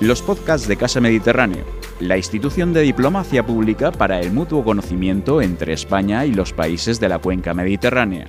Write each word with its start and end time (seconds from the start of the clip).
Los 0.00 0.22
podcasts 0.22 0.68
de 0.68 0.76
Casa 0.76 1.00
Mediterráneo, 1.00 1.64
la 1.98 2.16
institución 2.16 2.72
de 2.72 2.82
diplomacia 2.82 3.44
pública 3.44 3.90
para 3.90 4.20
el 4.20 4.30
mutuo 4.30 4.62
conocimiento 4.62 5.42
entre 5.42 5.72
España 5.72 6.24
y 6.24 6.32
los 6.32 6.52
países 6.52 7.00
de 7.00 7.08
la 7.08 7.18
cuenca 7.18 7.52
mediterránea. 7.52 8.28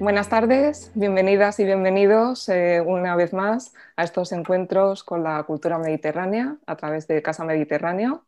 Buenas 0.00 0.28
tardes, 0.28 0.92
bienvenidas 0.94 1.58
y 1.60 1.64
bienvenidos 1.64 2.46
eh, 2.50 2.82
una 2.86 3.16
vez 3.16 3.32
más 3.32 3.72
a 3.96 4.04
estos 4.04 4.32
encuentros 4.32 5.02
con 5.02 5.24
la 5.24 5.42
cultura 5.44 5.78
mediterránea 5.78 6.58
a 6.66 6.76
través 6.76 7.08
de 7.08 7.22
Casa 7.22 7.42
Mediterráneo. 7.46 8.26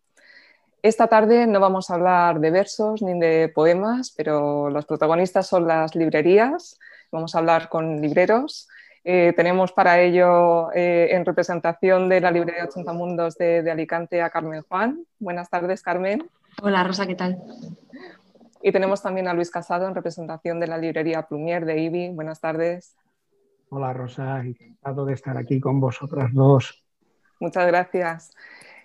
Esta 0.81 1.07
tarde 1.07 1.47
no 1.47 1.61
vamos 1.61 1.91
a 1.91 1.97
hablar 1.97 2.41
de 2.41 2.51
versos 2.51 3.03
ni 3.03 3.21
de 3.21 3.53
poemas, 3.55 4.11
pero 4.17 4.71
los 4.71 4.87
protagonistas 4.87 5.47
son 5.47 5.69
las 5.69 5.95
librerías. 5.95 6.79
Vamos 7.11 7.35
a 7.35 7.41
hablar 7.41 7.69
con 7.69 8.01
libreros. 8.01 8.71
Eh, 9.05 9.33
tenemos 9.35 9.73
para 9.73 10.01
ello 10.01 10.73
eh, 10.73 11.09
en 11.11 11.25
representación 11.25 12.09
de 12.09 12.21
la 12.21 12.31
librería 12.31 12.65
80 12.65 12.93
Mundos 12.93 13.37
de, 13.37 13.69
Alicante 13.71 14.23
a 14.23 14.31
Carmen 14.31 14.63
Juan. 14.63 15.05
Buenas 15.19 15.51
tardes, 15.51 15.83
Carmen. 15.83 16.29
Hola, 16.63 16.85
Rosa, 16.85 17.07
¿qué 17.07 17.17
tal? 17.17 17.43
Y 18.63 18.71
tenemos 18.71 19.03
también 19.03 19.27
a 19.27 19.35
Luis 19.35 19.51
Casado 19.51 19.89
en 19.89 19.95
representación 19.95 20.61
de 20.61 20.69
la 20.69 20.79
librería 20.79 21.23
Plumier 21.23 21.65
de 21.65 21.81
IBI. 21.81 22.11
Buenas 22.11 22.41
tardes. 22.41 22.97
Hola, 23.71 23.93
Rosa. 23.93 24.41
Encantado 24.41 25.05
de 25.05 25.15
estar 25.15 25.37
aquí 25.37 25.59
con 25.59 25.81
vosotras 25.81 26.31
dos. 26.33 26.85
Muchas 27.41 27.67
gracias. 27.67 28.31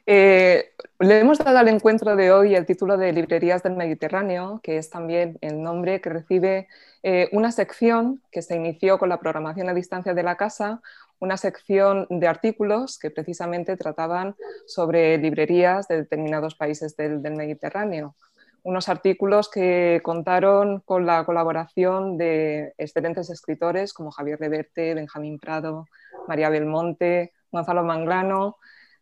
Eh, 0.08 0.72
le 1.00 1.20
hemos 1.20 1.38
dado 1.38 1.60
al 1.60 1.68
encuentro 1.68 2.16
de 2.16 2.32
hoy 2.32 2.56
el 2.56 2.66
título 2.66 2.98
de 2.98 3.12
Librerías 3.12 3.62
del 3.62 3.76
Mediterráneo, 3.76 4.62
que 4.64 4.78
es 4.78 4.90
también 4.90 5.38
el 5.42 5.62
nombre 5.62 6.02
que 6.02 6.10
recibe 6.10 6.68
eh, 7.04 7.30
una 7.32 7.52
sección 7.52 8.22
que 8.32 8.42
se 8.42 8.56
inició 8.56 8.98
con 8.98 9.10
la 9.10 9.20
programación 9.20 9.70
a 9.70 9.74
distancia 9.74 10.14
de 10.14 10.24
la 10.24 10.36
casa, 10.36 10.82
una 11.20 11.38
sección 11.38 12.06
de 12.10 12.28
artículos 12.28 13.00
que 13.00 13.12
precisamente 13.12 13.78
trataban 13.78 14.36
sobre 14.66 15.18
librerías 15.18 15.88
de 15.88 15.98
determinados 15.98 16.56
países 16.56 16.96
del, 16.96 17.22
Mediterráneo. 17.22 18.16
Unos 18.64 18.90
artículos 18.90 19.50
que 19.50 20.02
contaron 20.04 20.82
con 20.82 21.06
la 21.06 21.26
colaboración 21.26 22.18
de 22.18 22.74
excelentes 22.78 23.30
escritores 23.30 23.94
como 23.94 24.12
Javier 24.12 24.40
Reverte, 24.40 24.94
Benjamín 24.94 25.40
Prado, 25.40 25.86
María 26.28 26.50
Belmonte, 26.50 27.34
Gonzalo 27.52 27.84
Manglano, 27.84 28.58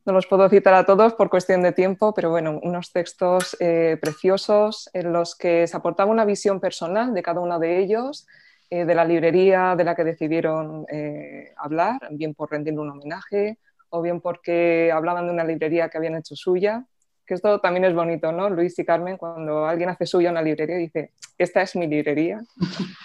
no 0.06 0.14
los 0.14 0.28
puedo 0.28 0.48
citar 0.50 0.76
a 0.76 0.86
todos 0.86 1.16
por 1.16 1.30
cuestión 1.30 1.64
de 1.64 1.72
tiempo, 1.72 2.14
pero 2.14 2.30
bueno, 2.30 2.60
unos 2.62 2.92
textos 2.92 3.58
eh, 3.60 3.98
preciosos 4.00 4.90
en 4.94 5.12
los 5.12 5.36
que 5.36 5.66
se 5.66 5.76
aportaba 5.76 6.12
una 6.12 6.26
visión 6.26 6.60
personal 6.60 7.14
de 7.14 7.24
cada 7.24 7.40
uno 7.40 7.58
de 7.58 7.80
ellos, 7.80 8.28
eh, 8.70 8.86
de 8.86 8.96
la 8.96 9.04
librería 9.04 9.76
de 9.76 9.84
la 9.84 9.96
que 9.96 10.04
decidieron 10.04 10.86
eh, 10.92 11.54
hablar, 11.58 12.00
bien 12.12 12.36
por 12.36 12.52
rendirle 12.52 12.82
un 12.82 12.92
homenaje 12.92 13.58
o 13.90 14.02
bien 14.02 14.22
porque 14.22 14.92
hablaban 14.92 15.26
de 15.26 15.34
una 15.34 15.44
librería 15.44 15.90
que 15.90 15.98
habían 15.98 16.16
hecho 16.16 16.36
suya 16.36 16.86
que 17.26 17.34
esto 17.34 17.60
también 17.60 17.86
es 17.86 17.94
bonito, 17.94 18.32
¿no? 18.32 18.50
Luis 18.50 18.78
y 18.80 18.86
Carmen, 18.86 19.18
cuando 19.18 19.66
alguien 19.66 19.90
hace 19.90 20.06
suya 20.06 20.32
una 20.32 20.42
librería, 20.42 20.78
dice, 20.78 21.12
esta 21.38 21.62
es 21.62 21.76
mi 21.76 21.88
librería. 21.88 22.42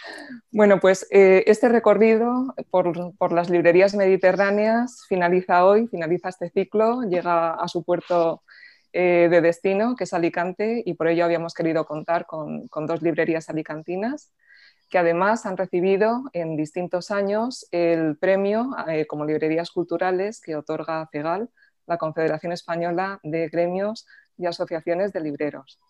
bueno, 0.52 0.78
pues 0.80 1.06
eh, 1.10 1.44
este 1.46 1.68
recorrido 1.68 2.54
por, 2.70 3.32
las 3.32 3.50
librerías 3.50 3.94
mediterráneas 3.94 5.04
finaliza 5.08 5.64
hoy, 5.64 5.88
finaliza 5.88 6.28
este 6.28 6.50
ciclo, 6.50 7.02
llega 7.02 7.54
a 7.54 7.68
su 7.68 7.82
puerto 7.82 8.42
eh, 8.92 9.28
de 9.30 9.40
destino, 9.40 9.96
que 9.96 10.04
es 10.04 10.12
Alicante, 10.12 10.82
y 10.84 10.94
por 10.94 11.08
ello 11.08 11.24
habíamos 11.24 11.54
querido 11.54 11.86
contar 11.86 12.26
con, 12.26 12.68
dos 12.86 13.02
librerías 13.02 13.48
alicantinas 13.48 14.32
que 14.90 14.98
además 14.98 15.46
han 15.46 15.56
recibido 15.56 16.24
en 16.32 16.56
distintos 16.56 17.12
años 17.12 17.64
el 17.70 18.16
premio 18.18 18.70
eh, 18.88 19.06
como 19.06 19.24
librerías 19.24 19.70
culturales 19.70 20.40
que 20.40 20.56
otorga 20.56 21.08
CEGAL 21.12 21.48
la 21.90 21.98
Confederación 21.98 22.52
Española 22.52 23.18
de 23.24 23.48
Gremios 23.48 24.06
y 24.38 24.46
Asociaciones 24.46 25.12
de 25.12 25.20
Libreros. 25.20 25.80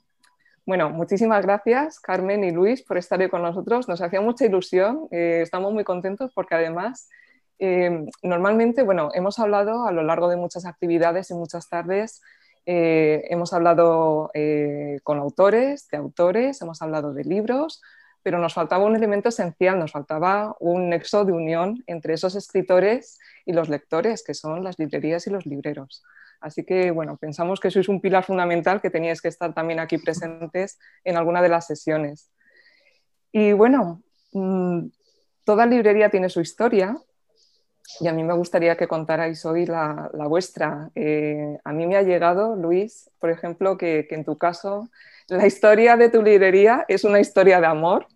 Bueno, 0.65 0.89
muchísimas 0.89 1.45
gracias 1.45 2.01
Carmen 2.01 2.43
y 2.43 2.51
Luis 2.51 2.83
por 2.83 2.97
estar 2.97 3.21
hoy 3.21 3.29
con 3.29 3.43
nosotros. 3.43 3.87
Nos 3.87 4.01
hacía 4.01 4.23
mucha 4.23 4.47
ilusión, 4.47 5.09
eh, 5.11 5.41
estamos 5.43 5.75
muy 5.75 5.85
contentos 5.85 6.33
porque 6.35 6.55
además 6.55 7.11
eh, 7.59 8.07
normalmente, 8.23 8.83
bueno, 8.83 9.11
hemos 9.13 9.39
hablado 9.39 9.87
a 9.87 9.93
lo 9.93 10.03
largo 10.03 10.29
de 10.31 10.37
muchas 10.37 10.65
actividades 10.65 11.31
y 11.31 11.35
muchas 11.35 11.69
tardes, 11.69 12.23
eh, 12.65 13.25
hemos 13.29 13.53
hablado 13.53 14.31
con 15.03 15.19
autores, 15.19 15.87
de 15.89 15.99
autores, 15.99 16.63
hemos 16.63 16.81
hablado 16.81 17.13
de 17.13 17.25
libros, 17.25 17.83
pero 18.23 18.39
nos 18.39 18.55
faltaba 18.55 18.85
un 18.85 18.97
elemento 18.97 19.31
esencial, 19.31 19.79
nos 19.79 19.93
faltaba 19.93 20.57
un 20.61 20.91
nexo 20.91 21.25
de 21.25 21.33
unión 21.33 21.83
entre 21.87 22.15
esos 22.15 22.35
escritores 22.35 23.19
y 23.47 23.53
los 23.53 23.69
lectores, 23.69 24.23
que 24.23 24.35
son 24.35 24.63
las 24.63 24.79
librerías 24.79 25.27
y 25.27 25.31
los 25.31 25.47
libreros. 25.47 26.03
Así 26.41 26.65
que, 26.65 26.91
bueno, 26.91 27.17
pensamos 27.17 27.61
que 27.61 27.71
sois 27.71 27.89
un 27.89 28.01
pilar 28.01 28.25
fundamental 28.25 28.81
que 28.81 28.91
teníais 28.91 29.21
que 29.21 29.29
estar 29.29 29.53
también 29.53 29.79
aquí 29.79 29.99
presentes 29.99 30.79
en 31.05 31.17
alguna 31.17 31.43
de 31.43 31.49
las 31.49 31.67
sesiones. 31.67 32.31
Y 33.33 33.53
bueno, 33.53 34.03
mm, 34.33 34.87
toda 35.45 35.67
librería 35.67 36.09
tiene 36.11 36.29
su 36.29 36.41
historia 36.41 36.97
y 38.01 38.09
a 38.09 38.13
mí 38.13 38.23
me 38.23 38.35
gustaría 38.35 38.77
que 38.77 38.87
contarais 38.87 39.45
hoy 39.45 39.67
la, 39.67 40.11
vuestra. 40.13 40.91
Eh, 40.95 41.59
a 41.65 41.73
mí 41.73 41.87
me 41.87 41.97
ha 41.97 42.03
llegado, 42.03 42.55
Luis, 42.55 43.11
por 43.19 43.31
ejemplo, 43.31 43.77
que, 43.77 44.07
que 44.09 44.15
en 44.15 44.25
tu 44.25 44.39
caso 44.39 44.89
la 45.29 45.47
historia 45.47 45.97
de 45.97 46.09
tu 46.09 46.23
librería 46.23 46.85
es 46.89 47.05
una 47.05 47.21
historia 47.21 47.61
de 47.61 47.67
amor. 47.67 48.07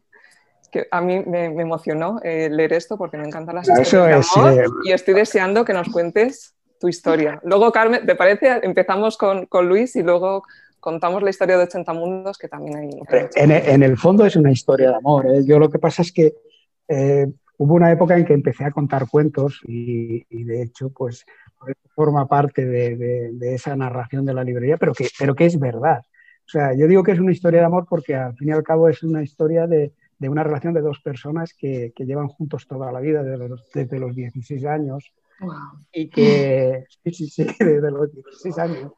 Que 0.73 0.89
a 0.91 1.01
mí 1.01 1.23
me, 1.25 1.47
emocionó 1.47 2.21
eh, 2.25 2.49
leer 2.51 2.73
esto 2.73 2.99
porque 2.99 3.17
me 3.17 3.27
encantan 3.27 3.55
las 3.55 3.69
historias 3.69 4.29
de 4.35 4.41
amor 4.41 4.65
y 4.85 4.91
estoy 4.91 5.15
deseando 5.15 5.65
que 5.65 5.73
nos 5.73 5.89
cuentes 5.89 6.55
tu 6.81 6.89
historia. 6.89 7.41
Luego, 7.45 7.71
Carmen, 7.71 8.05
¿te 8.05 8.17
parece? 8.17 8.59
Empezamos 8.63 9.17
con, 9.17 9.47
con 9.47 9.69
Luis 9.69 9.95
y 9.95 10.03
luego 10.03 10.43
contamos 10.81 11.23
la 11.23 11.31
historia 11.31 11.57
de 11.57 11.65
80 11.65 11.93
mundos 11.93 12.37
que 12.37 12.49
también 12.49 12.77
hay. 12.77 12.91
En, 13.37 13.83
el 13.85 13.97
fondo 13.97 14.27
es 14.27 14.35
una 14.35 14.51
historia 14.51 14.91
de 14.91 14.97
amor. 14.97 15.27
¿eh? 15.27 15.45
Yo 15.47 15.61
lo 15.61 15.71
que 15.71 15.79
pasa 15.79 16.03
es 16.03 16.13
que 16.13 16.35
hubo 17.59 17.75
una 17.75 17.91
época 17.92 18.16
en 18.16 18.25
que 18.25 18.32
empecé 18.32 18.65
a 18.65 18.70
contar 18.70 19.09
cuentos 19.09 19.60
y, 19.65 20.44
de 20.44 20.62
hecho, 20.62 20.91
pues 20.91 21.25
forma 21.94 22.26
parte 22.26 22.65
de, 22.65 22.97
de, 23.32 23.54
esa 23.54 23.76
narración 23.76 24.26
de 24.26 24.34
la 24.34 24.44
librería, 24.44 24.76
pero 24.76 24.92
que, 24.92 25.09
pero 25.19 25.34
que 25.34 25.47
es 25.47 25.59
verdad. 25.59 26.03
O 26.47 26.48
sea, 26.48 26.75
yo 26.75 26.87
digo 26.87 27.03
que 27.03 27.12
es 27.12 27.19
una 27.19 27.32
historia 27.32 27.60
de 27.60 27.66
amor 27.66 27.87
porque 27.88 28.15
al 28.15 28.37
fin 28.37 28.48
y 28.48 28.53
al 28.53 28.62
cabo 28.62 28.88
es 28.88 29.03
una 29.03 29.22
historia 29.22 29.66
de, 29.66 29.92
una 30.20 30.42
relación 30.42 30.75
de 30.75 30.81
dos 30.81 31.00
personas 31.00 31.54
que, 31.54 31.92
llevan 31.97 32.28
juntos 32.28 32.66
toda 32.66 32.92
la 32.92 33.00
vida, 33.00 33.22
desde 33.22 33.98
los, 33.98 34.15
16 34.15 34.65
años. 34.66 35.12
Y 35.92 36.09
que, 36.09 36.84
sí, 37.04 37.12
sí, 37.12 37.28
sí, 37.28 37.47
desde 37.59 37.91
los 37.91 38.12
16 38.12 38.59
años. 38.59 38.92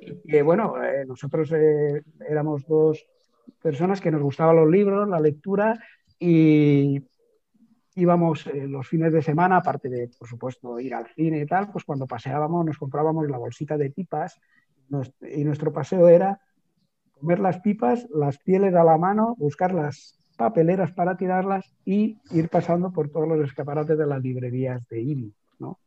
Y 0.00 0.30
que, 0.30 0.42
bueno, 0.42 0.82
eh, 0.82 1.04
nosotros 1.06 1.50
eh, 1.52 2.02
éramos 2.28 2.66
dos 2.66 3.04
personas 3.60 4.00
que 4.00 4.10
nos 4.10 4.22
gustaban 4.22 4.56
los 4.56 4.70
libros, 4.70 5.08
la 5.08 5.20
lectura 5.20 5.78
y 6.18 7.00
íbamos 7.94 8.46
eh, 8.46 8.66
los 8.66 8.88
fines 8.88 9.12
de 9.12 9.22
semana, 9.22 9.58
aparte 9.58 9.88
de, 9.88 10.10
por 10.18 10.28
supuesto, 10.28 10.80
ir 10.80 10.94
al 10.94 11.06
cine 11.08 11.40
y 11.40 11.46
tal, 11.46 11.70
pues 11.70 11.84
cuando 11.84 12.06
paseábamos 12.06 12.64
nos 12.64 12.78
comprábamos 12.78 13.28
la 13.28 13.38
bolsita 13.38 13.76
de 13.76 13.90
pipas 13.90 14.40
y 15.20 15.44
nuestro 15.44 15.72
paseo 15.72 16.08
era 16.08 16.40
comer 17.18 17.40
las 17.40 17.60
pipas, 17.60 18.06
las 18.10 18.38
pieles 18.38 18.74
a 18.74 18.84
la 18.84 18.98
mano, 18.98 19.34
buscar 19.38 19.72
las 19.72 20.18
papeleras 20.36 20.92
para 20.92 21.16
tirarlas 21.16 21.72
y 21.84 22.18
ir 22.32 22.48
pasando 22.48 22.92
por 22.92 23.10
todos 23.10 23.28
los 23.28 23.46
escaparates 23.46 23.96
de 23.96 24.06
las 24.06 24.20
librerías 24.20 24.86
de 24.88 25.00
IBI. 25.00 25.34
¿no? 25.60 25.78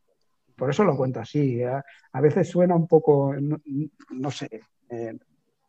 Por 0.55 0.69
eso 0.69 0.83
lo 0.83 0.95
cuento 0.95 1.19
así. 1.19 1.61
¿eh? 1.61 1.81
A 2.13 2.21
veces 2.21 2.49
suena 2.49 2.75
un 2.75 2.87
poco, 2.87 3.35
no, 4.11 4.31
sé, 4.31 4.61
eh, 4.89 5.17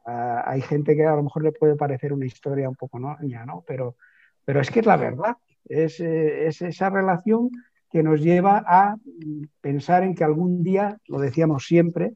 hay 0.04 0.60
gente 0.62 0.94
que 0.94 1.04
a 1.04 1.16
lo 1.16 1.24
mejor 1.24 1.42
le 1.42 1.52
puede 1.52 1.74
parecer 1.74 2.12
una 2.12 2.26
historia 2.26 2.68
un 2.68 2.76
poco 2.76 2.98
¿no? 2.98 3.16
¿no? 3.20 3.64
Pero, 3.66 3.96
pero 4.46 4.60
es 4.60 4.70
que 4.70 4.80
es 4.80 4.86
la 4.86 4.96
verdad. 4.96 5.36
Es, 5.68 6.00
eh, 6.00 6.46
es 6.46 6.62
esa 6.62 6.88
relación 6.88 7.50
que 7.90 8.02
nos 8.02 8.20
lleva 8.20 8.64
a 8.66 8.96
pensar 9.60 10.04
en 10.04 10.14
que 10.14 10.24
algún 10.24 10.62
día, 10.62 10.98
lo 11.08 11.18
decíamos 11.18 11.66
siempre, 11.66 12.14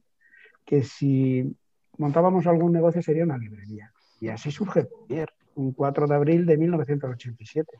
que 0.64 0.82
si 0.84 1.54
montábamos 1.98 2.46
algún 2.46 2.72
negocio 2.72 3.02
sería 3.02 3.24
una 3.24 3.36
librería. 3.36 3.92
Y 4.20 4.28
así 4.28 4.50
surge 4.50 4.84
Pomier, 4.84 5.30
un 5.56 5.72
4 5.72 6.06
de 6.06 6.14
abril 6.14 6.46
de 6.46 6.56
1987, 6.56 7.78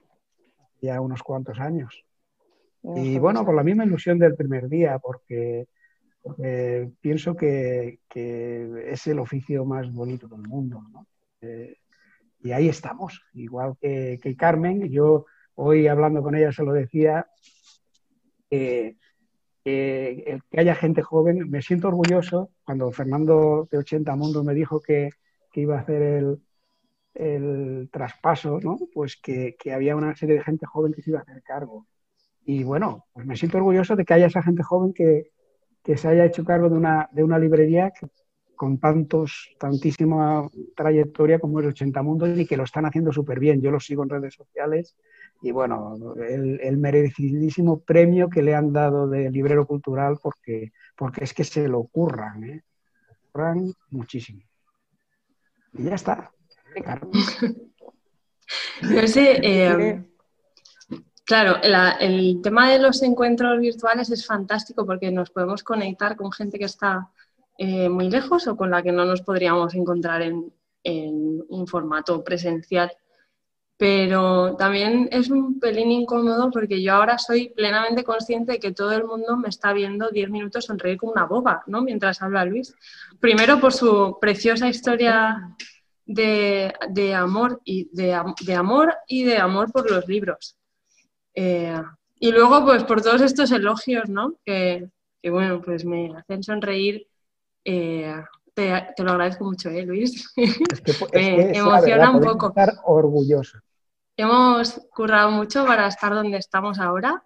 ya 0.83 1.01
unos 1.01 1.23
cuantos 1.23 1.61
años. 1.61 2.05
Y 2.83 3.19
bueno, 3.19 3.45
por 3.45 3.55
la 3.55 3.63
misma 3.63 3.85
ilusión 3.85 4.19
del 4.19 4.35
primer 4.35 4.69
día, 4.69 4.99
porque, 4.99 5.69
pienso 7.01 7.37
que, 7.37 8.01
es 8.13 9.07
el 9.07 9.19
oficio 9.19 9.65
más 9.65 9.93
bonito 9.93 10.27
del 10.27 10.43
mundo. 10.49 10.83
Eh, 11.43 11.77
y 12.43 12.53
ahí 12.53 12.69
estamos, 12.69 13.23
igual 13.35 13.77
que, 13.81 14.19
que, 14.23 14.37
Carmen. 14.37 14.89
Yo 14.91 15.27
hoy 15.55 15.87
hablando 15.87 16.23
con 16.23 16.35
ella 16.35 16.53
se 16.53 16.63
lo 16.63 16.73
decía, 16.73 17.27
el 18.51 18.97
que 19.65 20.61
haya 20.61 20.75
gente 20.75 21.03
joven, 21.03 21.51
me 21.51 21.63
siento 21.63 21.89
orgulloso 21.89 22.51
cuando 22.65 22.91
Fernando 22.93 23.69
de 23.71 23.79
80 23.79 24.17
Mundo 24.17 24.43
me 24.45 24.55
dijo 24.55 24.81
que, 24.81 25.11
iba 25.55 25.77
a 25.77 25.81
hacer 25.81 26.01
el, 26.01 26.43
el 27.15 27.91
traspaso, 27.93 28.61
¿no? 28.61 28.79
pues 28.95 29.17
que, 29.17 29.57
había 29.75 29.97
una 29.97 30.15
serie 30.17 30.37
de 30.37 30.45
gente 30.45 30.67
joven 30.67 30.93
que 30.93 31.03
se 31.03 31.11
iba 31.11 31.19
a 31.19 31.23
hacer 31.23 31.43
cargo. 31.43 31.87
y 32.45 32.65
bueno, 32.65 33.07
pues 33.13 33.27
me 33.27 33.37
siento 33.37 33.59
orgulloso 33.59 33.97
de 33.97 34.05
que 34.05 34.15
haya 34.15 34.27
esa 34.27 34.43
gente 34.43 34.63
joven 34.63 34.93
que, 34.95 35.33
que 35.83 35.97
se 35.97 36.09
haya 36.09 36.25
hecho 36.25 36.45
cargo 36.45 36.69
de 36.69 36.77
una, 36.77 37.09
de 37.13 37.25
una 37.25 37.39
librería 37.39 37.93
con 38.61 38.79
tantos, 38.79 39.57
tantísima 39.59 40.47
trayectoria 40.77 41.39
como 41.39 41.61
es 41.61 41.67
80 41.69 42.03
Mundos 42.03 42.39
y 42.39 42.45
que 42.45 42.59
lo 42.59 42.65
están 42.65 42.85
haciendo 42.85 43.11
súper 43.11 43.41
bien. 43.41 43.63
Yo 43.63 43.71
lo 43.71 43.81
sigo 43.81 44.03
en 44.03 44.11
redes 44.11 44.35
sociales 44.35 44.95
y 45.41 45.51
bueno, 45.51 45.97
el, 46.29 46.77
merecidísimo 46.77 47.81
premio 47.81 48.29
que 48.29 48.43
le 48.43 48.55
han 48.55 48.71
dado 48.71 49.09
de 49.09 49.31
librero 49.31 49.67
cultural 49.67 50.19
porque, 50.23 50.73
porque 50.95 51.25
es 51.25 51.33
que 51.33 51.43
se 51.43 51.69
lo 51.69 51.85
curran, 51.85 52.45
¿eh? 52.45 52.63
curran 53.33 53.73
muchísimo. 53.89 54.43
Y 55.73 55.85
ya 55.85 55.95
está. 55.95 56.31
No 58.83 59.07
sé, 59.07 59.41
eh, 59.43 60.05
claro, 61.25 61.57
el 61.99 62.43
tema 62.43 62.71
de 62.71 62.79
los 62.79 63.03
encuentros 63.03 63.59
virtuales 63.59 64.11
es 64.11 64.27
fantástico 64.27 64.85
porque 64.85 65.11
nos 65.11 65.31
podemos 65.31 65.63
conectar 65.63 66.15
con 66.15 66.31
gente 66.31 66.59
que 66.59 66.67
está 66.67 67.11
eh, 67.61 67.89
muy 67.89 68.11
lejos 68.11 68.47
o 68.49 68.57
con 68.57 68.71
la 68.71 68.83
que 68.83 68.93
no 68.93 69.05
nos 69.05 69.23
podríamos 69.23 69.75
encontrar 69.75 70.23
en, 70.23 70.53
en 70.83 71.45
un 71.49 71.67
formato 71.67 72.25
presencial 72.25 72.91
pero 73.81 74.57
también 74.57 75.09
es 75.11 75.31
un 75.31 75.59
pelín 75.59 75.91
incómodo 75.91 76.51
porque 76.51 76.83
yo 76.83 76.93
ahora 76.93 77.17
soy 77.17 77.49
plenamente 77.49 78.05
consciente 78.05 78.53
de 78.53 78.59
que 78.61 78.73
todo 78.73 78.93
el 78.93 79.05
mundo 79.05 79.39
me 79.39 79.49
está 79.49 79.73
viendo 79.73 80.11
10 80.11 80.29
minutos 80.29 80.67
sonreír 80.67 80.99
como 80.99 81.13
una 81.13 81.25
boba, 81.25 81.63
¿no? 81.67 81.81
Mientras 81.81 82.21
habla 82.21 82.45
Luis. 82.45 82.75
Primero 83.21 83.59
por 83.59 83.73
su 83.73 84.19
preciosa 84.21 84.69
historia 84.69 85.57
de, 86.05 86.75
amor 87.17 87.63
y 87.65 87.89
de, 87.97 88.13
amor 88.13 88.95
y 89.09 89.25
de 89.25 89.39
amor 89.39 89.73
por 89.73 89.91
los 89.91 90.07
libros. 90.07 90.59
Eh, 91.35 91.81
y 92.19 92.33
luego, 92.33 92.63
pues 92.67 92.85
por 92.85 93.01
todos 93.01 93.23
estos 93.23 93.51
elogios, 93.51 94.11
¿no? 94.11 94.35
Que, 94.45 94.91
bueno, 95.25 95.63
pues 95.63 95.87
me 95.87 96.15
hacen 96.15 96.43
sonreír. 96.43 97.09
Eh, 97.65 98.15
te, 98.55 99.03
lo 99.03 99.13
agradezco 99.13 99.45
mucho, 99.45 99.71
¿eh, 99.71 99.83
Luis? 99.83 100.33
me 101.13 101.57
emociona 101.57 102.11
un 102.11 102.21
poco. 102.21 102.49
Estar 102.49 102.75
orgulloso. 102.85 103.59
Hemos 104.17 104.81
currado 104.95 105.31
mucho 105.31 105.65
para 105.65 105.87
estar 105.87 106.13
donde 106.13 106.37
estamos 106.37 106.79
ahora, 106.79 107.25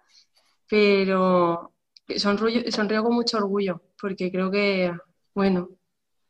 pero 0.69 1.73
sonrío, 2.15 3.03
con 3.03 3.13
mucho 3.13 3.37
orgullo 3.37 3.81
porque 3.99 4.31
creo 4.31 4.51
que, 4.51 4.93
bueno, 5.33 5.69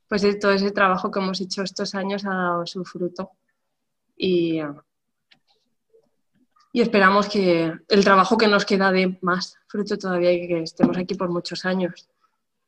pues 0.07 0.39
todo 0.39 0.51
ese 0.51 0.71
trabajo 0.71 1.11
que 1.11 1.19
hemos 1.19 1.41
hecho 1.41 1.63
estos 1.63 1.93
años 1.95 2.25
ha 2.25 2.33
dado 2.33 2.65
su 2.65 2.83
fruto. 2.83 3.31
Y, 4.17 4.61
y 6.71 6.81
esperamos 6.81 7.27
que 7.27 7.73
el 7.87 8.03
trabajo 8.03 8.37
que 8.37 8.47
nos 8.47 8.65
queda 8.65 8.91
dé 8.91 9.17
más 9.21 9.57
fruto 9.67 9.97
todavía 9.97 10.31
y 10.31 10.47
que 10.47 10.61
estemos 10.61 10.97
aquí 10.97 11.15
por 11.15 11.29
muchos 11.29 11.65
años. 11.65 12.07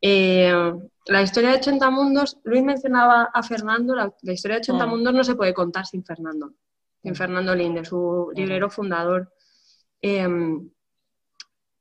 Eh, 0.02 0.74
la 1.08 1.22
historia 1.22 1.52
de 1.52 1.58
80 1.58 1.90
mundos, 1.90 2.38
Luis 2.44 2.64
mencionaba 2.64 3.30
a 3.34 3.44
Fernando, 3.44 3.96
la, 3.96 4.14
historia 4.24 4.56
de 4.56 4.62
80 4.62 4.86
mm. 4.86 4.90
mundos 4.90 5.14
no 5.14 5.24
se 5.24 5.36
puede 5.36 5.54
contar 5.54 5.86
sin 5.86 6.04
Fernando 6.04 6.54
en 7.04 7.16
Fernando 7.16 7.56
Linde, 7.56 7.86
su 7.86 8.32
librero 8.36 8.70
fundador, 8.70 9.32
em, 10.02 10.70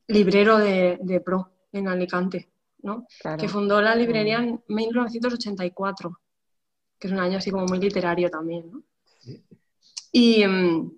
librero 0.06 0.58
de, 0.58 1.22
Pro 1.24 1.50
en 1.72 1.88
Alicante, 1.88 2.48
¿no? 2.82 3.06
que 3.38 3.48
fundó 3.48 3.80
la 3.82 3.96
librería 3.96 4.38
en 4.38 4.62
1984, 4.68 6.20
que 6.98 7.08
es 7.08 7.12
un 7.12 7.18
año 7.18 7.38
así 7.38 7.50
como 7.50 7.66
muy 7.66 7.80
literario 7.80 8.30
también. 8.30 8.70
¿no? 8.70 8.82
Y 10.12 10.42
em, 10.42 10.92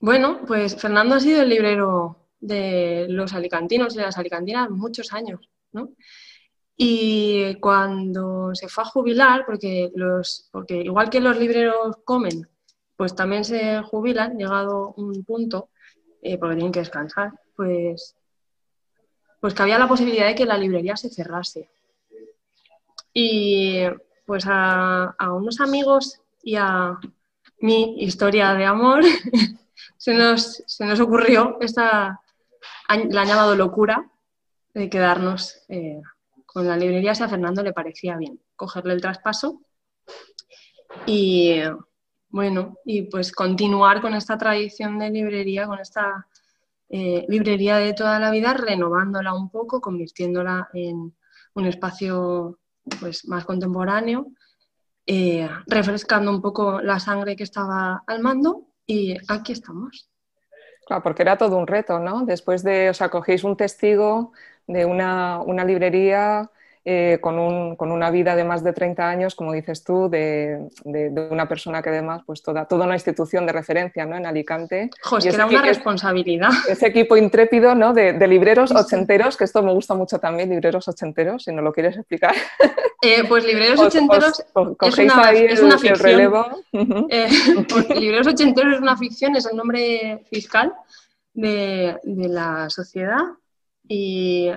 bueno, 0.00 0.42
pues 0.46 0.76
Fernando 0.76 1.16
ha 1.16 1.20
sido 1.20 1.42
el 1.42 1.48
librero 1.48 2.28
de 2.38 3.06
los 3.08 3.34
alicantinos 3.34 3.94
y 3.94 3.98
de 3.98 4.04
las 4.04 4.18
alicantinas 4.18 4.70
muchos 4.70 5.12
años. 5.12 5.50
Y 6.76 7.54
cuando 7.60 8.54
se 8.54 8.68
fue 8.68 8.84
a 8.84 8.86
jubilar, 8.86 9.44
porque 9.46 9.90
igual 10.68 11.10
que 11.10 11.20
los 11.20 11.38
libreros 11.38 11.96
comen 12.04 12.46
pues 12.96 13.14
también 13.14 13.44
se 13.44 13.82
jubilan, 13.82 14.38
llegado 14.38 14.94
un 14.96 15.22
punto, 15.24 15.68
eh, 16.22 16.38
porque 16.38 16.56
tienen 16.56 16.72
que 16.72 16.80
descansar, 16.80 17.32
pues, 17.54 18.16
pues 19.40 19.54
que 19.54 19.62
había 19.62 19.78
la 19.78 19.88
posibilidad 19.88 20.26
de 20.26 20.34
que 20.34 20.46
la 20.46 20.56
librería 20.56 20.96
se 20.96 21.10
cerrase. 21.10 21.68
Y 23.12 23.82
pues 24.24 24.44
a, 24.48 25.14
unos 25.32 25.60
amigos 25.60 26.20
y 26.42 26.56
a 26.56 26.98
mi 27.60 28.02
historia 28.02 28.54
de 28.54 28.64
amor 28.64 29.02
se, 29.98 30.14
nos, 30.14 30.62
se 30.66 30.84
nos 30.84 31.00
ocurrió 31.00 31.58
esta, 31.60 32.20
la 32.88 33.20
han 33.20 33.28
llamado 33.28 33.54
locura, 33.54 34.10
de 34.76 34.90
quedarnos 34.90 35.64
eh, 35.68 36.02
con 36.44 36.66
la 36.66 36.76
librería 36.76 37.14
si 37.14 37.22
a 37.22 37.28
Fernando 37.28 37.62
le 37.62 37.72
parecía 37.72 38.16
bien 38.18 38.38
cogerle 38.54 38.92
el 38.92 39.00
traspaso 39.00 39.62
y 41.06 41.60
bueno, 42.28 42.76
y 42.84 43.02
pues 43.02 43.32
continuar 43.32 44.02
con 44.02 44.14
esta 44.14 44.36
tradición 44.36 44.98
de 44.98 45.08
librería, 45.10 45.66
con 45.66 45.78
esta 45.78 46.26
eh, 46.90 47.24
librería 47.28 47.78
de 47.78 47.94
toda 47.94 48.18
la 48.18 48.30
vida, 48.30 48.52
renovándola 48.52 49.32
un 49.32 49.48
poco, 49.50 49.80
convirtiéndola 49.80 50.68
en 50.74 51.14
un 51.54 51.66
espacio 51.66 52.58
pues, 53.00 53.26
más 53.26 53.46
contemporáneo, 53.46 54.26
eh, 55.06 55.48
refrescando 55.66 56.30
un 56.30 56.42
poco 56.42 56.82
la 56.82 57.00
sangre 57.00 57.34
que 57.34 57.44
estaba 57.44 58.02
al 58.06 58.20
mando 58.20 58.66
y 58.86 59.16
aquí 59.28 59.52
estamos. 59.52 60.10
Claro, 60.86 61.02
porque 61.02 61.22
era 61.22 61.38
todo 61.38 61.56
un 61.56 61.66
reto, 61.66 61.98
¿no? 61.98 62.24
Después 62.24 62.62
de, 62.62 62.90
o 62.90 62.94
sea, 62.94 63.08
cogéis 63.08 63.42
un 63.42 63.56
testigo 63.56 64.32
de 64.66 64.84
una, 64.84 65.40
una 65.40 65.64
librería 65.64 66.50
eh, 66.88 67.18
con, 67.20 67.36
un, 67.36 67.74
con, 67.74 67.90
una 67.90 68.12
vida 68.12 68.36
de 68.36 68.44
más 68.44 68.62
de 68.62 68.72
30 68.72 69.08
años, 69.08 69.34
como 69.34 69.52
dices 69.52 69.82
tú, 69.82 70.08
de, 70.08 70.68
de, 70.84 71.28
una 71.32 71.48
persona 71.48 71.82
que 71.82 71.88
además, 71.88 72.22
pues 72.24 72.44
toda, 72.44 72.64
toda 72.66 72.84
una 72.84 72.94
institución 72.94 73.44
de 73.44 73.52
referencia 73.52 74.06
¿no? 74.06 74.16
en 74.16 74.24
Alicante. 74.24 74.90
Jo, 75.02 75.18
que 75.18 75.30
era 75.30 75.46
una 75.46 75.62
responsabilidad. 75.62 76.50
Ese 76.68 76.86
equipo 76.86 77.16
intrépido 77.16 77.74
¿no? 77.74 77.92
de, 77.92 78.12
libreros 78.28 78.70
ochenteros, 78.70 79.36
que 79.36 79.42
esto 79.42 79.64
me 79.64 79.72
gusta 79.72 79.94
mucho 79.94 80.20
también, 80.20 80.48
libreros 80.48 80.86
ochenteros, 80.86 81.42
si 81.42 81.52
no 81.52 81.60
lo 81.60 81.72
quieres 81.72 81.96
explicar. 81.96 82.36
Eh, 83.02 83.24
pues 83.28 83.44
libreros 83.44 83.80
ochenteros 83.80 84.38
es, 84.38 84.98
una, 85.00 85.32
es 85.32 85.60
una 85.60 85.78
ficción. 85.78 86.32
Eh, 87.10 87.28
pues 87.68 87.88
libreros 87.98 88.28
ochenteros 88.28 88.74
es 88.74 88.80
una 88.80 88.96
ficción, 88.96 89.34
es 89.34 89.44
el 89.46 89.56
nombre 89.56 90.22
fiscal 90.30 90.72
de, 91.34 91.96
de 92.04 92.28
la 92.28 92.70
sociedad 92.70 93.22
y 93.88 94.50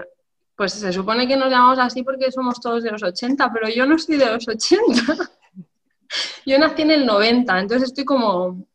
pues 0.55 0.73
se 0.73 0.91
supone 0.91 1.27
que 1.27 1.37
nos 1.37 1.49
llamamos 1.49 1.79
así 1.79 2.03
porque 2.03 2.31
somos 2.31 2.59
todos 2.59 2.83
de 2.83 2.91
los 2.91 3.01
80, 3.01 3.49
pero 3.53 3.69
yo 3.69 3.85
no 3.85 3.97
soy 3.97 4.17
de 4.17 4.25
los 4.25 4.47
80. 4.47 4.83
yo 6.45 6.59
nací 6.59 6.81
en 6.81 6.91
el 6.91 7.05
90, 7.05 7.59
entonces 7.59 7.89
estoy 7.89 8.03
como, 8.03 8.65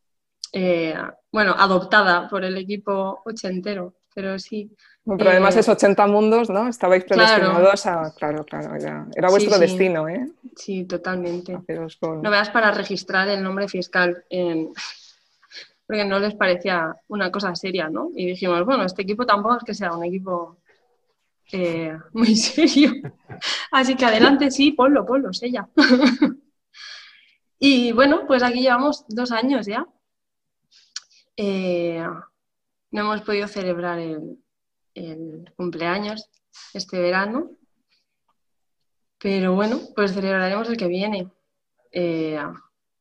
eh, 0.52 0.96
bueno, 1.30 1.54
adoptada 1.58 2.28
por 2.28 2.44
el 2.44 2.56
equipo 2.56 3.20
ochentero, 3.26 3.94
pero 4.14 4.38
sí. 4.38 4.74
Pero 5.04 5.28
además 5.28 5.56
eh, 5.56 5.60
es 5.60 5.68
80 5.68 6.06
mundos, 6.06 6.48
¿no? 6.48 6.68
Estabais 6.68 7.04
predestinados 7.04 7.84
a... 7.84 8.14
Claro, 8.14 8.44
claro, 8.44 8.78
ya. 8.78 9.06
Era 9.14 9.28
vuestro 9.28 9.58
destino, 9.58 10.08
¿eh? 10.08 10.26
Sí, 10.56 10.84
totalmente. 10.84 11.58
No 12.22 12.30
veas 12.30 12.48
para 12.48 12.70
registrar 12.70 13.28
el 13.28 13.42
nombre 13.42 13.68
fiscal 13.68 14.24
porque 15.86 16.04
no 16.04 16.18
les 16.18 16.34
parecía 16.34 16.96
una 17.08 17.30
cosa 17.30 17.54
seria, 17.54 17.88
¿no? 17.88 18.10
Y 18.14 18.26
dijimos, 18.26 18.64
bueno, 18.64 18.84
este 18.84 19.02
equipo 19.02 19.26
tampoco 19.26 19.56
es 19.56 19.64
que 19.64 19.74
sea 19.74 19.96
un 19.96 20.04
equipo 20.04 20.58
eh, 21.52 21.96
muy 22.12 22.36
serio. 22.36 22.92
Así 23.70 23.96
que 23.96 24.04
adelante, 24.04 24.50
sí, 24.50 24.72
ponlo, 24.72 25.04
ponlo, 25.04 25.32
sella. 25.32 25.68
y 27.58 27.92
bueno, 27.92 28.26
pues 28.26 28.42
aquí 28.42 28.60
llevamos 28.60 29.04
dos 29.08 29.32
años 29.32 29.66
ya. 29.66 29.86
Eh, 31.36 32.04
no 32.90 33.00
hemos 33.00 33.22
podido 33.22 33.48
celebrar 33.48 33.98
el, 33.98 34.38
cumpleaños 35.56 36.30
este 36.72 37.00
verano, 37.00 37.50
pero 39.18 39.54
bueno, 39.54 39.80
pues 39.96 40.12
celebraremos 40.12 40.68
el 40.68 40.76
que 40.76 40.86
viene. 40.86 41.28
Eh, 41.90 42.40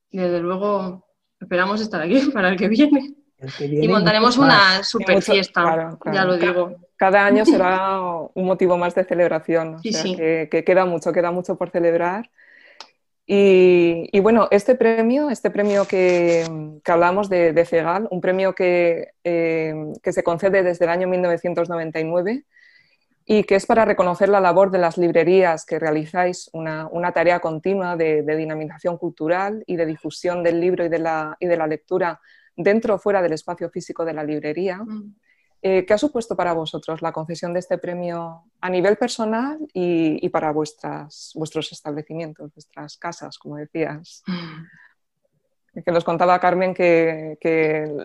desde 0.09 0.39
luego, 0.39 1.05
esperamos 1.43 1.79
estar 1.81 2.01
aquí 2.01 2.19
para 2.33 2.50
el 2.50 2.57
que 2.57 2.67
viene. 2.67 3.13
y 3.59 3.88
montaremos 3.88 4.38
una 4.38 4.83
super 4.83 5.21
fiesta, 5.21 5.97
ya 6.12 6.25
lo 6.25 6.38
digo 6.38 6.75
cada 7.03 7.25
año 7.25 7.45
será 7.53 8.00
un 8.33 8.45
motivo 8.45 8.77
más 8.77 8.95
de 8.95 9.03
celebración. 9.03 9.81
Que, 9.81 10.63
queda 10.65 10.85
mucho, 10.85 11.12
queda 11.12 11.31
mucho 11.31 11.57
por 11.57 11.69
celebrar. 11.69 12.29
Y, 13.25 14.19
bueno, 14.19 14.47
este 14.51 14.75
premio, 14.75 15.29
este 15.29 15.50
premio 15.50 15.85
que, 15.85 16.45
hablamos 16.85 17.29
de, 17.29 17.65
CEGAL, 17.65 18.07
un 18.09 18.21
premio 18.21 18.53
que, 18.53 19.12
eh, 19.23 19.73
que, 20.01 20.13
se 20.13 20.23
concede 20.23 20.63
desde 20.63 20.85
el 20.85 20.91
año 20.91 21.07
1999 21.07 22.45
y 23.25 23.44
que 23.44 23.56
es 23.56 23.65
para 23.65 23.86
reconocer 23.86 24.30
la 24.30 24.42
labor 24.42 24.70
de 24.72 24.80
las 24.80 24.98
librerías 24.98 25.65
que 25.65 25.80
realizáis 25.80 26.50
una, 26.53 26.88
una 26.88 27.12
tarea 27.12 27.39
continua 27.39 27.96
de, 27.96 28.24
dinamización 28.24 28.98
cultural 28.98 29.63
y 29.65 29.75
de 29.77 29.86
difusión 29.86 30.44
del 30.44 30.60
libro 30.60 30.84
y 30.84 30.89
de 30.89 31.00
la, 31.00 31.38
y 31.39 31.48
de 31.48 31.58
la 31.58 31.68
lectura 31.68 32.20
dentro 32.56 32.96
o 32.96 33.00
fuera 33.00 33.22
del 33.22 33.34
espacio 33.34 33.70
físico 33.70 34.03
de 34.03 34.13
la 34.13 34.24
librería. 34.24 34.77
Mm. 34.77 35.15
Eh, 35.65 35.86
¿Qué 35.86 35.94
ha 35.94 35.98
supuesto 35.98 36.36
para 36.36 36.51
vosotros 36.51 37.01
la 37.01 37.13
concesión 37.13 37.53
de 37.53 37.60
este 37.60 37.77
premio 37.77 38.44
a 38.60 38.70
nivel 38.70 38.98
personal 38.98 39.58
y, 39.74 40.27
para 40.27 40.51
vuestras, 40.51 41.32
vuestros 41.36 41.72
establecimientos, 41.72 42.51
vuestras 42.53 42.98
casas, 42.98 43.38
como 43.38 43.56
decías? 43.56 44.24
Que 45.74 45.92
nos 45.92 46.03
contaba 46.03 46.38
Carmen 46.39 46.74
que, 46.74 47.38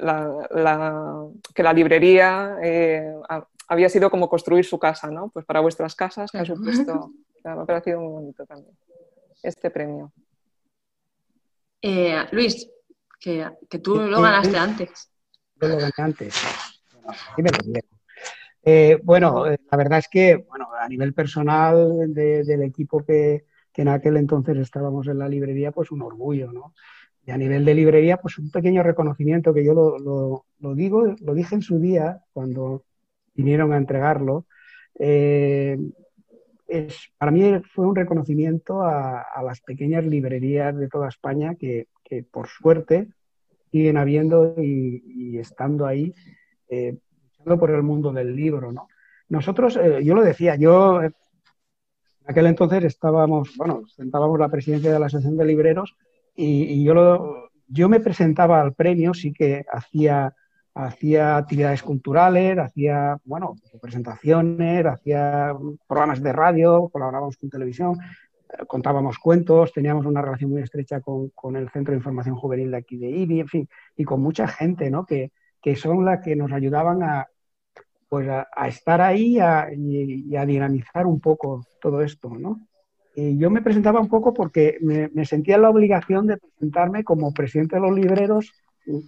la, 0.00 1.28
que 1.52 1.62
la, 1.64 1.72
librería 1.72 2.56
eh, 2.62 3.12
había 3.68 3.88
sido 3.88 4.10
como 4.10 4.28
construir 4.28 4.64
su 4.64 4.78
casa, 4.78 5.10
¿no? 5.10 5.28
Pues 5.28 5.44
para 5.44 5.60
vuestras 5.60 5.94
casas, 5.94 6.30
¿qué 6.32 6.38
ha 6.38 6.44
supuesto? 6.44 7.12
Me 7.44 7.50
ha 7.52 7.64
parecido 7.64 8.00
muy 8.00 8.10
bonito 8.10 8.44
también 8.44 8.76
este 9.42 9.70
premio. 9.70 10.12
Eh, 11.80 12.24
Luis, 12.32 12.68
que, 13.20 13.46
tú 13.82 13.96
lo 13.96 14.20
ganaste 14.20 14.56
antes. 14.56 15.10
Yo 15.60 15.68
lo 15.68 15.76
gané 15.76 15.92
antes. 15.98 16.34
Eh, 18.64 18.98
bueno, 19.02 19.46
eh, 19.46 19.58
la 19.70 19.78
verdad 19.78 19.98
es 20.00 20.08
que, 20.08 20.36
bueno, 20.48 20.68
a 20.78 20.88
nivel 20.88 21.14
personal 21.14 22.12
del 22.12 22.62
equipo 22.62 23.04
que, 23.04 23.46
en 23.74 23.86
aquel 23.86 24.16
entonces 24.16 24.56
estábamos 24.58 25.06
en 25.06 25.20
la 25.20 25.28
librería, 25.28 25.70
pues 25.70 25.92
un 25.92 26.02
orgullo, 26.02 26.50
¿no? 26.50 26.74
Y 27.24 27.30
a 27.30 27.36
nivel 27.36 27.64
de 27.64 27.74
librería, 27.74 28.16
pues 28.16 28.36
un 28.38 28.50
pequeño 28.50 28.82
reconocimiento 28.82 29.54
que 29.54 29.64
yo 29.64 29.72
lo, 29.72 30.74
digo, 30.74 31.14
lo 31.20 31.32
dije 31.32 31.54
en 31.54 31.62
su 31.62 31.78
día 31.78 32.18
cuando 32.32 32.86
vinieron 33.38 33.72
a 33.72 33.76
entregarlo. 33.76 34.46
Eh, 34.98 35.78
es, 36.66 37.08
para 37.16 37.30
mí 37.30 37.42
fue 37.72 37.86
un 37.86 37.94
reconocimiento 37.94 38.82
a, 38.82 39.24
las 39.42 39.60
pequeñas 39.60 40.04
librerías 40.04 40.76
de 40.76 40.88
toda 40.88 41.08
España 41.08 41.54
que, 41.54 41.86
por 42.30 42.48
suerte 42.48 43.08
siguen 43.70 43.98
habiendo 43.98 44.54
y, 44.56 45.38
estando 45.38 45.86
ahí 45.86 46.12
eh, 46.68 46.96
por 47.44 47.70
el 47.70 47.82
mundo 47.82 48.12
del 48.12 48.34
libro. 48.34 48.72
¿no? 48.72 48.88
Nosotros, 49.28 49.76
eh, 49.76 50.02
yo 50.02 50.14
lo 50.14 50.22
decía, 50.22 50.56
yo 50.56 51.02
en 51.02 51.14
aquel 52.26 52.46
entonces 52.46 52.82
estábamos, 52.84 53.54
bueno, 53.56 53.82
sentábamos 53.94 54.38
la 54.40 54.48
presidencia 54.48 54.92
de 54.92 54.98
la 54.98 55.06
Asociación 55.06 55.36
de 55.36 55.44
Libreros 55.44 55.96
y, 56.34 56.82
yo, 56.82 56.94
lo, 56.94 57.50
yo 57.68 57.88
me 57.88 58.00
presentaba 58.00 58.60
al 58.60 58.74
premio, 58.74 59.14
sí 59.14 59.32
que 59.32 59.64
hacía 59.70 60.34
hacía 60.78 61.36
actividades 61.36 61.82
culturales, 61.82 62.56
hacía, 62.56 63.18
bueno, 63.24 63.56
presentaciones, 63.82 64.86
hacía 64.86 65.52
programas 65.88 66.22
de 66.22 66.32
radio, 66.32 66.88
colaborábamos 66.88 67.36
con 67.36 67.50
televisión, 67.50 67.98
eh, 68.48 68.64
contábamos 68.66 69.18
cuentos, 69.18 69.72
teníamos 69.72 70.06
una 70.06 70.22
relación 70.22 70.50
muy 70.52 70.62
estrecha 70.62 71.00
con, 71.00 71.56
el 71.56 71.68
Centro 71.70 71.92
de 71.92 71.98
Información 71.98 72.36
Juvenil 72.36 72.70
de 72.70 72.76
aquí 72.76 72.96
de 72.96 73.10
IBI, 73.10 73.40
en 73.40 73.48
fin, 73.48 73.68
y 73.96 74.04
con 74.04 74.20
mucha 74.20 74.46
gente, 74.46 74.88
¿no? 74.88 75.04
Que, 75.04 75.32
que 75.60 75.74
son 75.74 76.04
las 76.04 76.20
que 76.22 76.36
nos 76.36 76.52
ayudaban 76.52 77.02
a, 77.02 77.26
pues 78.08 78.28
a, 78.28 78.68
estar 78.68 79.00
ahí 79.00 79.38
y, 79.38 80.36
a 80.36 80.46
dinamizar 80.46 81.06
un 81.06 81.18
poco 81.18 81.66
todo 81.80 82.02
esto, 82.02 82.30
¿no? 82.38 82.60
Y 83.16 83.36
yo 83.36 83.50
me 83.50 83.62
presentaba 83.62 83.98
un 83.98 84.08
poco 84.08 84.32
porque 84.32 84.78
me, 84.80 85.08
me 85.08 85.24
sentía 85.24 85.58
la 85.58 85.70
obligación 85.70 86.28
de 86.28 86.36
presentarme 86.36 87.02
como 87.02 87.34
presidente 87.34 87.74
de 87.74 87.82
los 87.82 87.92
libreros 87.92 88.52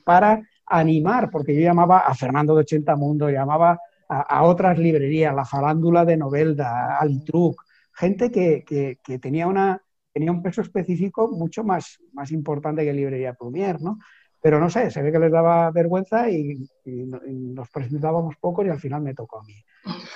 para 0.05 0.43
animar, 0.71 1.31
porque 1.31 1.55
yo 1.55 1.61
llamaba 1.61 1.99
a 2.01 2.15
Fernando 2.15 2.55
de 2.55 2.61
80 2.61 2.97
Mundo, 2.97 3.29
llamaba 3.29 3.79
a, 4.09 4.43
otras 4.45 4.79
librerías, 4.79 5.35
la 5.35 5.45
farándula 5.45 6.05
de 6.05 6.17
Novelda, 6.17 6.99
Alitruc, 6.99 7.63
gente 7.93 8.31
que, 8.31 8.65
que, 8.65 9.19
tenía, 9.19 9.47
una, 9.47 9.83
tenía 10.13 10.33
un 10.33 10.43
peso 10.43 10.63
específico 10.63 11.29
mucho 11.29 11.63
más, 11.63 11.99
más 12.13 12.33
importante 12.33 12.85
que 12.85 12.93
Librería 12.93 13.35
Plumier, 13.35 13.81
¿no? 13.81 13.99
Pero 14.43 14.59
no 14.59 14.71
sé, 14.71 14.91
se 14.91 15.03
ve 15.03 15.13
que 15.13 15.19
les 15.19 15.31
daba 15.31 15.71
vergüenza 15.71 16.31
y, 16.31 16.67
nos 16.85 17.69
presentábamos 17.71 18.37
pocos 18.37 18.67
y 18.67 18.71
al 18.71 18.81
final 18.81 19.03
me 19.03 19.15
tocó 19.15 19.41
a 19.41 19.45
mí. 19.45 19.55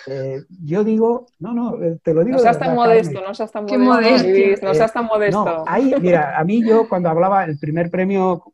Eh, 0.06 0.42
yo 0.62 0.84
digo, 0.84 1.26
no, 1.38 1.54
no, 1.54 1.82
eh, 1.82 1.98
te 2.02 2.12
lo 2.12 2.24
digo. 2.24 2.36
No 2.36 2.42
seas 2.42 2.58
tan 2.58 2.74
modesto, 2.74 3.20
no 3.20 3.34
seas 3.34 3.50
tan 3.50 3.64
modesto. 3.64 4.66
no 4.66 4.74
seas 4.74 4.92
tan 4.92 5.06
modesto. 5.06 5.64
mira, 6.00 6.38
a 6.38 6.44
mí 6.44 6.66
yo 6.66 6.88
cuando 6.88 7.08
hablaba, 7.08 7.44
el 7.44 7.58
primer 7.58 7.90
premio 7.90 8.44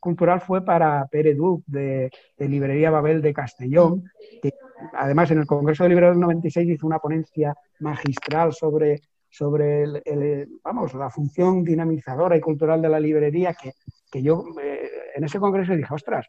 cultural 0.00 0.40
fue 0.40 0.64
para 0.64 1.06
Pere 1.06 1.34
Duc 1.34 1.62
de, 1.66 2.10
Librería 2.38 2.90
Babel 2.90 3.22
de 3.22 3.34
Castellón, 3.34 4.04
que 4.42 4.52
además 4.94 5.30
en 5.30 5.38
el 5.38 5.46
Congreso 5.46 5.84
de 5.84 5.90
Libreros 5.90 6.14
del 6.14 6.20
96 6.20 6.68
hizo 6.68 6.86
una 6.86 6.98
ponencia 6.98 7.54
magistral 7.80 8.52
sobre 8.52 9.00
sobre 9.30 9.82
el, 9.82 10.48
vamos, 10.64 10.94
la 10.94 11.10
función 11.10 11.62
dinamizadora 11.62 12.34
y 12.36 12.40
cultural 12.40 12.80
de 12.80 12.88
la 12.88 12.98
librería 12.98 13.52
que, 13.52 13.72
que 14.10 14.22
yo 14.22 14.42
eh, 14.60 14.88
en 15.14 15.24
ese 15.24 15.38
congreso 15.38 15.76
dije, 15.76 15.92
ostras, 15.92 16.26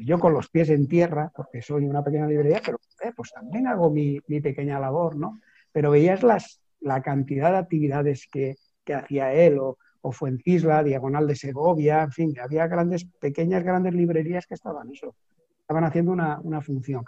yo 0.00 0.18
con 0.18 0.32
los 0.32 0.48
pies 0.48 0.70
en 0.70 0.86
tierra, 0.86 1.32
porque 1.34 1.62
soy 1.62 1.84
una 1.84 2.02
pequeña 2.02 2.26
librería, 2.26 2.60
pero 2.64 2.78
eh, 3.02 3.12
pues 3.14 3.32
también 3.32 3.66
hago 3.66 3.90
mi, 3.90 4.20
pequeña 4.20 4.78
labor, 4.78 5.16
¿no? 5.16 5.40
Pero 5.72 5.90
veías 5.90 6.22
las, 6.22 6.60
la 6.80 7.02
cantidad 7.02 7.50
de 7.50 7.58
actividades 7.58 8.28
que, 8.30 8.56
hacía 8.94 9.32
él, 9.32 9.58
o, 9.58 9.78
o 10.02 10.12
Fuencisla, 10.12 10.82
Diagonal 10.82 11.26
de 11.26 11.34
Segovia, 11.34 12.02
en 12.02 12.12
fin, 12.12 12.34
había 12.38 12.66
grandes, 12.66 13.06
pequeñas, 13.18 13.64
grandes 13.64 13.94
librerías 13.94 14.46
que 14.46 14.54
estaban 14.54 14.90
eso, 14.90 15.14
estaban 15.60 15.84
haciendo 15.84 16.12
una, 16.12 16.60
función. 16.60 17.04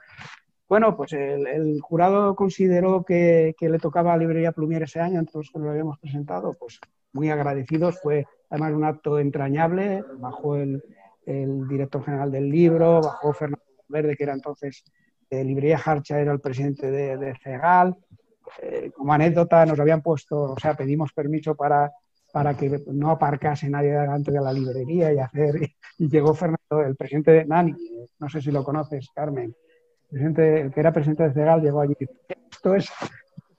Bueno, 0.68 0.96
pues 0.96 1.12
el, 1.12 1.78
jurado 1.80 2.34
consideró 2.34 3.04
que, 3.04 3.54
le 3.60 3.78
tocaba 3.78 4.14
a 4.14 4.16
Librería 4.16 4.52
Plumier 4.52 4.84
ese 4.84 5.00
año, 5.00 5.20
entonces 5.20 5.52
lo 5.54 5.70
habíamos 5.70 5.98
presentado, 5.98 6.54
pues 6.58 6.80
muy 7.12 7.28
agradecidos, 7.30 8.00
fue 8.00 8.24
además 8.50 8.72
un 8.72 8.84
acto 8.84 9.18
entrañable, 9.18 10.02
bajó 10.18 10.56
el, 10.56 10.82
director 11.26 12.04
general 12.04 12.30
del 12.30 12.48
libro, 12.48 13.00
bajó 13.02 13.32
Fernando 13.32 13.64
Verde, 13.88 14.16
que 14.16 14.24
era 14.24 14.32
entonces 14.32 14.84
de 15.28 15.44
Librería 15.44 15.80
Harcha, 15.84 16.20
era 16.20 16.32
el 16.32 16.40
presidente 16.40 16.90
de, 16.90 17.34
CEGAL. 17.42 17.96
Eh, 18.62 18.92
como 18.94 19.12
anécdota, 19.12 19.66
nos 19.66 19.78
habían 19.80 20.02
puesto, 20.02 20.52
o 20.52 20.58
sea, 20.58 20.74
pedimos 20.74 21.12
permiso 21.12 21.56
para, 21.56 21.92
para 22.32 22.56
que 22.56 22.80
no 22.86 23.10
aparcase 23.10 23.68
nadie 23.68 23.90
delante 23.90 24.30
de 24.30 24.40
la 24.40 24.52
librería 24.52 25.12
y 25.12 25.18
hacer. 25.18 25.54
Y 25.98 26.10
llegó 26.10 26.34
Fernando, 26.34 26.86
el 26.86 26.94
presidente 26.94 27.30
de 27.30 27.46
Nani, 27.46 27.74
no 28.18 28.28
sé 28.28 28.42
si 28.42 28.50
lo 28.50 28.62
conoces, 28.62 29.08
Carmen, 29.14 29.44
el, 29.46 30.08
presidente, 30.10 30.60
el 30.60 30.70
que 30.70 30.80
era 30.80 30.92
presidente 30.92 31.22
de 31.22 31.32
CEGAL, 31.32 31.62
llegó 31.62 31.80
allí. 31.80 31.96
Esto 32.52 32.74
es, 32.74 32.90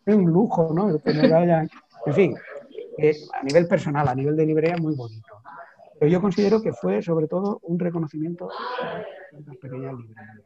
un 0.06 0.26
lujo, 0.26 0.72
¿no? 0.72 0.88
En 0.90 2.14
fin, 2.14 2.36
a 3.34 3.44
nivel 3.44 3.68
personal, 3.68 4.08
a 4.08 4.14
nivel 4.14 4.36
de 4.36 4.46
librería, 4.46 4.78
muy 4.78 4.96
bonito. 4.96 5.37
Pero 6.00 6.12
yo 6.12 6.22
considero 6.22 6.62
que 6.62 6.74
fue 6.74 7.02
sobre 7.02 7.28
todo 7.28 7.60
un 7.64 7.80
reconocimiento 7.80 8.50
de 9.32 9.46
las 9.46 9.58
pequeñas 9.58 9.96
librerías. 9.96 10.40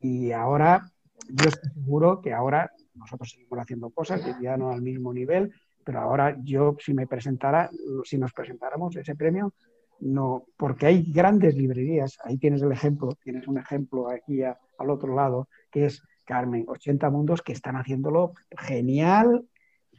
Y 0.00 0.32
ahora, 0.32 0.82
yo 1.28 1.48
estoy 1.48 1.70
seguro 1.72 2.20
que 2.20 2.32
ahora 2.32 2.70
nosotros 2.94 3.30
seguimos 3.30 3.58
haciendo 3.58 3.90
cosas, 3.90 4.22
ya 4.40 4.56
no 4.56 4.70
al 4.70 4.82
mismo 4.82 5.12
nivel, 5.12 5.52
pero 5.84 6.00
ahora 6.00 6.36
yo 6.42 6.76
si 6.78 6.94
me 6.94 7.06
presentara, 7.06 7.70
si 8.04 8.18
nos 8.18 8.32
presentáramos 8.32 8.96
ese 8.96 9.14
premio, 9.14 9.52
no, 10.00 10.46
porque 10.56 10.86
hay 10.86 11.12
grandes 11.12 11.56
librerías, 11.56 12.18
ahí 12.24 12.36
tienes 12.36 12.62
el 12.62 12.72
ejemplo, 12.72 13.10
tienes 13.22 13.46
un 13.48 13.58
ejemplo 13.58 14.10
aquí 14.10 14.42
al 14.42 14.90
otro 14.90 15.14
lado, 15.14 15.48
que 15.70 15.86
es 15.86 16.02
Carmen, 16.24 16.64
80 16.66 17.10
mundos 17.10 17.42
que 17.42 17.52
están 17.52 17.76
haciéndolo 17.76 18.32
genial 18.50 19.46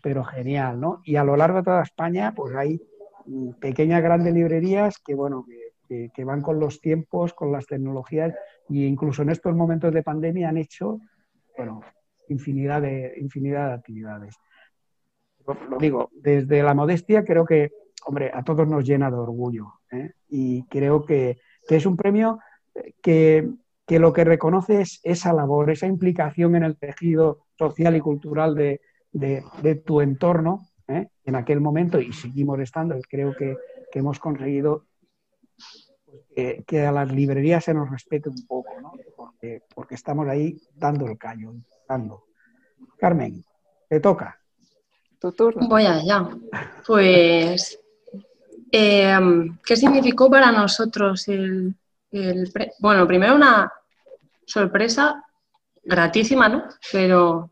pero 0.05 0.23
genial, 0.23 0.79
¿no? 0.79 1.01
Y 1.03 1.15
a 1.15 1.23
lo 1.23 1.35
largo 1.35 1.57
de 1.57 1.63
toda 1.63 1.81
España, 1.81 2.31
pues 2.35 2.55
hay 2.55 2.79
pequeñas, 3.59 4.03
grandes 4.03 4.33
librerías 4.33 4.99
que, 4.99 5.15
bueno, 5.15 5.45
que, 5.87 6.23
van 6.23 6.41
con 6.41 6.59
los 6.59 6.81
tiempos, 6.81 7.33
con 7.33 7.51
las 7.51 7.65
tecnologías, 7.65 8.33
e 8.69 8.77
incluso 8.77 9.21
en 9.21 9.29
estos 9.29 9.55
momentos 9.55 9.93
de 9.93 10.03
pandemia 10.03 10.49
han 10.49 10.57
hecho, 10.57 10.99
bueno, 11.57 11.81
infinidad 12.29 12.81
de, 12.81 13.13
infinidad 13.17 13.69
de 13.69 13.73
actividades. 13.73 14.35
Lo 15.69 15.77
digo, 15.77 16.09
desde 16.13 16.63
la 16.63 16.73
modestia 16.73 17.23
creo 17.23 17.45
que, 17.45 17.71
hombre, 18.05 18.31
a 18.33 18.43
todos 18.43 18.67
nos 18.67 18.83
llena 18.83 19.11
de 19.11 19.17
orgullo. 19.17 19.73
¿eh? 19.91 20.11
Y 20.27 20.63
creo 20.63 21.05
que, 21.05 21.37
que, 21.67 21.75
es 21.75 21.85
un 21.85 21.95
premio 21.95 22.39
que, 23.01 23.47
que 23.85 23.99
lo 23.99 24.11
que 24.11 24.23
reconoce 24.23 24.81
es 24.81 24.99
esa 25.03 25.33
labor, 25.33 25.69
esa 25.69 25.85
implicación 25.85 26.55
en 26.55 26.63
el 26.63 26.77
tejido 26.77 27.45
social 27.57 27.95
y 27.95 28.01
cultural 28.01 28.55
de, 28.55 28.81
de, 29.15 29.75
tu 29.75 30.01
entorno 30.01 30.67
¿eh? 30.87 31.07
en 31.23 31.35
aquel 31.35 31.61
momento 31.61 31.99
y 31.99 32.13
seguimos 32.13 32.59
estando. 32.59 32.95
Creo 33.09 33.35
que, 33.35 33.57
hemos 33.93 34.19
conseguido 34.19 34.87
que, 36.35 36.85
a 36.85 36.91
las 36.91 37.11
librerías 37.13 37.63
se 37.63 37.73
nos 37.73 37.89
respete 37.89 38.27
un 38.27 38.45
poco, 38.45 38.69
¿no? 38.81 38.91
porque, 39.15 39.61
porque 39.73 39.95
estamos 39.95 40.27
ahí 40.27 40.59
dando 40.73 41.07
el 41.07 41.17
callo, 41.17 41.53
dando. 41.87 42.25
Carmen, 42.97 43.43
te 43.87 43.99
toca. 43.99 44.37
Tu 45.19 45.31
turno. 45.31 45.67
Voy 45.67 45.85
allá. 45.85 46.27
Pues, 46.85 47.79
em, 48.71 49.57
¿qué 49.65 49.75
significó 49.75 50.29
para 50.29 50.51
nosotros 50.51 51.27
el, 51.29 51.73
el 52.11 52.51
bueno, 52.79 53.07
primero 53.07 53.35
una 53.35 53.71
sorpresa 54.45 55.23
gratísima, 55.83 56.49
¿no? 56.49 56.63
Pero 56.91 57.49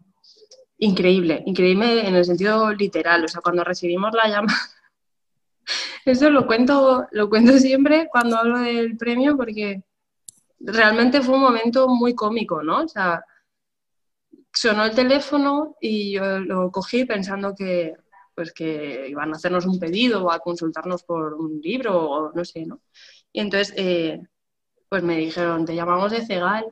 increíble, 0.77 1.43
increíble 1.45 2.07
en 2.07 2.15
el 2.15 2.25
sentido 2.25 2.73
literal. 2.73 3.23
O 3.23 3.27
sea, 3.27 3.41
cuando 3.41 3.63
recibimos 3.63 4.13
la 4.13 4.27
llamada, 4.27 4.59
eso 6.05 6.29
lo 6.29 6.45
cuento, 6.45 7.07
lo 7.11 7.29
cuento 7.29 7.57
siempre 7.59 8.07
cuando 8.11 8.37
hablo 8.37 8.59
del 8.59 8.97
premio 8.97 9.37
porque 9.37 9.83
realmente 10.59 11.21
fue 11.21 11.35
un 11.35 11.41
momento 11.41 11.87
muy 11.87 12.15
cómico, 12.15 12.63
¿no? 12.63 12.83
O 12.83 12.87
sea, 12.87 13.23
sonó 14.53 14.85
el 14.85 14.95
teléfono 14.95 15.75
y 15.81 16.13
yo 16.13 16.39
lo 16.39 16.71
cogí 16.71 17.05
pensando 17.05 17.55
que, 17.55 17.95
pues 18.35 18.53
que 18.53 19.07
iban 19.09 19.33
a 19.33 19.35
hacernos 19.35 19.65
un 19.65 19.79
pedido 19.79 20.23
o 20.23 20.31
a 20.31 20.39
consultarnos 20.39 21.03
por 21.03 21.33
un 21.33 21.59
libro 21.61 22.09
o 22.09 22.31
no 22.33 22.45
sé, 22.45 22.65
¿no? 22.65 22.81
Y 23.31 23.39
entonces, 23.41 23.73
eh, 23.77 24.21
pues 24.89 25.03
me 25.03 25.17
dijeron, 25.17 25.65
te 25.65 25.75
llamamos 25.75 26.11
de 26.11 26.25
Cegal. 26.25 26.65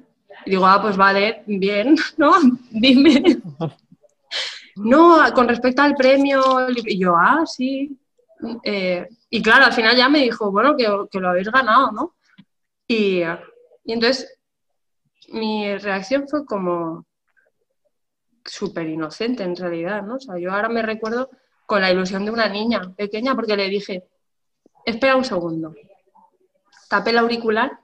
Y 0.46 0.52
digo, 0.52 0.66
ah, 0.66 0.82
pues 0.82 0.96
vale, 0.96 1.44
bien, 1.48 1.96
¿no? 2.18 2.34
Dime. 2.70 3.42
no, 4.76 5.18
con 5.34 5.48
respecto 5.48 5.82
al 5.82 5.96
premio, 5.96 6.42
y 6.70 7.00
yo, 7.00 7.16
ah, 7.16 7.44
sí. 7.46 7.98
Eh, 8.64 9.08
y 9.30 9.42
claro, 9.42 9.66
al 9.66 9.74
final 9.74 9.96
ya 9.96 10.10
me 10.10 10.20
dijo, 10.20 10.52
bueno, 10.52 10.76
que, 10.76 11.20
lo 11.20 11.30
habéis 11.30 11.52
ganado, 11.52 11.92
¿no? 11.92 12.16
Y, 12.88 13.22
y 13.84 13.94
entonces 13.94 14.38
mi 15.30 15.78
reacción 15.78 16.28
fue 16.28 16.46
como 16.46 17.06
súper 18.46 18.88
inocente 18.88 19.44
en 19.44 19.56
realidad, 19.56 20.04
¿no? 20.04 20.16
O 20.16 20.20
sea, 20.20 20.38
yo 20.38 20.52
ahora 20.52 20.70
me 20.70 20.82
recuerdo 20.82 21.30
con 21.66 21.82
la 21.82 21.92
ilusión 21.92 22.26
de 22.26 22.32
una 22.32 22.50
niña 22.50 22.94
pequeña 22.98 23.36
porque 23.36 23.56
le 23.56 23.70
dije, 23.70 24.04
espera 24.86 25.16
un 25.16 25.26
segundo, 25.26 25.74
tapé 26.90 27.12
el 27.12 27.20
auricular, 27.20 27.80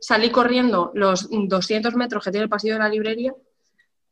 salí 0.00 0.30
corriendo 0.30 0.90
los 0.94 1.28
200 1.30 1.94
metros 1.94 2.24
que 2.24 2.30
tiene 2.30 2.44
el 2.44 2.50
pasillo 2.50 2.74
de 2.74 2.80
la 2.80 2.88
librería, 2.88 3.34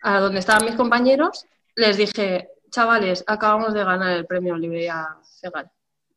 a 0.03 0.21
donde 0.21 0.39
estaban 0.39 0.65
mis 0.65 0.77
compañeros, 0.77 1.47
les 1.79 1.97
dije, 1.97 2.51
chavales, 2.71 3.23
acabamos 3.27 3.73
de 3.73 3.85
ganar 3.85 4.17
el 4.17 4.27
premio 4.27 4.57
Librería 4.57 5.17
Cegal. 5.23 5.71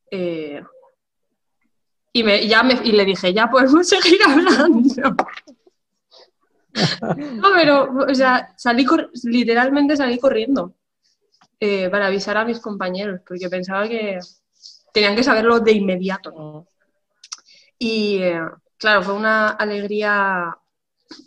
Eh, 0.10 0.62
y, 2.13 2.24
me, 2.24 2.38
y 2.44 2.91
le 2.91 3.06
dije, 3.06 3.32
ya 3.32 3.48
podemos 3.48 3.88
seguir 3.88 4.20
hablando. 4.25 5.15
no, 7.36 7.50
pero, 7.53 7.94
o 8.10 8.15
sea, 8.15 8.53
salí 8.58 8.86
literalmente 9.24 9.96
salí 9.96 10.18
corriendo 10.18 10.74
eh, 11.60 11.89
para 11.89 12.08
avisar 12.08 12.38
a 12.38 12.46
mis 12.46 12.60
compañeros, 12.60 13.22
porque 13.27 13.48
pensaba 13.48 13.88
que 13.88 14.18
tenían 14.91 15.15
que 15.15 15.24
saberlo 15.24 15.60
de 15.60 15.74
inmediato. 15.74 16.68
Y 17.77 18.18
eh, 18.18 18.41
claro, 18.77 19.03
fue 19.03 19.13
una 19.13 19.50
alegría 19.50 20.58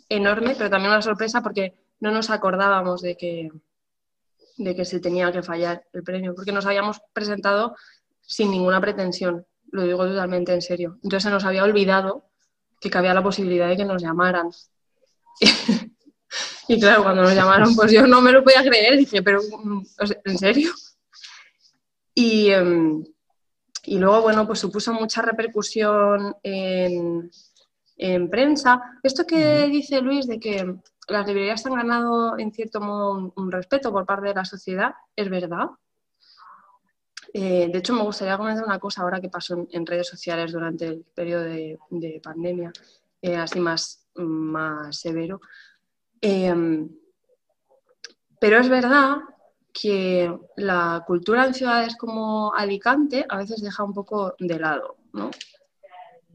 enorme, 0.09 0.55
pero 0.57 0.69
también 0.69 0.91
una 0.91 1.01
sorpresa 1.01 1.41
porque 1.41 1.73
no 2.01 2.11
nos 2.11 2.29
acordábamos 2.29 3.01
de 3.01 3.15
que, 3.15 3.49
de 4.57 4.75
que 4.75 4.85
se 4.85 4.99
tenía 4.99 5.31
que 5.31 5.43
fallar 5.43 5.85
el 5.93 6.03
premio, 6.03 6.33
porque 6.35 6.51
nos 6.51 6.65
habíamos 6.65 7.01
presentado 7.13 7.75
sin 8.21 8.51
ninguna 8.51 8.81
pretensión 8.81 9.45
lo 9.75 9.83
digo 9.83 10.05
totalmente 10.05 10.53
en 10.53 10.61
serio. 10.61 10.97
Entonces 11.03 11.23
se 11.23 11.29
nos 11.29 11.45
había 11.45 11.63
olvidado 11.63 12.29
que 12.79 12.89
cabía 12.89 13.13
la 13.13 13.23
posibilidad 13.23 13.69
de 13.69 13.77
que 13.77 13.85
nos 13.85 14.01
llamaran. 14.01 14.49
y 16.67 16.79
claro, 16.79 17.03
cuando 17.03 17.23
nos 17.23 17.35
llamaron, 17.35 17.75
pues 17.75 17.91
yo 17.91 18.07
no 18.07 18.21
me 18.21 18.31
lo 18.31 18.43
podía 18.43 18.63
creer. 18.63 18.97
Dije, 18.97 19.21
pero 19.21 19.41
mm, 19.41 19.81
¿en 20.25 20.37
serio? 20.37 20.71
Y, 22.17 22.49
em, 22.49 23.03
y 23.83 23.97
luego, 23.97 24.21
bueno, 24.21 24.47
pues 24.47 24.59
supuso 24.59 24.93
mucha 24.93 25.21
repercusión 25.21 26.33
en, 26.41 27.29
en 27.97 28.29
prensa. 28.29 28.81
Esto 29.03 29.27
que 29.27 29.67
dice 29.67 29.99
Luis 29.99 30.25
de 30.25 30.39
que 30.39 30.75
las 31.07 31.27
librerías 31.27 31.65
han 31.65 31.75
ganado 31.75 32.37
en 32.37 32.51
cierto 32.51 32.81
modo 32.81 33.33
un 33.35 33.51
respeto 33.51 33.91
por 33.91 34.05
parte 34.05 34.29
de 34.29 34.33
la 34.33 34.45
sociedad, 34.45 34.93
es 35.15 35.29
verdad. 35.29 35.69
Eh, 37.33 37.69
de 37.71 37.79
hecho, 37.79 37.93
me 37.93 38.03
gustaría 38.03 38.37
comentar 38.37 38.63
una 38.63 38.79
cosa 38.79 39.01
ahora 39.01 39.19
que 39.19 39.29
pasó 39.29 39.67
en, 39.69 39.85
redes 39.85 40.07
sociales 40.07 40.51
durante 40.51 40.87
el 40.87 41.05
periodo 41.13 41.43
de, 41.43 42.21
pandemia, 42.23 42.71
eh, 43.21 43.35
así 43.35 43.59
más, 43.59 44.07
más 44.15 44.97
severo. 44.97 45.41
Em, 46.21 46.89
pero 48.39 48.59
es 48.59 48.69
verdad 48.69 49.17
que 49.73 50.33
la 50.55 51.03
cultura 51.05 51.45
en 51.45 51.53
ciudades 51.53 51.97
como 51.97 52.53
Alicante 52.53 53.25
a 53.27 53.37
veces 53.37 53.61
deja 53.61 53.83
un 53.83 53.93
poco 53.93 54.35
de 54.39 54.57
lado, 54.57 54.95
¿no? 55.11 55.29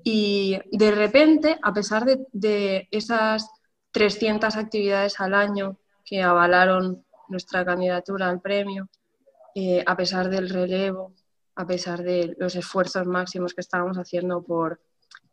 Y 0.04 0.59
de 0.70 0.90
repente, 0.90 1.59
a 1.62 1.72
pesar 1.72 2.04
de, 2.04 2.26
de 2.33 2.88
esas 2.90 3.48
300 3.92 4.57
actividades 4.57 5.20
al 5.20 5.35
año 5.35 5.76
que 6.05 6.22
avalaron 6.22 7.05
nuestra 7.29 7.64
candidatura 7.64 8.29
al 8.29 8.40
premio, 8.40 8.88
eh, 9.55 9.83
a 9.87 9.96
pesar 9.96 10.29
del 10.29 10.48
relevo, 10.48 11.12
a 11.57 11.66
pesar 11.66 12.03
de 12.03 12.35
los 12.38 12.55
esfuerzos 12.57 13.07
máximos 13.07 13.55
que 13.55 13.61
estábamos 13.61 13.96
haciendo 13.98 14.42
por 14.42 14.81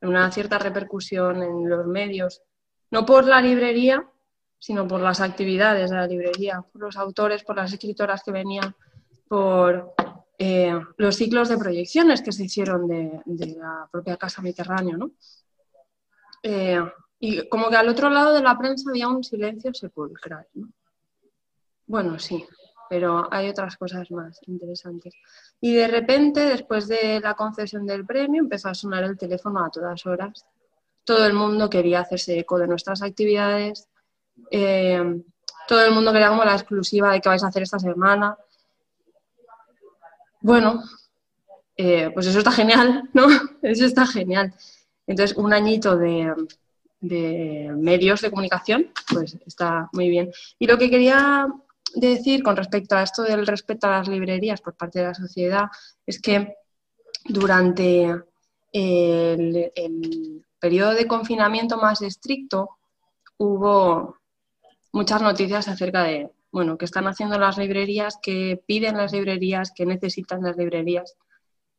una 0.01 0.31
cierta 0.31 0.59
repercusión 0.59 1.41
en 1.43 1.69
los 1.69 1.87
medios, 1.87 2.41
no 2.91 3.05
por 3.05 3.25
la 3.25 3.41
librería, 3.41 4.07
sino 4.59 4.87
por 4.87 5.01
las 5.01 5.21
actividades 5.21 5.89
de 5.89 5.95
la 5.95 6.07
librería, 6.07 6.61
por 6.61 6.81
los 6.81 6.97
autores, 6.97 7.43
por 7.43 7.55
las 7.55 7.71
escritoras 7.71 8.23
que 8.23 8.31
venían, 8.31 8.75
por 9.27 9.93
eh, 10.37 10.79
los 10.97 11.15
ciclos 11.15 11.49
de 11.49 11.57
proyecciones 11.57 12.21
que 12.21 12.31
se 12.31 12.45
hicieron 12.45 12.87
de, 12.87 13.55
la 13.57 13.87
propia 13.91 14.17
Casa 14.17 14.41
Mediterráneo. 14.41 14.97
¿no? 14.97 15.11
Eh, 16.43 16.81
y 17.19 17.47
como 17.49 17.69
que 17.69 17.75
al 17.75 17.89
otro 17.89 18.09
lado 18.09 18.33
de 18.33 18.41
la 18.41 18.57
prensa 18.57 18.89
había 18.89 19.07
un 19.07 19.23
silencio 19.23 19.73
sepulcral. 19.73 20.45
¿no? 20.53 20.69
Bueno, 21.87 22.19
sí, 22.19 22.45
pero 22.89 23.27
hay 23.31 23.49
otras 23.49 23.77
cosas 23.77 24.11
más 24.11 24.39
interesantes. 24.47 25.13
Y 25.59 25.73
de 25.73 25.87
repente, 25.87 26.41
después 26.41 26.87
de 26.87 27.19
la 27.19 27.33
concesión 27.33 27.85
del 27.85 28.05
premio, 28.05 28.41
empezó 28.41 28.69
a 28.69 28.75
sonar 28.75 29.03
el 29.03 29.17
teléfono 29.17 29.63
a 29.63 29.69
todas 29.69 30.05
horas. 30.05 30.45
Todo 31.03 31.25
el 31.25 31.33
mundo 31.33 31.69
quería 31.69 32.01
hacerse 32.01 32.39
eco 32.39 32.59
de 32.59 32.67
nuestras 32.67 33.01
actividades. 33.01 33.87
Eh, 34.51 35.21
todo 35.67 35.83
el 35.83 35.91
mundo 35.91 36.11
quería 36.11 36.29
como 36.29 36.45
la 36.45 36.53
exclusiva 36.53 37.11
de 37.11 37.21
qué 37.21 37.29
vais 37.29 37.43
a 37.43 37.47
hacer 37.47 37.63
esta 37.63 37.79
semana. 37.79 38.37
Bueno, 40.41 40.83
eh, 41.75 42.11
pues 42.13 42.27
eso 42.27 42.39
está 42.39 42.51
genial, 42.51 43.09
¿no? 43.13 43.27
Eso 43.61 43.85
está 43.85 44.05
genial. 44.05 44.53
Entonces, 45.07 45.37
un 45.37 45.53
añito 45.53 45.97
de, 45.97 46.33
de 46.99 47.71
medios 47.75 48.21
de 48.21 48.29
comunicación, 48.29 48.91
pues 49.11 49.37
está 49.45 49.89
muy 49.93 50.09
bien. 50.09 50.31
Y 50.59 50.67
lo 50.67 50.77
que 50.77 50.89
quería 50.89 51.47
decir 51.95 52.43
con 52.43 52.55
respecto 52.55 52.95
a 52.95 53.03
esto 53.03 53.23
del 53.23 53.45
respeto 53.45 53.87
a 53.87 53.91
las 53.91 54.07
librerías 54.07 54.61
por 54.61 54.75
parte 54.75 54.99
de 54.99 55.05
la 55.05 55.13
sociedad 55.13 55.65
es 56.05 56.21
que 56.21 56.55
durante 57.25 58.15
el, 58.71 60.43
periodo 60.59 60.95
de 60.95 61.07
confinamiento 61.07 61.77
más 61.77 62.01
estricto 62.01 62.69
hubo 63.37 64.17
muchas 64.91 65.21
noticias 65.21 65.67
acerca 65.67 66.03
de 66.03 66.31
bueno, 66.51 66.77
qué 66.77 66.85
están 66.85 67.05
haciendo 67.07 67.37
las 67.37 67.57
librerías, 67.57 68.17
qué 68.21 68.61
piden 68.65 68.97
las 68.97 69.11
librerías, 69.11 69.71
qué 69.75 69.85
necesitan 69.85 70.41
las 70.41 70.57
librerías. 70.57 71.15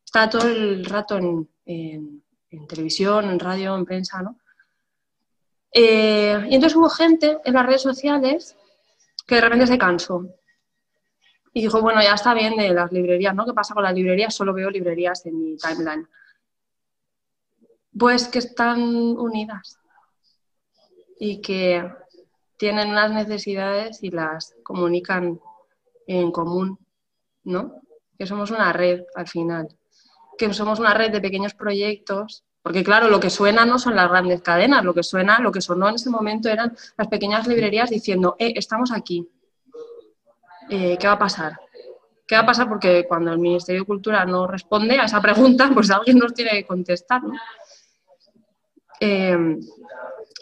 Está 0.04 0.30
todo 0.30 0.46
el 0.46 0.84
rato 0.84 1.16
en, 1.16 2.22
televisión, 2.68 3.28
en 3.28 3.40
radio, 3.40 3.74
en 3.76 3.84
prensa, 3.84 4.22
¿no? 4.22 4.36
Eh, 5.72 6.46
y 6.48 6.54
entonces 6.54 6.76
hubo 6.76 6.88
gente 6.88 7.38
en 7.44 7.54
las 7.54 7.66
redes 7.66 7.82
sociales 7.82 8.56
que 9.26 9.36
de 9.36 9.40
repente 9.42 9.66
se 9.66 9.78
cansó. 9.78 10.26
Y 11.52 11.62
dijo, 11.62 11.80
bueno, 11.80 12.02
ya 12.02 12.14
está 12.14 12.34
bien 12.34 12.56
de 12.56 12.70
las 12.70 12.92
librerías, 12.92 13.34
¿no? 13.34 13.44
¿Qué 13.44 13.52
pasa 13.52 13.74
con 13.74 13.82
las 13.82 13.94
librerías? 13.94 14.34
Solo 14.34 14.54
veo 14.54 14.70
librerías 14.70 15.24
en 15.26 15.38
mi 15.38 15.56
timeline. 15.56 16.08
Pues 17.98 18.28
que 18.28 18.38
están 18.38 18.80
unidas 18.80 19.78
y 21.18 21.40
que 21.40 21.90
tienen 22.56 22.90
unas 22.90 23.12
necesidades 23.12 24.02
y 24.02 24.10
las 24.10 24.54
comunican 24.62 25.40
en 26.06 26.30
común, 26.30 26.78
¿no? 27.44 27.82
Que 28.18 28.26
somos 28.26 28.50
una 28.50 28.72
red 28.72 29.02
al 29.14 29.28
final, 29.28 29.68
que 30.36 30.52
somos 30.52 30.78
una 30.78 30.94
red 30.94 31.10
de 31.10 31.20
pequeños 31.20 31.54
proyectos 31.54 32.44
porque 32.68 32.84
claro, 32.84 33.08
lo 33.08 33.18
que 33.18 33.30
suena 33.30 33.64
no 33.64 33.78
son 33.78 33.96
las 33.96 34.10
grandes 34.10 34.42
cadenas, 34.42 34.84
lo 34.84 34.92
que 34.92 35.02
suena, 35.02 35.38
lo 35.38 35.50
que 35.50 35.62
sonó 35.62 35.88
en 35.88 35.94
ese 35.94 36.10
momento 36.10 36.50
eran 36.50 36.76
las 36.98 37.08
pequeñas 37.08 37.46
librerías 37.46 37.88
diciendo, 37.88 38.36
eh, 38.38 38.52
estamos 38.56 38.92
aquí. 38.92 39.26
Eh, 40.68 40.98
¿Qué 41.00 41.06
va 41.06 41.14
a 41.14 41.18
pasar? 41.18 41.58
¿Qué 42.26 42.34
va 42.34 42.42
a 42.42 42.44
pasar? 42.46 42.68
Porque 42.68 43.06
cuando 43.08 43.32
el 43.32 43.38
Ministerio 43.38 43.80
de 43.80 43.86
Cultura 43.86 44.26
no 44.26 44.46
responde 44.46 44.98
a 44.98 45.06
esa 45.06 45.18
pregunta, 45.22 45.70
pues 45.72 45.90
alguien 45.90 46.18
nos 46.18 46.34
tiene 46.34 46.50
que 46.50 46.66
contestar. 46.66 47.22
¿no? 47.22 47.32
Eh, 49.00 49.56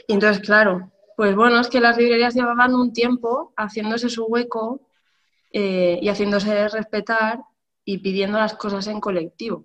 y 0.09 0.13
entonces, 0.13 0.45
claro, 0.45 0.91
pues 1.17 1.37
bueno, 1.37 1.61
es 1.61 1.69
que 1.69 1.79
las 1.79 1.97
librerías 1.97 2.35
llevaban 2.35 2.75
un 2.75 2.93
tiempo 2.93 3.53
haciéndose 3.57 4.09
su 4.09 4.25
hueco 4.25 4.81
eh, 5.53 6.01
y 6.03 6.09
haciéndose 6.09 6.67
respetar 6.71 7.39
y 7.85 7.99
pidiendo 7.99 8.37
las 8.39 8.55
cosas 8.55 8.89
en 8.89 8.99
colectivo. 8.99 9.65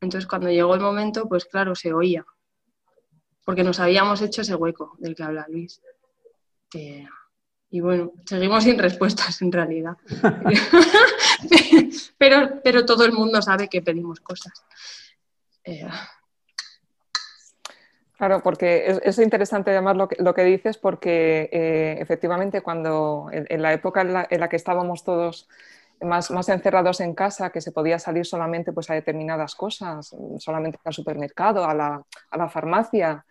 Entonces 0.00 0.26
cuando 0.26 0.50
llegó 0.50 0.74
el 0.74 0.80
momento, 0.80 1.28
pues 1.28 1.44
claro, 1.44 1.74
se 1.74 1.92
oía, 1.92 2.24
porque 3.44 3.62
nos 3.62 3.80
habíamos 3.80 4.20
hecho 4.22 4.42
ese 4.42 4.54
hueco 4.54 4.96
del 4.98 5.14
que 5.14 5.22
habla 5.22 5.46
Luis. 5.48 5.80
Eh, 6.74 7.06
y 7.70 7.80
bueno, 7.80 8.12
seguimos 8.26 8.64
sin 8.64 8.78
respuestas 8.78 9.40
en 9.42 9.52
realidad. 9.52 9.96
pero, 12.18 12.60
pero 12.64 12.84
todo 12.84 13.04
el 13.04 13.12
mundo 13.12 13.40
sabe 13.40 13.68
que 13.68 13.82
pedimos 13.82 14.20
cosas. 14.20 14.64
Eh, 15.64 15.86
Claro, 18.20 18.42
porque 18.42 19.00
es, 19.02 19.18
interesante 19.18 19.70
además 19.70 19.96
lo 19.96 20.06
que, 20.06 20.22
lo 20.22 20.34
que 20.34 20.44
dices 20.44 20.76
porque 20.76 21.48
eh, 21.50 21.96
efectivamente 22.00 22.60
cuando 22.60 23.30
en, 23.32 23.62
la 23.62 23.72
época 23.72 24.02
en 24.02 24.40
la, 24.40 24.48
que 24.50 24.56
estábamos 24.56 25.04
todos 25.04 25.48
más, 26.02 26.30
más, 26.30 26.48
encerrados 26.48 27.00
en 27.00 27.14
casa, 27.14 27.50
que 27.50 27.60
se 27.60 27.72
podía 27.72 27.98
salir 27.98 28.26
solamente 28.26 28.72
pues, 28.72 28.90
a 28.90 28.94
determinadas 28.94 29.54
cosas, 29.54 30.14
solamente 30.38 30.78
al 30.84 30.92
supermercado, 30.92 31.64
a 31.64 31.74
la, 31.74 32.02
a 32.30 32.36
la 32.36 32.48
farmacia. 32.48 33.24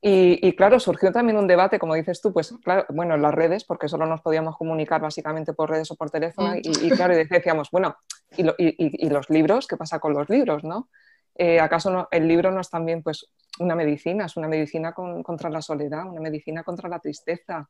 Y, 0.00 0.54
claro, 0.54 0.78
surgió 0.78 1.10
también 1.10 1.38
un 1.38 1.48
debate, 1.48 1.78
como 1.80 1.94
dices 1.94 2.20
tú, 2.20 2.32
pues 2.32 2.54
claro, 2.62 2.86
bueno, 2.90 3.16
en 3.16 3.22
las 3.22 3.34
redes, 3.34 3.64
porque 3.64 3.88
solo 3.88 4.06
nos 4.06 4.20
podíamos 4.20 4.56
comunicar 4.56 5.00
básicamente 5.00 5.54
por 5.54 5.70
redes 5.70 5.90
o 5.90 5.96
por 5.96 6.08
teléfono, 6.08 6.52
mm. 6.54 6.60
y, 6.62 6.90
claro, 6.90 7.16
decíamos, 7.16 7.68
bueno, 7.72 7.96
y, 8.36 8.46
y, 8.58 9.10
los 9.10 9.28
libros? 9.28 9.66
¿Qué 9.66 9.76
pasa 9.76 9.98
con 9.98 10.12
los 10.14 10.28
libros? 10.28 10.62
¿no? 10.62 10.88
Eh, 11.34 11.60
¿Acaso 11.60 12.08
el 12.10 12.28
libro 12.28 12.50
no 12.50 12.60
es 12.60 12.70
también 12.70 13.02
pues, 13.02 13.26
una 13.58 13.74
medicina? 13.74 14.26
Es 14.26 14.36
una 14.36 14.48
medicina 14.48 14.92
contra 14.92 15.50
la 15.50 15.62
soledad, 15.62 16.06
una 16.06 16.20
medicina 16.20 16.62
contra 16.62 16.88
la 16.88 17.00
tristeza. 17.00 17.68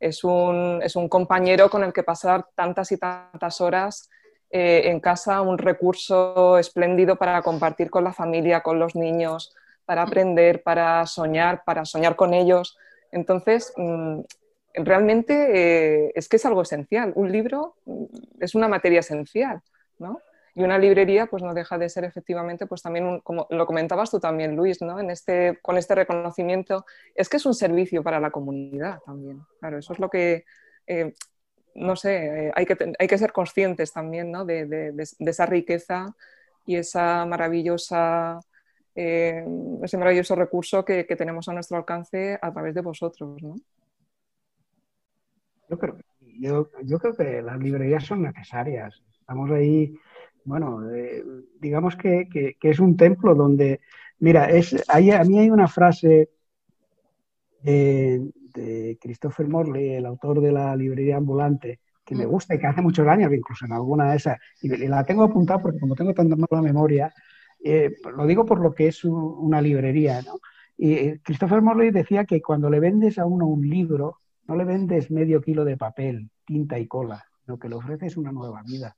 Es 0.00 0.24
un, 0.24 0.80
es 0.82 0.96
un 0.96 1.08
compañero 1.08 1.70
con 1.70 1.84
el 1.84 1.92
que 1.92 2.02
pasar 2.02 2.46
tantas 2.54 2.92
y 2.92 2.98
tantas 2.98 3.60
horas 3.60 4.10
eh, 4.50 4.90
en 4.90 5.00
casa, 5.00 5.40
un 5.40 5.58
recurso 5.58 6.58
espléndido 6.58 7.16
para 7.16 7.42
compartir 7.42 7.90
con 7.90 8.04
la 8.04 8.12
familia, 8.12 8.60
con 8.60 8.78
los 8.78 8.94
niños, 8.94 9.54
para 9.84 10.02
aprender, 10.02 10.62
para 10.62 11.04
soñar, 11.06 11.62
para 11.64 11.84
soñar 11.84 12.16
con 12.16 12.34
ellos. 12.34 12.78
Entonces, 13.10 13.72
mm, 13.76 14.20
realmente 14.74 16.06
eh, 16.06 16.12
es 16.14 16.28
que 16.28 16.36
es 16.36 16.46
algo 16.46 16.62
esencial. 16.62 17.12
Un 17.16 17.32
libro 17.32 17.74
mm, 17.84 18.04
es 18.40 18.54
una 18.54 18.68
materia 18.68 19.00
esencial, 19.00 19.60
¿no? 19.98 20.20
Y 20.56 20.62
una 20.62 20.78
librería 20.78 21.26
pues 21.26 21.42
no 21.42 21.52
deja 21.52 21.78
de 21.78 21.88
ser 21.88 22.04
efectivamente 22.04 22.66
pues 22.66 22.80
también, 22.80 23.20
como 23.20 23.46
lo 23.50 23.66
comentabas 23.66 24.10
tú 24.10 24.20
también, 24.20 24.54
Luis, 24.54 24.80
¿no? 24.82 25.00
en 25.00 25.10
este, 25.10 25.58
con 25.60 25.76
este 25.76 25.96
reconocimiento, 25.96 26.86
es 27.14 27.28
que 27.28 27.38
es 27.38 27.46
un 27.46 27.54
servicio 27.54 28.04
para 28.04 28.20
la 28.20 28.30
comunidad 28.30 29.00
también. 29.04 29.42
Claro, 29.58 29.78
eso 29.78 29.92
es 29.92 29.98
lo 29.98 30.08
que, 30.08 30.44
eh, 30.86 31.12
no 31.74 31.96
sé, 31.96 32.46
eh, 32.46 32.52
hay, 32.54 32.66
que, 32.66 32.92
hay 32.96 33.06
que 33.08 33.18
ser 33.18 33.32
conscientes 33.32 33.92
también 33.92 34.30
¿no? 34.30 34.44
de, 34.44 34.66
de, 34.66 34.94
esa 35.18 35.46
riqueza 35.46 36.14
y 36.66 36.76
esa 36.76 37.26
maravillosa, 37.26 38.38
eh, 38.94 39.44
ese 39.82 39.98
maravilloso 39.98 40.36
recurso 40.36 40.84
que, 40.84 41.04
que, 41.04 41.16
tenemos 41.16 41.48
a 41.48 41.52
nuestro 41.52 41.78
alcance 41.78 42.38
a 42.40 42.52
través 42.52 42.76
de 42.76 42.80
vosotros. 42.80 43.42
¿no? 43.42 43.56
Yo 45.68 45.78
creo, 45.78 45.98
yo, 46.38 46.70
yo 46.84 46.98
creo 47.00 47.16
que 47.16 47.42
las 47.42 47.58
librerías 47.58 48.04
son 48.04 48.22
necesarias. 48.22 49.02
Estamos 49.18 49.50
ahí 49.50 49.98
bueno, 50.44 50.90
eh, 50.90 51.24
digamos 51.60 51.96
que, 51.96 52.56
es 52.60 52.78
un 52.80 52.96
templo 52.96 53.34
donde, 53.34 53.80
mira, 54.18 54.50
es, 54.50 54.76
hay, 54.88 55.10
a 55.10 55.24
mí 55.24 55.38
hay 55.38 55.50
una 55.50 55.68
frase 55.68 56.30
de, 57.62 58.30
Christopher 59.00 59.48
Morley, 59.48 59.94
el 59.94 60.06
autor 60.06 60.40
de 60.40 60.52
la 60.52 60.76
librería 60.76 61.16
ambulante, 61.16 61.80
que 62.04 62.14
me 62.14 62.26
mm. 62.26 62.30
gusta 62.30 62.54
y 62.54 62.58
que 62.58 62.66
hace 62.66 62.82
muchos 62.82 63.06
años, 63.08 63.32
incluso 63.32 63.64
en 63.64 63.72
alguna 63.72 64.10
de 64.10 64.16
esas, 64.16 64.38
y, 64.62 64.68
la 64.68 65.04
tengo 65.04 65.24
apuntada 65.24 65.60
porque 65.60 65.80
como 65.80 65.94
tengo 65.94 66.14
tanta 66.14 66.36
mala 66.36 66.62
memoria, 66.62 67.12
eh, 67.64 67.94
lo 68.16 68.26
digo 68.26 68.44
por 68.44 68.60
lo 68.60 68.74
que 68.74 68.88
es 68.88 69.04
una 69.04 69.60
librería, 69.60 70.20
¿no? 70.22 70.38
Y 70.76 70.92
eh, 70.92 71.20
Christopher 71.22 71.62
Morley 71.62 71.90
decía 71.90 72.24
que 72.24 72.42
cuando 72.42 72.68
le 72.68 72.80
vendes 72.80 73.18
a 73.18 73.26
uno 73.26 73.46
un 73.46 73.68
libro, 73.68 74.18
no 74.46 74.56
le 74.56 74.64
vendes 74.64 75.10
medio 75.10 75.40
kilo 75.40 75.64
de 75.64 75.76
papel, 75.76 76.30
tinta 76.44 76.78
y 76.78 76.86
cola, 76.86 77.24
sino 77.44 77.58
que 77.58 77.68
le 77.68 77.76
ofreces 77.76 78.16
una 78.16 78.32
nueva 78.32 78.62
vida. 78.62 78.96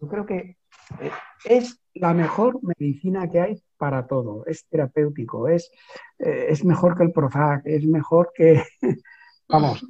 Yo 0.00 0.08
creo 0.08 0.26
que 0.26 0.56
eh, 1.00 1.10
es 1.44 1.80
la 1.94 2.14
mejor 2.14 2.60
medicina 2.62 3.28
que 3.28 3.40
hay 3.40 3.62
para 3.76 4.06
todo. 4.06 4.44
Es 4.46 4.66
terapéutico, 4.66 5.48
es, 5.48 5.70
eh, 6.18 6.46
es 6.50 6.64
mejor 6.64 6.96
que 6.96 7.04
el 7.04 7.12
Prozac, 7.12 7.62
es 7.64 7.84
mejor 7.86 8.32
que... 8.34 8.62
Vamos, 9.48 9.84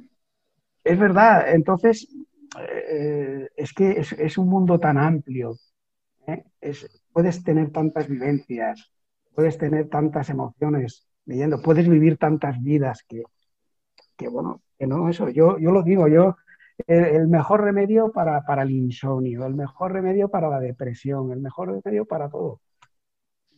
es 0.83 0.97
verdad. 0.97 1.53
Entonces, 1.53 2.07
eh, 2.59 3.49
es 3.55 3.73
que 3.73 3.99
es, 3.99 4.37
un 4.37 4.47
mundo 4.49 4.79
tan 4.79 4.97
amplio. 4.97 5.55
puedes 7.11 7.43
tener 7.43 7.71
tantas 7.71 8.07
vivencias, 8.07 8.91
puedes 9.35 9.57
tener 9.57 9.89
tantas 9.89 10.29
emociones 10.29 11.07
leyendo, 11.25 11.61
puedes 11.61 11.87
vivir 11.87 12.17
tantas 12.17 12.61
vidas 12.61 13.03
que, 13.07 13.23
que 14.17 14.27
bueno, 14.27 14.61
que 14.77 14.87
no, 14.87 15.09
eso, 15.09 15.29
yo, 15.29 15.59
yo 15.59 15.71
lo 15.71 15.83
digo, 15.83 16.07
yo 16.07 16.37
el, 16.87 17.27
mejor 17.27 17.63
remedio 17.63 18.11
para, 18.11 18.43
el 18.61 18.71
insomnio, 18.71 19.45
el 19.45 19.55
mejor 19.55 19.93
remedio 19.93 20.29
para 20.29 20.49
la 20.49 20.59
depresión, 20.59 21.31
el 21.31 21.39
mejor 21.39 21.81
remedio 21.83 22.05
para 22.05 22.29
todo. 22.29 22.61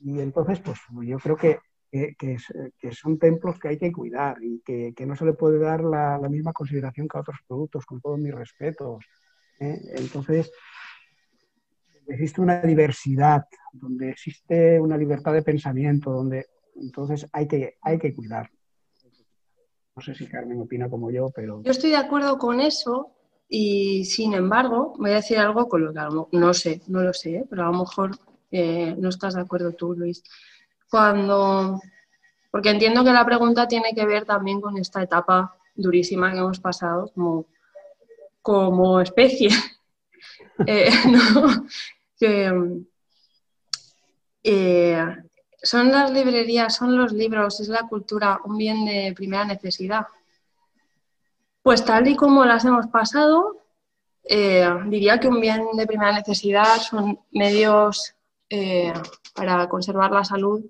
Y 0.01 0.19
entonces, 0.19 0.59
pues 0.59 0.79
yo 1.03 1.19
creo 1.19 1.37
que, 1.37 1.59
que, 1.91 2.37
son 2.91 3.19
templos 3.19 3.59
que 3.59 3.67
hay 3.69 3.77
que 3.77 3.91
cuidar 3.91 4.37
y 4.41 4.61
que, 4.61 5.05
no 5.05 5.15
se 5.15 5.25
le 5.25 5.33
puede 5.33 5.59
dar 5.59 5.83
la, 5.83 6.19
misma 6.29 6.53
consideración 6.53 7.07
que 7.07 7.17
a 7.17 7.21
otros 7.21 7.39
productos, 7.47 7.85
con 7.85 8.01
todos 8.01 8.19
mis 8.19 8.33
respetos. 8.33 9.05
¿eh? 9.59 9.79
Entonces, 9.95 10.51
existe 12.07 12.41
una 12.41 12.61
diversidad, 12.61 13.45
donde 13.73 14.09
existe 14.09 14.79
una 14.79 14.97
libertad 14.97 15.33
de 15.33 15.43
pensamiento, 15.43 16.11
donde 16.11 16.47
entonces 16.75 17.27
hay 17.31 17.47
que, 17.47 17.75
hay 17.81 17.99
que 17.99 18.15
cuidar. 18.15 18.49
No 19.95 20.01
sé 20.01 20.15
si 20.15 20.27
Carmen 20.27 20.61
opina 20.61 20.89
como 20.89 21.11
yo, 21.11 21.29
pero... 21.35 21.61
Yo 21.63 21.71
estoy 21.71 21.91
de 21.91 21.97
acuerdo 21.97 22.37
con 22.37 22.61
eso 22.61 23.11
y 23.47 24.05
sin 24.05 24.33
embargo 24.33 24.93
voy 24.97 25.11
a 25.11 25.15
decir 25.15 25.37
algo 25.37 25.67
con 25.67 25.83
lo 25.83 25.93
que 25.93 26.37
no 26.37 26.53
sé, 26.53 26.81
no 26.87 27.01
lo 27.01 27.13
sé, 27.13 27.37
¿eh? 27.37 27.45
pero 27.49 27.63
a 27.63 27.71
lo 27.71 27.79
mejor 27.79 28.11
eh, 28.51 28.95
no 28.97 29.09
estás 29.09 29.35
de 29.35 29.41
acuerdo 29.41 29.73
tú, 29.73 29.93
Luis. 29.93 30.23
Cuando... 30.89 31.81
Porque 32.49 32.69
entiendo 32.69 33.03
que 33.03 33.11
la 33.11 33.25
pregunta 33.25 33.67
tiene 33.67 33.93
que 33.93 34.05
ver 34.05 34.25
también 34.25 34.59
con 34.61 34.77
esta 34.77 35.01
etapa 35.01 35.55
durísima 35.75 36.31
que 36.31 36.37
hemos 36.37 36.59
pasado 36.59 37.11
como, 38.41 39.01
especie. 39.01 39.49
Eh, 40.67 40.91
son 45.61 45.91
las 45.91 46.11
librerías, 46.11 46.75
son 46.75 46.97
los 46.97 47.13
libros, 47.13 47.59
es 47.59 47.67
la 47.67 47.87
cultura 47.87 48.39
un 48.45 48.57
bien 48.57 48.85
de 48.85 49.13
primera 49.15 49.45
necesidad. 49.45 50.07
Pues 51.61 51.85
tal 51.85 52.07
y 52.07 52.15
como 52.15 52.43
las 52.45 52.65
hemos 52.65 52.87
pasado, 52.87 53.61
eh, 54.23 54.67
diría 54.87 55.19
que 55.19 55.27
un 55.27 55.39
bien 55.39 55.65
de 55.73 55.85
primera 55.85 56.11
necesidad 56.11 56.77
son 56.77 57.19
medios 57.31 58.15
eh, 58.49 58.93
para 59.35 59.67
conservar 59.69 60.11
la 60.11 60.23
salud, 60.23 60.65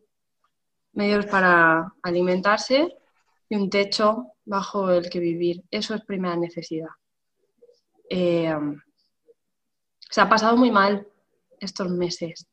medios 0.94 1.26
para 1.26 1.94
alimentarse 2.04 2.98
y 3.48 3.56
un 3.56 3.70
techo 3.70 4.34
bajo 4.44 4.92
el 4.92 5.10
que 5.10 5.20
vivir. 5.20 5.64
Eso 5.72 5.96
es 5.96 6.04
primera 6.04 6.36
necesidad. 6.36 6.90
Eh, 8.10 8.54
se 10.10 10.20
ha 10.20 10.28
pasado 10.28 10.58
muy 10.58 10.72
mal 10.72 11.08
estos 11.60 11.90
meses. 11.90 12.46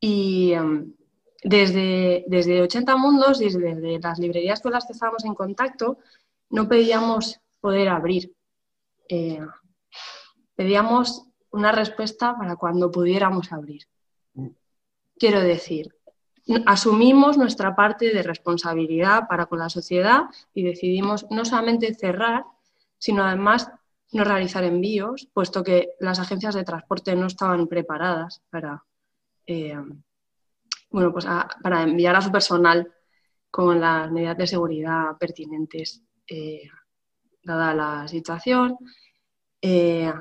Y 0.00 0.54
desde, 1.42 2.24
desde 2.26 2.62
80 2.62 2.96
Mundos, 2.96 3.38
desde, 3.38 3.98
las 3.98 4.18
librerías 4.18 4.60
con 4.60 4.72
las 4.72 4.86
que 4.86 4.92
estábamos 4.92 5.24
en 5.24 5.34
contacto, 5.34 5.98
no 6.50 6.68
pedíamos 6.68 7.40
poder 7.60 7.88
abrir. 7.88 8.34
Eh, 9.08 9.40
pedíamos 10.54 11.26
una 11.50 11.72
respuesta 11.72 12.36
para 12.36 12.56
cuando 12.56 12.90
pudiéramos 12.90 13.52
abrir. 13.52 13.82
Quiero 15.18 15.40
decir, 15.40 15.94
asumimos 16.66 17.36
nuestra 17.36 17.74
parte 17.74 18.12
de 18.12 18.22
responsabilidad 18.22 19.28
para 19.28 19.46
con 19.46 19.58
la 19.58 19.68
sociedad 19.68 20.24
y 20.54 20.62
decidimos 20.62 21.26
no 21.30 21.44
solamente 21.44 21.94
cerrar, 21.94 22.44
sino 22.98 23.24
además 23.24 23.70
no 24.12 24.24
realizar 24.24 24.64
envíos, 24.64 25.28
puesto 25.32 25.62
que 25.62 25.90
las 26.00 26.18
agencias 26.18 26.54
de 26.54 26.64
transporte 26.64 27.14
no 27.14 27.26
estaban 27.26 27.68
preparadas 27.68 28.42
para, 28.50 28.84
eh, 29.46 29.76
bueno, 30.90 31.12
pues 31.12 31.26
para 31.62 31.82
enviar 31.82 32.16
a 32.16 32.20
su 32.20 32.32
personal 32.32 32.92
con 33.50 33.80
las 33.80 34.10
medidas 34.10 34.36
de 34.36 34.46
seguridad 34.46 35.16
pertinentes, 35.18 36.02
eh, 36.26 36.68
dada 37.42 37.74
la 37.74 38.08
situación. 38.08 38.76
Eh, 39.62 40.12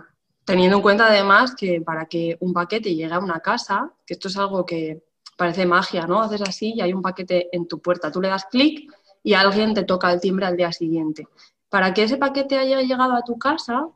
teniendo 0.45 0.77
en 0.77 0.81
cuenta 0.81 1.07
además 1.07 1.55
que 1.55 1.81
para 1.81 2.05
que 2.05 2.37
un 2.39 2.53
paquete 2.53 2.95
llegue 2.95 3.13
a 3.13 3.19
una 3.19 3.39
casa, 3.39 3.91
que 4.05 4.13
esto 4.13 4.27
es 4.27 4.37
algo 4.37 4.65
que 4.65 5.03
parece 5.37 5.65
magia, 5.65 6.05
¿no? 6.05 6.21
Haces 6.21 6.41
así 6.41 6.73
y 6.75 6.81
hay 6.81 6.93
un 6.93 7.01
paquete 7.01 7.49
en 7.55 7.67
tu 7.67 7.81
puerta. 7.81 8.11
Tú 8.11 8.21
le 8.21 8.29
das 8.29 8.45
clic 8.45 8.91
y 9.23 9.33
alguien 9.33 9.73
te 9.73 9.83
toca 9.83 10.11
el 10.11 10.19
timbre 10.19 10.45
al 10.45 10.57
día 10.57 10.71
siguiente. 10.71 11.27
Para 11.69 11.93
que 11.93 12.03
ese 12.03 12.17
paquete 12.17 12.57
haya 12.57 12.81
llegado 12.81 13.13
a 13.13 13.21
tu 13.21 13.37
casa, 13.37 13.87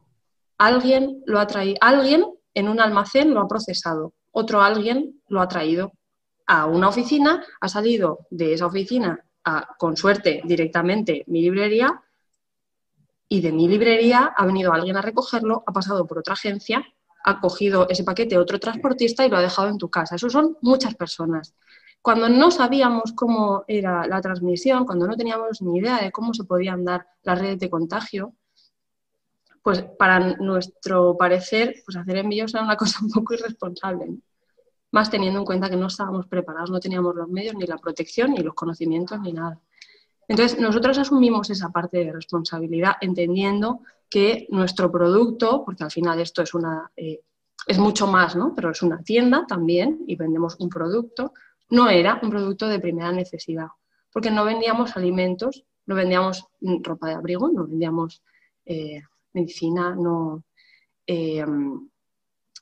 alguien 0.57 1.23
lo 1.25 1.39
ha 1.39 1.47
traído, 1.47 1.77
alguien 1.81 2.25
en 2.53 2.69
un 2.69 2.79
almacén 2.79 3.33
lo 3.33 3.41
ha 3.41 3.47
procesado, 3.47 4.13
otro 4.31 4.62
alguien 4.62 5.21
lo 5.27 5.41
ha 5.41 5.47
traído 5.47 5.93
a 6.45 6.65
una 6.65 6.89
oficina, 6.89 7.43
ha 7.60 7.69
salido 7.69 8.27
de 8.29 8.53
esa 8.53 8.65
oficina 8.65 9.23
con 9.77 9.97
suerte 9.97 10.41
directamente 10.45 11.23
mi 11.27 11.41
librería 11.41 12.01
y 13.27 13.41
de 13.41 13.51
mi 13.51 13.67
librería 13.67 14.34
ha 14.36 14.45
venido 14.45 14.73
alguien 14.73 14.95
a 14.95 15.01
recogerlo, 15.01 15.63
ha 15.65 15.73
pasado 15.73 16.06
por 16.06 16.19
otra 16.19 16.34
agencia, 16.34 16.86
ha 17.25 17.39
cogido 17.39 17.88
ese 17.89 18.03
paquete 18.03 18.38
otro 18.38 18.60
transportista 18.60 19.25
y 19.25 19.29
lo 19.29 19.38
ha 19.38 19.41
dejado 19.41 19.69
en 19.69 19.77
tu 19.77 19.89
casa. 19.89 20.15
Eso 20.15 20.29
son 20.29 20.58
muchas 20.62 20.95
personas. 20.95 21.56
cuando 22.01 22.27
no 22.27 22.51
sabíamos 22.51 23.13
cómo 23.13 23.63
era 23.65 24.06
la 24.08 24.21
transmisión, 24.21 24.86
cuando 24.86 25.08
no 25.08 25.15
teníamos 25.15 25.62
ni 25.62 25.79
idea 25.79 25.99
de 26.01 26.12
cómo 26.12 26.34
se 26.34 26.43
podían 26.43 26.84
dar 26.84 27.08
las 27.23 27.39
redes 27.39 27.60
de 27.60 27.69
contagio, 27.69 28.34
pues 29.63 29.84
para 29.97 30.19
nuestro 30.36 31.15
parecer, 31.17 31.75
pues 31.86 31.95
hacer 31.95 32.17
envíos 32.17 32.53
era 32.53 32.63
una 32.63 32.75
cosa 32.84 32.99
un 33.01 33.10
poco 33.10 33.34
irresponsable. 33.34 34.17
Más 34.93 35.12
teniendo 35.12 35.39
en 35.39 35.45
cuenta 35.45 35.69
que 35.69 35.75
no 35.75 35.88
estábamos 35.88 36.27
preparados, 36.27 36.71
no 36.71 36.79
teníamos 36.79 37.13
los 37.15 37.27
medios, 37.27 37.56
ni 37.56 37.65
la 37.67 37.77
protección, 37.77 38.32
ni 38.32 38.39
los 38.39 38.53
conocimientos, 38.53 39.19
ni 39.19 39.34
nada. 39.34 39.60
Entonces, 40.27 40.58
nosotros 40.58 40.97
asumimos 40.97 41.49
esa 41.49 41.69
parte 41.69 41.97
de 41.97 42.13
responsabilidad, 42.13 42.93
entendiendo 43.01 43.82
que 44.10 44.47
nuestro 44.49 44.89
producto, 44.89 45.63
porque 45.65 45.84
al 45.84 45.91
final 45.91 46.21
esto 46.21 46.41
es 46.41 46.53
una 46.53 46.89
eh, 46.95 47.21
es 47.67 47.77
mucho 47.77 48.08
más, 48.08 48.36
¿no? 48.36 48.53
Pero 48.56 48.71
es 48.71 48.82
una 48.82 49.01
tienda 49.03 49.45
también 49.47 50.03
y 50.08 50.15
vendemos 50.15 50.58
un 50.60 50.69
producto. 50.69 51.34
No 51.69 51.89
era 51.89 52.19
un 52.21 52.29
producto 52.29 52.67
de 52.67 52.79
primera 52.79 53.12
necesidad, 53.12 53.67
porque 54.12 54.32
no 54.32 54.45
vendíamos 54.45 54.95
alimentos, 54.97 55.63
no 55.86 55.95
vendíamos 55.95 56.45
ropa 56.62 57.08
de 57.08 57.15
abrigo, 57.15 57.49
no 57.49 57.65
vendíamos 57.65 58.21
eh, 58.65 59.01
medicina, 59.34 59.95
no 59.95 60.43
eh, 61.08 61.45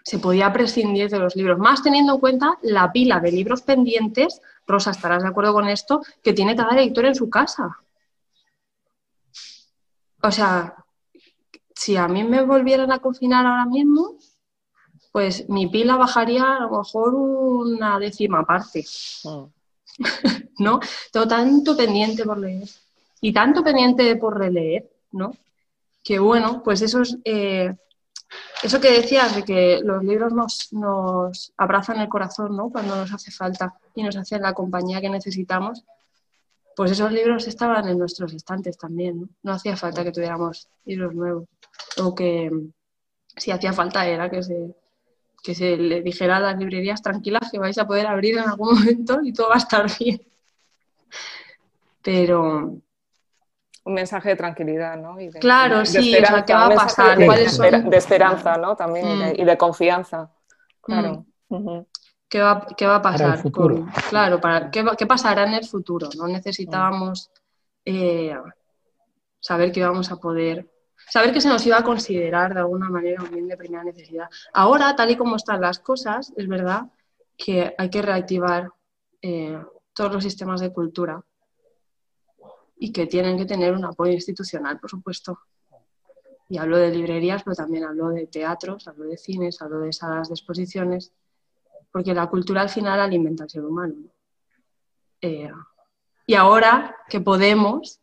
se 0.04 0.20
podía 0.20 0.52
prescindir 0.52 1.10
de 1.10 1.20
los 1.20 1.36
libros, 1.36 1.60
más 1.60 1.84
teniendo 1.84 2.14
en 2.14 2.20
cuenta 2.20 2.58
la 2.62 2.92
pila 2.92 3.20
de 3.20 3.32
libros 3.32 3.62
pendientes, 3.62 4.42
Rosa, 4.68 4.92
estarás 4.92 5.24
de 5.24 5.30
acuerdo 5.30 5.54
con 5.54 5.68
esto, 5.68 6.02
que 6.24 6.34
tiene 6.34 6.56
cada 6.56 6.80
editor 6.80 7.06
en 7.06 7.16
su 7.16 7.30
casa. 7.30 7.78
O 10.24 10.32
sea, 10.32 10.76
si 11.74 11.98
a 11.98 12.08
mí 12.08 12.24
me 12.24 12.44
volvieran 12.44 12.92
a 12.92 13.00
confinar 13.00 13.46
ahora 13.46 13.66
mismo, 13.66 14.18
pues 15.12 15.50
mi 15.50 15.68
pila 15.68 15.98
bajaría 15.98 16.58
a 16.58 16.60
lo 16.62 16.78
mejor 16.78 17.16
una 17.16 18.00
décima 18.00 18.46
parte. 18.46 18.86
Mm. 19.24 19.44
¿No? 20.60 20.80
Tengo 21.12 21.28
tanto 21.28 21.76
pendiente 21.76 22.24
por 22.24 22.38
leer 22.38 22.68
y 23.22 23.32
tanto 23.32 23.64
pendiente 23.64 24.16
por 24.16 24.38
releer, 24.38 24.90
¿no? 25.12 25.36
Que 26.04 26.20
bueno, 26.20 26.62
pues 26.64 26.82
eso 26.82 27.02
es, 27.02 27.18
eh, 27.24 27.76
eso 28.64 28.80
que 28.80 28.92
decías 28.92 29.36
de 29.36 29.44
que 29.44 29.82
los 29.84 30.04
libros 30.04 30.34
nos, 30.34 30.72
nos, 30.74 31.54
abrazan 31.58 32.00
el 32.00 32.10
corazón, 32.10 32.56
¿no? 32.56 32.70
Cuando 32.70 32.96
nos 32.96 33.12
hace 33.14 33.32
falta 33.32 33.74
y 33.96 34.04
nos 34.04 34.16
hacen 34.16 34.42
la 34.42 34.54
compañía 34.54 35.02
que 35.02 35.10
necesitamos, 35.10 35.84
pues 36.76 36.92
esos 36.92 37.12
libros 37.12 37.48
estaban 37.48 37.88
en 37.88 37.98
nuestros 37.98 38.34
estantes 38.34 38.78
también, 38.78 39.30
¿no? 39.44 39.54
Hacía 39.54 39.76
falta 39.76 40.04
que 40.04 40.12
tuviéramos 40.12 40.70
libros 40.86 41.14
nuevos. 41.14 41.48
O 41.98 42.16
que 42.16 42.52
si 43.36 43.52
hacía 43.52 43.74
falta 43.74 44.08
era 44.08 44.30
que 44.30 44.44
se 44.44 44.76
que 45.44 45.56
se 45.56 45.76
le 45.78 46.02
dijera 46.02 46.38
a 46.38 46.40
las 46.40 46.58
librerías 46.58 47.02
tranquilas 47.02 47.50
que 47.52 47.60
vais 47.60 47.78
a 47.78 47.88
poder 47.88 48.08
abrir 48.08 48.38
en 48.38 48.48
algún 48.48 48.76
momento 48.76 49.20
y 49.24 49.34
todo 49.34 49.50
va 49.50 49.56
a 49.56 49.60
estar 49.60 49.86
bien. 50.00 50.22
Pero... 52.02 52.82
Un 53.84 53.94
mensaje 53.94 54.30
de 54.30 54.36
tranquilidad, 54.36 54.96
¿no? 54.96 55.18
claro, 55.40 55.86
sí, 55.86 56.16
o 56.16 56.26
sea, 56.26 56.46
¿qué 56.46 56.54
va 56.54 56.68
a 56.68 56.70
pasar? 56.70 57.18
De, 57.18 57.28
de, 57.28 57.98
esperanza, 57.98 58.56
¿no? 58.58 58.76
También, 58.76 59.34
y, 59.36 59.44
de, 59.44 59.56
mm. 59.56 59.58
confianza. 59.58 60.32
Claro. 60.82 61.26
Mm. 61.50 61.80
¿Qué, 62.30 62.42
va, 62.42 62.68
¿Qué, 62.78 62.86
va, 62.86 62.98
a 62.98 63.02
pasar? 63.02 63.42
claro, 64.10 64.40
para, 64.40 64.70
¿qué, 64.70 64.86
¿qué, 64.98 65.08
pasará 65.08 65.44
en 65.46 65.56
el 65.56 65.66
futuro? 65.66 66.10
No 66.16 66.28
necesitábamos 66.28 67.32
eh, 67.84 68.38
saber 69.40 69.72
que 69.72 69.84
vamos 69.84 70.12
a 70.12 70.18
poder 70.18 70.70
saber 71.10 71.34
que 71.34 71.42
se 71.42 71.50
nos 71.50 71.66
iba 71.66 71.78
a 71.78 71.84
considerar 71.84 72.54
de 72.54 72.62
alguna 72.62 72.90
manera 72.90 73.22
un 73.22 73.32
bien 73.32 73.48
de 73.48 73.58
primera 73.58 73.84
necesidad. 73.84 74.30
Ahora, 74.54 74.96
tal 74.96 75.12
y 75.12 75.18
como 75.18 75.36
están 75.36 75.60
las 75.60 75.80
cosas, 75.80 76.32
es 76.38 76.48
verdad 76.48 76.84
que 77.38 77.74
hay 77.78 77.90
que 77.90 78.02
reactivar 78.02 78.72
eh, 79.22 79.62
todos 79.94 80.14
los 80.14 80.24
sistemas 80.24 80.62
de 80.62 80.72
cultura 80.72 81.22
y 82.84 82.92
que 82.92 83.06
tienen 83.06 83.38
que 83.38 83.46
tener 83.46 83.76
un 83.76 83.86
apoyo 83.86 84.12
institucional, 84.12 84.80
por 84.80 84.90
supuesto. 84.90 85.40
Y 86.50 86.58
hablo 86.58 86.78
de 86.78 86.90
librerías, 86.90 87.44
pero 87.44 87.56
también 87.56 87.84
hablo 87.84 88.10
de 88.10 88.26
teatros, 88.26 88.88
hablo 88.88 89.06
de 89.06 89.18
cines, 89.18 89.62
hablo 89.62 89.82
de 89.82 89.94
salas 89.94 90.30
de 90.30 90.34
exposiciones, 90.34 91.14
porque 91.92 92.16
la 92.16 92.26
cultura 92.26 92.62
al 92.62 92.70
final 92.70 93.00
alimenta 93.00 93.44
al 93.44 93.52
ser 93.52 93.64
humano. 93.64 93.94
Eh, 95.22 95.52
y 96.26 96.34
ahora 96.34 96.96
que 97.08 97.22
podemos, 97.22 98.02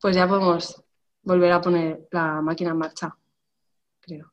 pues 0.00 0.16
ya 0.16 0.26
podemos 0.26 0.82
volver 1.22 1.52
a 1.52 1.60
poner 1.60 2.08
la 2.12 2.40
máquina 2.40 2.70
en 2.70 2.78
marcha, 2.78 3.14
creo. 4.00 4.32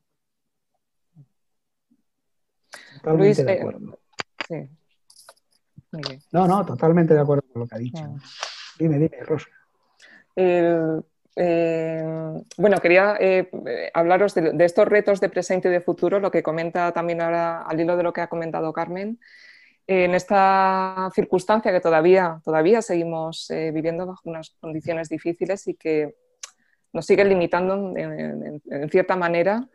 Totalmente 2.94 3.44
de 3.44 3.52
eh, 3.52 3.60
acuerdo. 3.60 4.00
sí. 4.48 4.70
No, 6.32 6.48
no, 6.48 6.66
totalmente 6.66 7.14
de 7.14 7.20
acuerdo 7.20 7.44
con 7.52 7.64
lo 7.64 7.68
que 7.68 7.76
ha 7.76 7.80
dicho. 7.80 8.16
Dime, 8.80 8.98
dime, 8.98 9.18
Rosa. 9.24 9.50
Eh, 11.36 12.04
bueno, 12.58 12.78
quería 12.80 13.18
eh, 13.20 13.50
hablaros 13.94 14.34
de, 14.34 14.54
estos 14.66 14.88
retos 14.88 15.20
de 15.20 15.30
presente 15.30 15.68
y 15.68 15.72
de 15.72 15.82
futuro, 15.82 16.20
lo 16.20 16.32
que 16.32 16.42
comenta 16.42 16.92
también 16.92 17.22
ahora 17.22 17.62
al 17.62 17.80
hilo 17.80 17.98
de 17.98 18.04
lo 18.04 18.14
que 18.14 18.22
ha 18.22 18.28
comentado 18.28 18.74
Carmen. 18.74 19.20
en 19.86 20.16
esta 20.16 21.10
circunstancia 21.14 21.72
que 21.72 21.82
todavía, 21.82 22.42
todavía 22.44 22.82
seguimos 22.82 23.48
viviendo 23.50 24.06
bajo 24.06 24.30
unas 24.30 24.52
condiciones 24.62 25.10
difíciles 25.10 25.68
y 25.68 25.76
que 25.76 26.16
nos 26.94 27.06
sigue 27.06 27.26
limitando 27.26 27.94
en, 27.98 28.90
cierta 28.90 29.16
manera. 29.16 29.68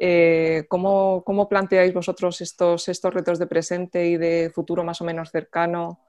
Eh, 0.00 0.66
¿cómo, 0.68 1.48
planteáis 1.48 1.92
vosotros 1.92 2.40
estos, 2.40 2.88
estos 2.88 3.14
retos 3.14 3.38
de 3.38 3.46
presente 3.46 4.06
y 4.06 4.16
de 4.16 4.50
futuro 4.54 4.84
más 4.84 5.00
o 5.00 5.04
menos 5.04 5.30
cercano 5.30 6.00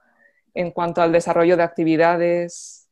en 0.54 0.70
cuanto 0.70 1.02
al 1.02 1.12
desarrollo 1.12 1.56
de 1.56 1.62
actividades 1.62 2.88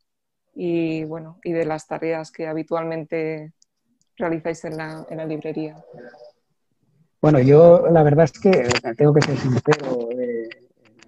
y, 0.54 1.04
bueno, 1.04 1.38
y 1.44 1.52
de 1.52 1.64
las 1.64 1.86
tareas 1.86 2.30
que 2.30 2.46
habitualmente 2.46 3.52
realizáis 4.16 4.64
en 4.64 4.76
la, 4.76 5.26
librería? 5.26 5.76
Bueno, 7.20 7.40
yo 7.40 7.86
la 7.90 8.02
verdad 8.02 8.24
es 8.24 8.32
que 8.32 8.68
tengo 8.96 9.12
que 9.12 9.22
ser 9.22 9.36
sincero, 9.36 10.08
eh, 10.12 10.48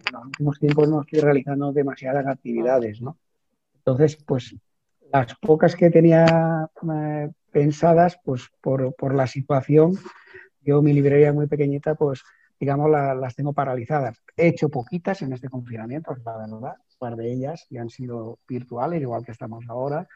en 0.07 0.13
los 0.13 0.25
últimos 0.27 0.59
tiempos 0.59 0.89
no 0.89 1.03
estoy 1.03 1.21
realizando 1.21 1.73
demasiadas 1.73 2.27
actividades, 2.27 3.01
¿no? 3.01 3.17
Entonces, 3.77 4.17
pues 4.17 4.55
las 5.13 5.35
pocas 5.37 5.75
que 5.75 5.91
tenía 5.91 6.69
eh, 6.95 7.31
pensadas, 7.51 8.19
pues 8.25 8.49
por, 8.61 9.15
la 9.15 9.27
situación, 9.27 9.97
yo 10.61 10.83
mi 10.83 10.93
librería 10.93 11.33
muy 11.33 11.47
pequeñita, 11.47 11.95
pues 11.95 12.23
digamos 12.61 12.91
las 12.91 13.35
tengo 13.35 13.53
paralizadas. 13.53 14.23
He 14.37 14.49
hecho 14.49 14.69
poquitas 14.69 15.23
en 15.23 15.33
este 15.33 15.49
confinamiento, 15.49 16.15
la 16.25 16.37
verdad, 16.37 16.53
un 16.53 16.99
par 16.99 17.17
de 17.17 17.33
ellas 17.33 17.67
y 17.71 17.79
han 17.79 17.89
sido 17.89 18.39
virtuales, 18.47 19.01
igual 19.01 19.25
que 19.25 19.33
estamos 19.33 19.65
ahora. 19.69 20.07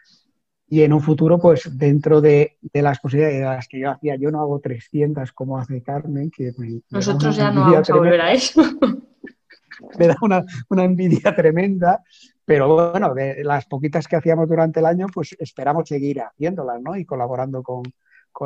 Y 0.68 0.82
en 0.82 0.92
un 0.92 1.00
futuro, 1.00 1.38
pues 1.38 1.76
dentro 1.76 2.20
de, 2.20 2.58
las 2.72 3.00
posibilidades 3.00 3.38
de 3.38 3.44
las 3.44 3.68
que 3.68 3.80
yo 3.80 3.90
hacía, 3.90 4.16
yo 4.16 4.30
no 4.30 4.40
hago 4.40 4.60
300 4.60 5.32
como 5.32 5.58
hace 5.58 5.82
Carmen, 5.82 6.30
que 6.30 6.52
Nosotros 6.90 7.36
ya 7.36 7.50
no 7.50 7.62
vamos 7.62 7.90
a 7.90 7.94
volver 7.94 8.20
a 8.20 8.32
eso. 8.32 8.62
me 9.98 10.06
da 10.06 10.16
una, 10.22 10.44
una 10.68 10.84
envidia 10.84 11.34
tremenda, 11.34 12.02
pero 12.44 12.90
bueno, 12.92 13.14
de 13.14 13.42
las 13.42 13.66
poquitas 13.66 14.06
que 14.06 14.16
hacíamos 14.16 14.48
durante 14.48 14.80
el 14.80 14.86
año, 14.86 15.06
pues 15.12 15.34
esperamos 15.38 15.88
seguir 15.88 16.20
haciéndolas, 16.20 16.80
¿no? 16.82 16.96
Y 16.96 17.04
colaborando 17.04 17.62
con, 17.62 17.82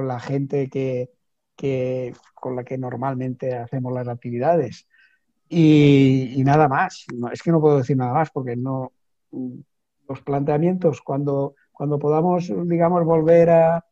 la 0.07 0.21
gente 0.21 0.69
que, 0.69 1.11
con 2.35 2.57
la 2.57 2.65
que 2.65 2.79
normalmente 2.79 3.55
hacemos 3.55 3.93
las 3.93 4.09
actividades. 4.09 4.89
Y, 5.49 6.43
nada 6.45 6.69
más. 6.69 7.07
es 7.33 7.43
que 7.43 7.51
no 7.51 7.61
puedo 7.61 7.79
decir 7.79 7.97
nada 7.97 8.13
más 8.13 8.31
porque 8.31 8.57
no. 8.57 8.93
Los 10.09 10.23
planteamientos, 10.23 11.03
cuando, 11.03 11.55
cuando 11.71 11.99
podamos, 11.99 12.51
digamos, 12.67 13.05
volver 13.05 13.51
a, 13.51 13.85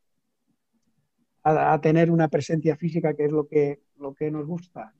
a, 1.42 1.80
tener 1.82 2.10
una 2.10 2.28
presencia 2.28 2.74
física, 2.76 3.14
que 3.14 3.26
es 3.26 3.32
lo 3.32 3.46
que, 3.46 3.82
lo 3.98 4.14
que 4.14 4.30
nos 4.30 4.46
gusta, 4.46 4.94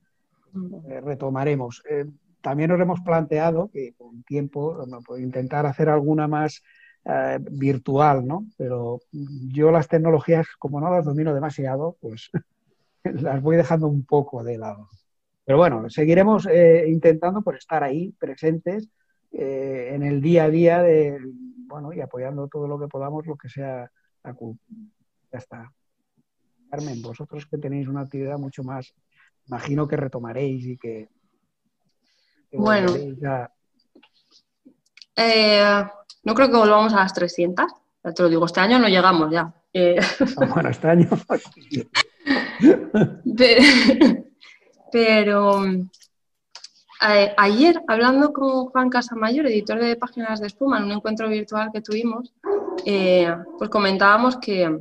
eh, 0.89 1.01
retomaremos. 1.01 1.83
Eh, 1.89 2.05
también 2.43 2.71
nos 2.71 2.81
hemos 2.81 3.01
planteado 3.01 3.71
que 3.73 3.95
con 3.97 4.23
tiempo 4.25 4.85
pues, 5.07 5.23
intentar 5.23 5.65
hacer 5.67 5.89
alguna 5.89 6.29
más 6.29 6.63
eh, 7.05 7.39
virtual, 7.41 8.27
¿no? 8.27 8.47
Pero 8.57 9.01
yo 9.11 9.71
las 9.71 9.89
tecnologías, 9.89 10.47
como 10.59 10.81
no 10.81 10.91
las 10.91 11.05
domino 11.05 11.35
demasiado, 11.35 11.97
pues 12.01 12.31
las 13.23 13.43
voy 13.43 13.57
dejando 13.57 13.87
un 13.87 14.05
poco 14.05 14.43
de 14.43 14.59
lado. 14.59 14.89
Pero 15.45 15.59
bueno, 15.59 15.89
seguiremos 15.89 16.47
eh, 16.47 16.87
intentando 16.89 17.43
por 17.43 17.57
estar 17.57 17.85
ahí, 17.85 18.13
presentes, 18.19 18.89
eh, 19.33 19.91
en 19.93 20.03
el 20.03 20.21
día 20.21 20.45
a 20.45 20.51
día 20.51 20.83
de, 20.83 21.21
bueno, 21.67 21.93
y 21.93 22.01
apoyando 22.01 22.49
todo 22.49 22.67
lo 22.67 22.79
que 22.79 22.89
podamos, 22.89 23.27
lo 23.27 23.37
que 23.37 23.49
sea 23.49 23.91
la 24.25 24.37
Ya 25.33 25.39
está. 25.39 25.73
Carmen, 26.69 27.01
vosotros 27.01 27.47
que 27.47 27.59
tenéis 27.59 27.87
una 27.87 28.01
actividad 28.01 28.39
mucho 28.39 28.65
más, 28.65 28.93
imagino 29.47 29.87
que 29.87 29.97
retomaréis 29.97 30.67
y 30.67 30.77
que 30.77 31.09
bueno. 32.53 32.93
Eh, 35.19 35.85
no 36.25 36.35
creo 36.35 36.51
que 36.51 36.57
volvamos 36.57 36.93
a 36.93 36.97
las 36.97 37.15
300. 37.15 37.67
Ya 38.05 38.13
te 38.13 38.23
lo 38.23 38.29
digo, 38.29 38.47
este 38.47 38.61
año 38.61 38.79
no 38.79 38.89
llegamos 38.89 39.31
ya. 39.31 39.53
Ah, 40.39 40.47
bueno, 40.53 40.71
este 40.71 40.89
año. 40.89 41.09
pero, 44.93 45.63
ayer, 47.01 47.83
hablando 47.89 48.33
con 48.33 48.67
Juan 48.67 48.91
Casamayor, 48.91 49.47
editor 49.47 49.81
de 49.81 49.97
Páginas 49.97 50.41
de 50.41 50.47
Espuma, 50.47 50.79
en 50.79 50.85
un 50.85 50.93
encuentro 50.93 51.29
virtual 51.29 51.71
que 51.73 51.83
tuvimos, 51.83 52.33
eh, 52.85 53.35
pues 53.59 53.71
comentábamos 53.71 54.37
que 54.37 54.81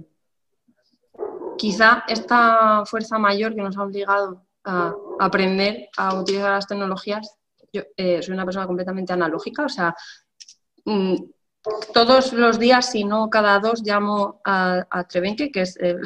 quizá 1.58 2.04
esta 2.08 2.84
fuerza 2.86 3.18
mayor 3.18 3.56
que 3.56 3.62
nos 3.62 3.78
ha 3.78 3.84
obligado 3.84 4.46
a 4.64 4.94
aprender 5.20 5.90
a 5.98 6.20
utilizar 6.20 6.52
las 6.52 6.68
tecnologías, 6.68 7.38
yo 7.72 7.84
eh, 7.98 8.22
soy 8.22 8.34
una 8.34 8.46
persona 8.46 8.68
completamente 8.68 9.14
analógica, 9.14 9.66
o 9.66 9.70
sea, 9.70 9.96
mm, 10.86 11.16
todos 11.94 12.32
los 12.34 12.60
días, 12.60 12.92
si 12.92 13.04
no 13.04 13.30
cada 13.30 13.60
dos, 13.60 13.82
llamo 13.84 14.40
a, 14.46 14.86
a 14.90 15.04
Trevenque, 15.06 15.52
que 15.52 15.62
es 15.62 15.78
el, 15.78 16.00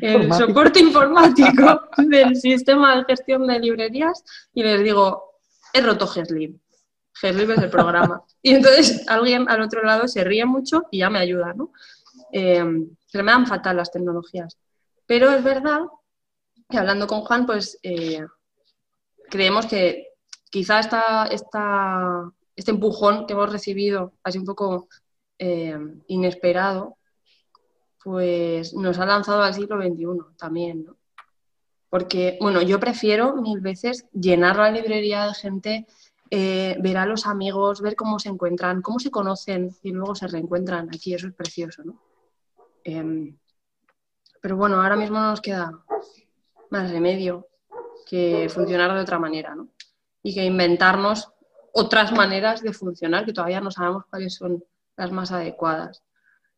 el 0.00 0.32
soporte 0.32 0.80
informático 0.80 1.82
del 1.96 2.36
sistema 2.36 2.96
de 2.96 3.04
gestión 3.04 3.46
de 3.46 3.58
librerías 3.58 4.24
y 4.52 4.62
les 4.62 4.82
digo, 4.82 5.34
he 5.72 5.80
roto 5.80 6.06
Geslib. 6.06 6.58
Geslib 7.14 7.50
es 7.52 7.58
el 7.58 7.70
programa. 7.70 8.22
Y 8.42 8.54
entonces 8.54 9.06
alguien 9.06 9.50
al 9.50 9.60
otro 9.60 9.82
lado 9.82 10.08
se 10.08 10.24
ríe 10.24 10.46
mucho 10.46 10.84
y 10.90 11.00
ya 11.00 11.10
me 11.10 11.18
ayuda, 11.18 11.52
¿no? 11.52 11.72
Eh, 12.32 12.64
se 13.06 13.22
me 13.22 13.32
dan 13.32 13.46
fatal 13.46 13.76
las 13.76 13.90
tecnologías. 13.90 14.56
Pero 15.04 15.30
es 15.30 15.44
verdad 15.44 15.80
que 16.70 16.78
hablando 16.78 17.06
con 17.06 17.20
Juan, 17.20 17.44
pues 17.44 17.78
eh, 17.82 18.24
creemos 19.28 19.66
que 19.66 20.06
quizá 20.50 20.80
esta, 20.80 21.26
esta, 21.26 22.30
este 22.56 22.70
empujón 22.70 23.26
que 23.26 23.34
hemos 23.34 23.52
recibido, 23.52 24.14
así 24.22 24.38
un 24.38 24.46
poco 24.46 24.88
eh, 25.38 25.78
inesperado, 26.06 26.96
pues 28.02 28.74
nos 28.74 28.98
ha 28.98 29.06
lanzado 29.06 29.42
al 29.42 29.54
siglo 29.54 29.80
XXI 29.80 30.36
también, 30.36 30.84
¿no? 30.84 30.96
Porque, 31.88 32.38
bueno, 32.40 32.62
yo 32.62 32.78
prefiero 32.78 33.34
mil 33.36 33.60
veces 33.60 34.06
llenar 34.12 34.56
la 34.56 34.70
librería 34.70 35.26
de 35.26 35.34
gente, 35.34 35.86
eh, 36.30 36.76
ver 36.80 36.96
a 36.98 37.06
los 37.06 37.26
amigos, 37.26 37.80
ver 37.80 37.96
cómo 37.96 38.20
se 38.20 38.28
encuentran, 38.28 38.80
cómo 38.80 39.00
se 39.00 39.10
conocen 39.10 39.74
y 39.82 39.90
luego 39.90 40.14
se 40.14 40.28
reencuentran. 40.28 40.88
Aquí 40.94 41.12
eso 41.14 41.26
es 41.26 41.34
precioso, 41.34 41.82
¿no? 41.84 42.00
Em, 42.84 43.36
pero 44.40 44.56
bueno, 44.56 44.80
ahora 44.80 44.96
mismo 44.96 45.18
no 45.18 45.30
nos 45.30 45.40
queda 45.40 45.72
más 46.70 46.90
remedio 46.92 47.48
que 48.06 48.48
funcionar 48.48 48.94
de 48.94 49.00
otra 49.00 49.18
manera, 49.18 49.56
¿no? 49.56 49.68
Y 50.22 50.32
que 50.32 50.44
inventarnos 50.44 51.32
otras 51.72 52.12
maneras 52.12 52.62
de 52.62 52.72
funcionar 52.72 53.24
que 53.24 53.32
todavía 53.32 53.60
no 53.60 53.70
sabemos 53.72 54.04
cuáles 54.08 54.34
son 54.34 54.64
las 54.96 55.10
más 55.10 55.32
adecuadas. 55.32 56.04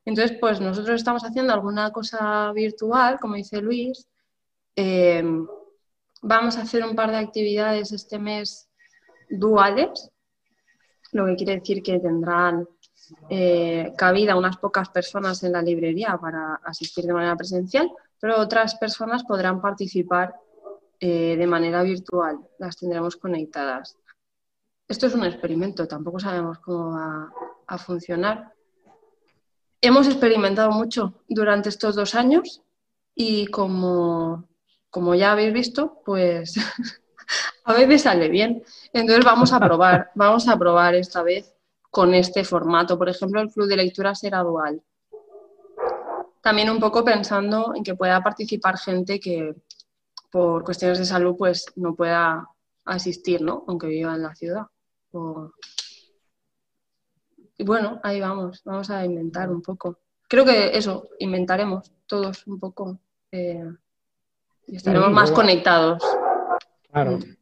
Entonces, 0.04 0.36
pues 0.40 0.60
nosotros 0.60 0.96
estamos 0.96 1.22
haciendo 1.22 1.52
alguna 1.52 1.90
cosa 1.92 2.52
virtual, 2.52 3.18
como 3.20 3.36
dice 3.36 3.60
Luis. 3.60 4.08
Eh, 4.74 5.22
vamos 6.22 6.56
a 6.56 6.62
hacer 6.62 6.84
un 6.84 6.94
par 6.94 7.10
de 7.10 7.18
actividades 7.18 7.92
este 7.92 8.18
mes 8.18 8.68
duales, 9.28 10.10
lo 11.12 11.26
que 11.26 11.36
quiere 11.36 11.58
decir 11.58 11.82
que 11.82 11.98
tendrán 11.98 12.66
eh, 13.28 13.92
cabida 13.96 14.36
unas 14.36 14.56
pocas 14.56 14.88
personas 14.88 15.42
en 15.42 15.52
la 15.52 15.62
librería 15.62 16.16
para 16.20 16.54
asistir 16.64 17.04
de 17.04 17.12
manera 17.12 17.36
presencial, 17.36 17.90
pero 18.18 18.38
otras 18.38 18.76
personas 18.76 19.24
podrán 19.24 19.60
participar 19.60 20.34
eh, 21.00 21.36
de 21.36 21.46
manera 21.46 21.82
virtual, 21.82 22.38
las 22.58 22.76
tendremos 22.76 23.16
conectadas. 23.16 23.98
Esto 24.88 25.06
es 25.06 25.14
un 25.14 25.24
experimento, 25.24 25.88
tampoco 25.88 26.20
sabemos 26.20 26.58
cómo 26.60 26.92
va 26.92 27.32
a 27.66 27.78
funcionar, 27.78 28.51
hemos 29.82 30.06
experimentado 30.06 30.70
mucho 30.70 31.12
durante 31.28 31.68
estos 31.68 31.94
dos 31.94 32.14
años 32.14 32.62
y 33.14 33.48
como, 33.48 34.48
como 34.88 35.14
ya 35.14 35.32
habéis 35.32 35.52
visto, 35.52 36.00
pues 36.04 36.54
a 37.64 37.74
veces 37.74 38.02
sale 38.02 38.28
bien. 38.28 38.62
Entonces 38.92 39.24
vamos 39.24 39.52
a 39.52 39.60
probar, 39.60 40.10
vamos 40.14 40.48
a 40.48 40.56
probar 40.56 40.94
esta 40.94 41.22
vez 41.22 41.52
con 41.90 42.14
este 42.14 42.44
formato. 42.44 42.96
Por 42.96 43.08
ejemplo, 43.08 43.40
el 43.40 43.50
club 43.50 43.66
de 43.66 43.76
lectura 43.76 44.14
será 44.14 44.42
dual. 44.42 44.80
También 46.40 46.70
un 46.70 46.80
poco 46.80 47.04
pensando 47.04 47.72
en 47.74 47.84
que 47.84 47.94
pueda 47.94 48.22
participar 48.22 48.78
gente 48.78 49.20
que 49.20 49.54
por 50.30 50.64
cuestiones 50.64 50.98
de 50.98 51.04
salud 51.04 51.36
pues 51.36 51.66
no 51.76 51.94
pueda 51.94 52.48
asistir, 52.84 53.42
¿no? 53.42 53.64
Aunque 53.68 53.86
viva 53.88 54.14
en 54.14 54.22
la 54.22 54.34
ciudad. 54.34 54.66
Y 57.62 57.64
bueno, 57.64 58.00
ahí 58.02 58.20
vamos, 58.20 58.60
vamos 58.64 58.90
a 58.90 59.06
inventar 59.06 59.48
un 59.48 59.62
poco. 59.62 60.00
Creo 60.28 60.44
que 60.44 60.76
eso, 60.76 61.10
inventaremos 61.20 61.92
todos 62.08 62.44
un 62.48 62.58
poco 62.58 62.98
eh, 63.30 63.70
y 64.66 64.74
estaremos 64.74 65.12
más 65.12 65.30
conectados. 65.30 66.02
Claro. 66.90 67.18
Mm. 67.18 67.36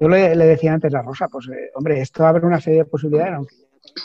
Yo 0.00 0.08
le, 0.08 0.34
decía 0.34 0.72
antes 0.72 0.92
a 0.96 1.02
Rosa, 1.02 1.28
pues 1.28 1.46
eh, 1.46 1.70
hombre, 1.76 2.00
esto 2.00 2.26
abre 2.26 2.44
una 2.44 2.60
serie 2.60 2.80
de 2.80 2.84
posibilidades, 2.86 3.34
aunque 3.34 3.54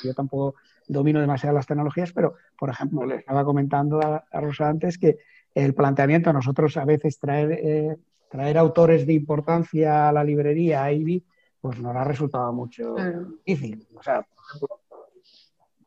yo 0.04 0.14
tampoco 0.14 0.54
domino 0.88 1.20
demasiado 1.20 1.56
las 1.56 1.66
tecnologías, 1.66 2.14
pero 2.14 2.36
por 2.56 2.70
ejemplo, 2.70 3.04
le 3.04 3.16
estaba 3.16 3.44
comentando 3.44 4.00
a, 4.00 4.24
Rosa 4.40 4.70
antes 4.70 5.00
que 5.00 5.18
el 5.56 5.74
planteamiento 5.74 6.30
a 6.30 6.34
nosotros 6.34 6.78
a 6.78 6.86
veces 6.86 7.18
traer, 7.18 7.52
eh, 7.54 7.98
traer 8.30 8.60
autores 8.60 9.08
de 9.08 9.14
importancia 9.14 10.08
a 10.08 10.12
la 10.12 10.24
librería, 10.24 10.84
a 10.84 10.92
IBI, 10.92 11.26
pues 11.60 11.80
nos 11.80 11.96
ha 11.96 12.04
resultado 12.04 12.54
mucho 12.54 12.94
difícil. 13.44 13.88
O 13.96 14.04
sea, 14.04 14.22
por 14.22 14.46
ejemplo, 14.46 14.81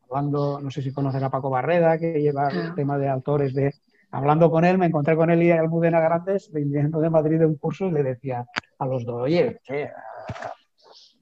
hablando, 0.09 0.59
no 0.61 0.71
sé 0.71 0.81
si 0.81 0.91
conoces 0.93 1.21
a 1.21 1.29
Paco 1.29 1.49
Barreda, 1.49 1.97
que 1.97 2.21
lleva 2.21 2.49
el 2.49 2.73
tema 2.75 2.97
de 2.97 3.09
autores 3.09 3.53
de... 3.53 3.73
Hablando 4.11 4.49
con 4.49 4.63
él, 4.63 4.77
me 4.77 4.85
encontré 4.85 5.15
con 5.15 5.29
él 5.29 5.43
y 5.43 5.51
Almudena 5.51 5.99
Grandes, 5.99 6.51
viniendo 6.51 6.99
de 6.99 7.09
Madrid 7.09 7.39
de 7.39 7.45
un 7.45 7.55
curso, 7.55 7.87
y 7.87 7.91
le 7.91 8.03
decía 8.03 8.45
a 8.79 8.85
los 8.85 9.03
dos, 9.03 9.23
oye, 9.23 9.59
che, 9.63 9.91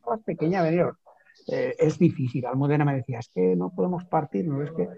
más 0.06 0.20
pequeña, 0.22 0.62
venir. 0.62 0.86
Eh, 1.48 1.76
es 1.80 1.98
difícil. 1.98 2.46
Almudena 2.46 2.86
me 2.86 2.96
decía, 2.96 3.20
es 3.20 3.30
que 3.30 3.56
no 3.56 3.72
podemos 3.72 4.06
partir, 4.06 4.48
¿no? 4.48 4.62
Es 4.62 4.72
que... 4.72 4.90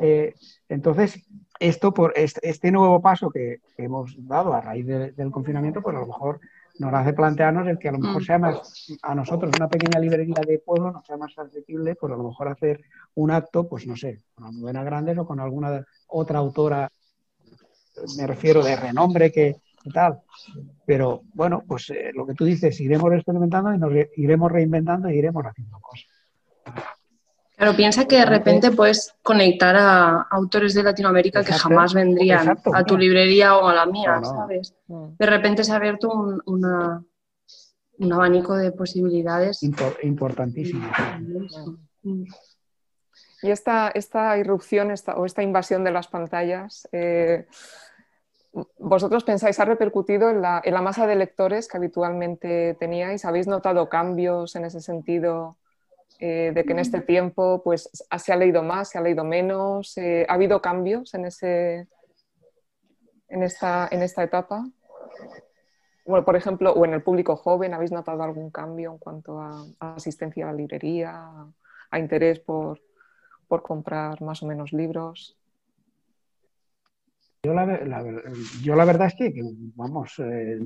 Eh, 0.00 0.34
entonces, 0.68 1.26
esto 1.58 1.94
por 1.94 2.12
este, 2.16 2.48
este 2.48 2.70
nuevo 2.70 3.00
paso 3.00 3.30
que, 3.30 3.60
hemos 3.76 4.14
dado 4.26 4.52
a 4.52 4.60
raíz 4.60 4.86
del 4.86 5.30
confinamiento, 5.30 5.80
pues 5.80 5.96
a 5.96 6.00
lo 6.00 6.06
mejor 6.06 6.40
nos 6.78 6.94
hace 6.94 7.12
plantearnos 7.12 7.68
el 7.68 7.78
que 7.78 7.88
a 7.88 7.92
lo 7.92 7.98
mejor 7.98 8.22
mm. 8.22 8.24
sea 8.24 8.38
más, 8.38 8.96
a 9.02 9.14
nosotros 9.14 9.52
una 9.56 9.68
pequeña 9.68 9.98
librería 9.98 10.40
de 10.46 10.58
pueblo 10.58 10.90
nos 10.90 11.06
sea 11.06 11.16
más 11.16 11.36
asequible, 11.38 11.94
pues 11.94 12.12
a 12.12 12.16
lo 12.16 12.24
mejor 12.24 12.48
hacer 12.48 12.80
un 13.14 13.30
acto, 13.30 13.68
pues 13.68 13.86
no 13.86 13.96
sé, 13.96 14.22
con 14.34 14.46
Almudena 14.46 14.82
Grandes 14.82 15.18
o 15.18 15.26
con 15.26 15.40
alguna 15.40 15.84
otra 16.08 16.38
autora, 16.38 16.90
me 18.16 18.26
refiero 18.26 18.62
de 18.62 18.76
renombre 18.76 19.30
que, 19.30 19.56
tal. 19.92 20.20
Pero 20.86 21.22
bueno, 21.34 21.62
pues 21.66 21.90
eh, 21.90 22.10
lo 22.14 22.26
que 22.26 22.34
tú 22.34 22.44
dices, 22.44 22.80
iremos 22.80 23.12
experimentando 23.12 23.74
y 23.74 23.78
nos 23.78 23.92
iremos 24.16 24.50
reinventando 24.50 25.10
y 25.10 25.18
iremos 25.18 25.44
haciendo 25.44 25.78
cosas. 25.80 26.06
Pero 27.62 27.76
piensa 27.76 28.08
que 28.08 28.16
de 28.16 28.24
repente 28.24 28.72
puedes 28.72 29.14
conectar 29.22 29.76
a 29.76 30.22
autores 30.32 30.74
de 30.74 30.82
Latinoamérica 30.82 31.44
que 31.44 31.52
jamás 31.52 31.94
vendrían 31.94 32.58
a 32.74 32.82
tu 32.82 32.98
librería 32.98 33.56
o 33.56 33.68
a 33.68 33.72
la 33.72 33.86
mía, 33.86 34.20
¿sabes? 34.24 34.74
De 34.88 35.26
repente 35.26 35.62
se 35.62 35.70
ha 35.70 35.76
abierto 35.76 36.10
un, 36.12 36.42
un 36.44 38.12
abanico 38.12 38.56
de 38.56 38.72
posibilidades. 38.72 39.62
importantísimo. 40.02 40.84
Y 43.42 43.50
esta, 43.52 43.92
esta 43.94 44.36
irrupción 44.38 44.90
esta, 44.90 45.14
o 45.14 45.24
esta 45.24 45.44
invasión 45.44 45.84
de 45.84 45.92
las 45.92 46.08
pantallas, 46.08 46.88
eh, 46.90 47.46
¿vosotros 48.76 49.22
pensáis 49.22 49.60
ha 49.60 49.64
repercutido 49.66 50.30
en 50.30 50.42
la, 50.42 50.60
en 50.64 50.74
la 50.74 50.82
masa 50.82 51.06
de 51.06 51.14
lectores 51.14 51.68
que 51.68 51.76
habitualmente 51.76 52.76
teníais? 52.80 53.24
¿Habéis 53.24 53.46
notado 53.46 53.88
cambios 53.88 54.56
en 54.56 54.64
ese 54.64 54.80
sentido? 54.80 55.58
Eh, 56.24 56.52
de 56.54 56.64
que 56.64 56.70
en 56.72 56.78
este 56.78 57.00
tiempo 57.00 57.64
pues, 57.64 57.90
se 58.16 58.32
ha 58.32 58.36
leído 58.36 58.62
más, 58.62 58.90
se 58.90 58.96
ha 58.96 59.00
leído 59.00 59.24
menos, 59.24 59.98
eh, 59.98 60.24
¿ha 60.28 60.34
habido 60.34 60.62
cambios 60.62 61.14
en, 61.14 61.24
ese, 61.24 61.88
en, 63.26 63.42
esta, 63.42 63.88
en 63.90 64.02
esta 64.02 64.22
etapa? 64.22 64.64
Bueno, 66.06 66.24
por 66.24 66.36
ejemplo, 66.36 66.74
o 66.74 66.84
en 66.84 66.92
el 66.92 67.02
público 67.02 67.34
joven, 67.34 67.74
¿habéis 67.74 67.90
notado 67.90 68.22
algún 68.22 68.52
cambio 68.52 68.92
en 68.92 68.98
cuanto 68.98 69.40
a, 69.40 69.64
asistencia 69.80 70.44
a 70.44 70.52
la 70.52 70.56
librería, 70.56 71.28
a, 71.90 71.98
interés 71.98 72.38
por, 72.38 72.78
comprar 73.48 74.22
más 74.22 74.44
o 74.44 74.46
menos 74.46 74.72
libros? 74.72 75.36
Yo 77.42 77.52
la, 77.52 77.66
yo 78.62 78.76
la 78.76 78.84
verdad 78.84 79.08
es 79.08 79.14
que, 79.16 79.42
vamos, 79.74 80.20
eh, 80.20 80.60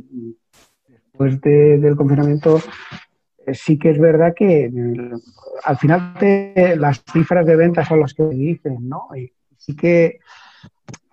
después 0.87 1.41
del 1.41 1.97
confinamiento 1.97 2.59
sí 3.55 3.79
que 3.79 3.91
es 3.91 3.99
verdad 3.99 4.35
que 4.35 4.71
al 5.65 5.77
final 5.79 6.15
las 6.77 7.03
cifras 7.13 7.47
de 7.47 7.57
ventas 7.57 7.89
son 7.89 8.01
las 8.01 8.15
que 8.15 8.25
dicen, 8.25 8.89
¿no? 8.89 9.09
Y 9.17 9.33
sí 9.57 9.77
que 9.77 10.19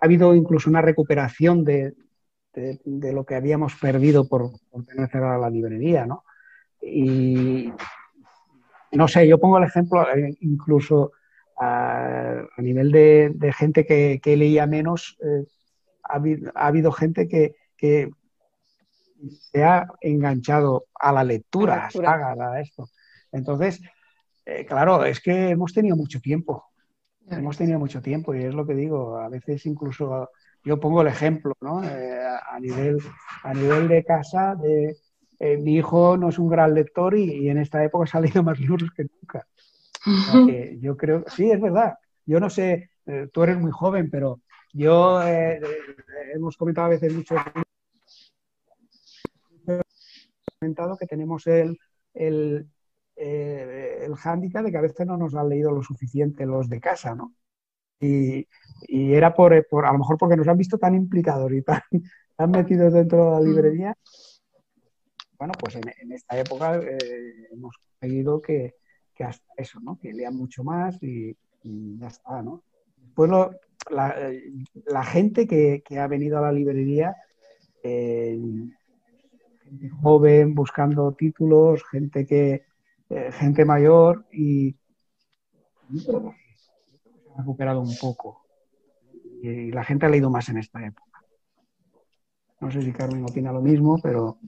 ha 0.00 0.04
habido 0.04 0.34
incluso 0.34 0.68
una 0.68 0.82
recuperación 0.82 1.64
de, 1.64 1.94
lo 2.54 3.24
que 3.24 3.34
habíamos 3.34 3.74
perdido 3.76 4.28
por, 4.28 4.50
tener 4.86 5.08
cerrada 5.10 5.38
la 5.38 5.50
librería, 5.50 6.06
¿no? 6.06 6.24
Y 6.80 7.72
no 8.92 9.08
sé, 9.08 9.26
yo 9.26 9.38
pongo 9.38 9.58
el 9.58 9.64
ejemplo 9.64 10.06
eh, 10.14 10.36
incluso 10.40 11.12
a, 11.58 12.42
nivel 12.58 12.90
de, 12.90 13.54
gente 13.56 13.86
que, 13.86 14.36
leía 14.36 14.66
menos, 14.66 15.18
eh, 15.22 15.44
ha, 16.02 16.66
habido, 16.66 16.92
gente 16.92 17.28
que 17.28 17.54
se 19.30 19.64
ha 19.64 19.86
enganchado 20.00 20.86
a 20.94 21.12
la 21.12 21.24
lectura, 21.24 21.88
a, 21.88 22.60
esto. 22.60 22.88
Entonces, 23.32 23.80
eh, 24.44 24.64
claro, 24.66 25.04
es 25.04 25.20
que 25.20 25.50
hemos 25.50 25.72
tenido 25.72 25.96
mucho 25.96 26.20
tiempo. 26.20 26.64
Hemos 27.30 27.56
tenido 27.56 27.78
mucho 27.78 28.02
tiempo 28.02 28.34
y 28.34 28.44
es 28.44 28.54
lo 28.54 28.66
que 28.66 28.74
digo, 28.74 29.16
a 29.16 29.28
veces 29.28 29.64
incluso 29.64 30.30
yo 30.62 30.78
pongo 30.78 31.00
el 31.00 31.08
ejemplo, 31.08 31.54
¿no? 31.60 31.82
Eh, 31.82 32.20
a, 32.50 32.60
nivel, 32.60 32.98
a 33.42 33.54
nivel 33.54 33.88
de 33.88 34.04
casa, 34.04 34.54
de, 34.56 34.96
eh, 35.38 35.56
mi 35.56 35.76
hijo 35.76 36.18
no 36.18 36.28
es 36.28 36.38
un 36.38 36.48
gran 36.48 36.74
lector 36.74 37.16
y, 37.16 37.48
en 37.48 37.58
esta 37.58 37.82
época 37.82 38.10
ha 38.18 38.20
leído 38.20 38.42
más 38.42 38.60
libros 38.60 38.90
que 38.94 39.04
nunca. 39.04 39.46
yo 40.80 40.96
creo, 40.96 41.24
sí, 41.28 41.50
es 41.50 41.60
verdad. 41.60 41.94
Yo 42.26 42.40
no 42.40 42.50
sé, 42.50 42.90
tú 43.32 43.42
eres 43.42 43.58
muy 43.58 43.70
joven, 43.70 44.10
pero 44.10 44.40
yo 44.72 45.22
hemos 45.22 46.56
comentado 46.56 46.86
a 46.86 46.90
veces 46.90 47.12
mucho 47.14 47.36
comentado 50.64 50.96
que 50.96 51.06
tenemos 51.06 51.46
el, 51.46 51.78
el, 52.14 52.66
eh, 53.16 53.98
el 54.02 54.14
hándicap 54.14 54.64
de 54.64 54.70
que 54.70 54.78
a 54.78 54.80
veces 54.80 55.06
no 55.06 55.18
nos 55.18 55.34
han 55.34 55.50
leído 55.50 55.70
lo 55.70 55.82
suficiente 55.82 56.46
los 56.46 56.70
de 56.70 56.80
casa, 56.80 57.14
¿no? 57.14 57.34
Y, 58.00 58.46
era 58.88 59.34
por, 59.34 59.52
a 59.52 59.92
lo 59.92 59.98
mejor 59.98 60.16
porque 60.18 60.36
nos 60.36 60.48
han 60.48 60.58
visto 60.58 60.78
tan 60.78 60.94
implicados 60.94 61.52
y 61.52 61.62
tan, 61.62 61.80
tan 62.36 62.50
metidos 62.50 62.92
dentro 62.92 63.24
de 63.24 63.30
la 63.30 63.40
mm. 63.40 63.44
librería. 63.44 63.94
Bueno, 65.38 65.52
pues 65.58 65.76
en, 65.76 66.12
esta 66.12 66.38
época 66.38 66.76
eh, 66.76 67.48
hemos 67.52 67.76
conseguido 67.76 68.40
que, 68.40 68.74
que, 69.14 69.24
hasta 69.24 69.52
eso, 69.56 69.80
¿no? 69.80 69.98
Que 69.98 70.12
lean 70.12 70.34
mucho 70.34 70.64
más 70.64 71.02
y, 71.02 71.36
ya 71.62 72.08
está, 72.08 72.42
¿no? 72.42 72.62
Después 72.96 73.30
la, 73.90 75.04
gente 75.04 75.46
que, 75.46 75.82
que, 75.84 75.98
ha 75.98 76.06
venido 76.06 76.38
a 76.38 76.42
la 76.42 76.52
librería 76.52 77.16
eh, 77.82 78.38
joven 80.02 80.54
buscando 80.54 81.12
títulos, 81.12 81.82
gente 81.90 82.26
que 82.26 82.64
eh, 83.10 83.30
gente 83.32 83.64
mayor 83.64 84.24
y 84.32 84.74
ha 87.34 87.38
recuperado 87.38 87.80
un 87.80 87.96
poco. 88.00 88.44
Y, 89.42 89.70
la 89.70 89.84
gente 89.84 90.06
ha 90.06 90.08
leído 90.08 90.30
más 90.30 90.48
en 90.48 90.58
esta 90.58 90.84
época. 90.84 91.20
No 92.60 92.70
sé 92.70 92.80
si 92.82 92.92
Carmen 92.92 93.24
opina 93.24 93.52
lo 93.52 93.60
mismo, 93.60 94.00
pero. 94.02 94.38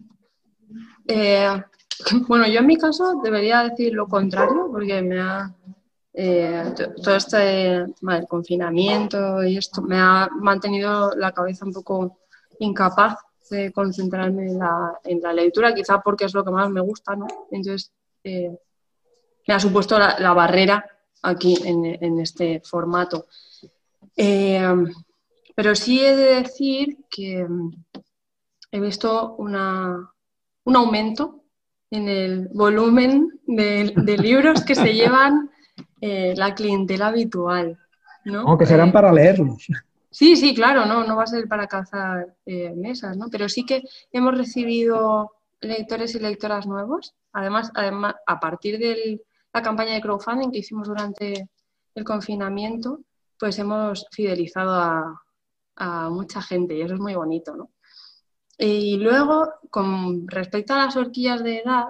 Eh, 1.07 1.63
bueno, 2.29 2.47
yo 2.49 2.61
en 2.61 2.67
mi 2.67 2.77
caso 2.77 3.21
debería 3.23 3.63
decir 3.63 3.93
lo 3.93 4.07
contrario, 4.07 4.69
porque 4.71 5.03
me 5.03 5.21
ha. 5.21 5.55
Eh, 6.19 6.73
todo 7.05 7.15
este 7.15 7.85
confinamiento 8.27 9.45
y 9.45 9.59
esto 9.59 9.83
me 9.83 9.99
ha 9.99 10.27
mantenido 10.41 11.15
la 11.15 11.31
cabeza 11.33 11.67
un 11.67 11.75
poco 11.75 12.21
incapaz 12.59 13.26
de 13.51 13.73
concentrarme 13.73 14.47
en 14.47 14.59
la, 14.59 14.99
en 15.05 15.21
la, 15.21 15.33
lectura, 15.33 15.75
quizá 15.75 16.01
porque 16.01 16.25
es 16.25 16.35
lo 16.35 16.45
que 16.45 16.51
más 16.51 16.71
me 16.71 16.81
gusta, 16.81 17.15
¿no? 17.17 17.27
Entonces, 17.51 17.93
eh, 18.25 18.57
me 19.47 19.55
ha 19.55 19.61
supuesto 19.61 19.99
la, 19.99 20.33
barrera 20.33 20.85
aquí 21.23 21.57
en, 21.65 22.21
este 22.21 22.61
formato. 22.65 23.27
Eh, 24.17 24.67
pero 25.55 25.75
sí 25.75 26.05
he 26.05 26.17
de 26.17 26.43
decir 26.43 26.99
que 27.09 27.45
mm, 27.49 27.85
he 28.73 28.81
visto 28.81 29.35
una, 29.37 30.11
un 30.65 30.77
aumento 30.77 31.45
en 31.91 32.09
el 32.09 32.49
volumen 32.49 33.41
de, 33.47 33.93
libros 34.19 34.65
que 34.65 34.75
se 34.75 34.93
llevan 34.93 35.51
eh, 36.01 36.35
la 36.37 36.55
clientela 36.55 37.09
habitual. 37.09 37.79
¿no? 38.25 38.41
Aunque 38.41 38.67
serán 38.67 38.93
para 38.93 39.13
leerlos. 39.13 39.67
Sí, 40.17 40.35
sí, 40.35 40.55
claro, 40.55 40.87
no, 40.87 41.05
no 41.05 41.15
va 41.15 41.25
a 41.25 41.27
ser 41.27 41.47
para 41.47 41.67
calzar 41.67 42.35
eh, 42.47 42.73
mesas, 42.75 43.19
¿no? 43.19 43.27
Pero 43.31 43.51
sí 43.51 43.67
que 43.67 43.83
hemos 44.11 44.35
recibido 44.35 45.31
lectores 45.61 46.15
y 46.15 46.21
lectoras 46.21 46.67
nuevos. 46.67 47.15
Además, 47.33 47.71
además 47.75 48.15
a 48.27 48.41
partir 48.41 48.79
de 48.79 49.21
la 49.53 49.61
campaña 49.61 49.93
de 49.93 50.01
crowdfunding 50.01 50.51
que 50.51 50.61
hicimos 50.61 50.89
durante 50.89 51.51
el 51.95 52.05
confinamiento, 52.05 53.01
pues 53.39 53.59
hemos 53.59 54.07
fidelizado 54.11 54.73
a, 55.77 56.09
mucha 56.09 56.41
gente 56.41 56.75
y 56.75 56.81
eso 56.81 56.95
es 56.95 57.01
muy 57.01 57.15
bonito, 57.15 57.55
¿no? 57.55 57.71
Y 58.57 58.97
luego, 58.97 59.53
con 59.69 60.27
respecto 60.29 60.73
a 60.73 60.79
las 60.79 60.97
horquillas 60.97 61.45
de 61.45 61.59
edad, 61.59 61.89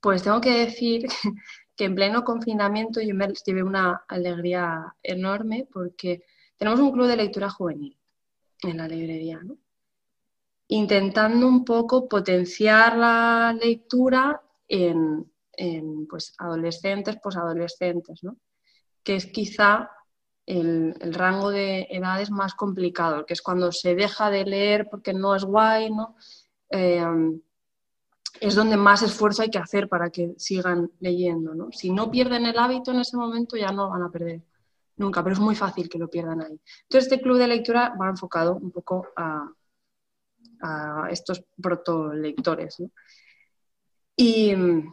pues 0.00 0.22
tengo 0.22 0.40
que 0.40 0.52
decir 0.52 1.08
que 1.76 1.86
en 1.86 1.96
pleno 1.96 2.22
confinamiento 2.22 3.00
yo 3.00 3.16
me 3.16 3.26
llevé 3.44 3.64
una 3.64 4.04
alegría 4.06 4.94
enorme 5.02 5.66
porque 5.72 6.22
tenemos 6.60 6.78
un 6.80 6.92
club 6.92 7.06
de 7.06 7.16
lectura 7.16 7.48
juvenil 7.48 7.98
en 8.62 8.76
la 8.76 8.86
librería, 8.86 9.40
¿no? 9.42 9.56
intentando 10.68 11.48
un 11.48 11.64
poco 11.64 12.06
potenciar 12.06 12.98
la 12.98 13.56
lectura 13.58 14.42
en, 14.68 15.26
pues, 16.06 16.34
adolescentes, 16.36 17.16
posadolescentes, 17.16 18.22
¿no? 18.22 18.36
que 19.02 19.16
es 19.16 19.24
quizá 19.24 19.90
el, 20.44 20.94
rango 21.14 21.48
de 21.48 21.88
edades 21.90 22.30
más 22.30 22.52
complicado, 22.52 23.24
que 23.24 23.32
es 23.32 23.40
cuando 23.40 23.72
se 23.72 23.94
deja 23.94 24.28
de 24.28 24.44
leer 24.44 24.86
porque 24.90 25.14
no 25.14 25.34
es 25.34 25.44
guay, 25.44 25.90
¿no? 25.90 26.14
Eh, 26.68 27.02
es 28.38 28.54
donde 28.54 28.76
más 28.76 29.00
esfuerzo 29.00 29.42
hay 29.42 29.50
que 29.50 29.58
hacer 29.58 29.88
para 29.88 30.10
que 30.10 30.34
sigan 30.36 30.90
leyendo. 31.00 31.54
¿no? 31.54 31.72
Si 31.72 31.90
no 31.90 32.10
pierden 32.10 32.44
el 32.44 32.58
hábito 32.58 32.90
en 32.90 33.00
ese 33.00 33.16
momento, 33.16 33.56
ya 33.56 33.72
no 33.72 33.88
van 33.88 34.02
a 34.02 34.10
perder 34.10 34.42
nunca, 35.00 35.22
pero 35.24 35.34
es 35.34 35.40
muy 35.40 35.56
fácil 35.56 35.88
que 35.88 35.98
lo 35.98 36.08
pierdan 36.08 36.42
ahí. 36.42 36.60
Entonces, 36.82 37.10
este 37.10 37.20
club 37.20 37.38
de 37.38 37.48
lectura 37.48 37.94
va 38.00 38.08
enfocado 38.08 38.54
un 38.54 38.70
poco 38.70 39.08
a, 39.16 39.52
estos 41.10 41.42
protolectores. 41.60 42.82
Y 44.14 44.54
mm, 44.54 44.92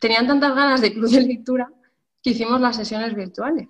tenían 0.00 0.26
tantas 0.26 0.54
ganas 0.54 0.80
de 0.80 0.94
club 0.94 1.10
de 1.10 1.20
lectura 1.20 1.70
que 2.22 2.30
hicimos 2.30 2.58
las 2.58 2.76
sesiones 2.76 3.14
virtuales. 3.14 3.68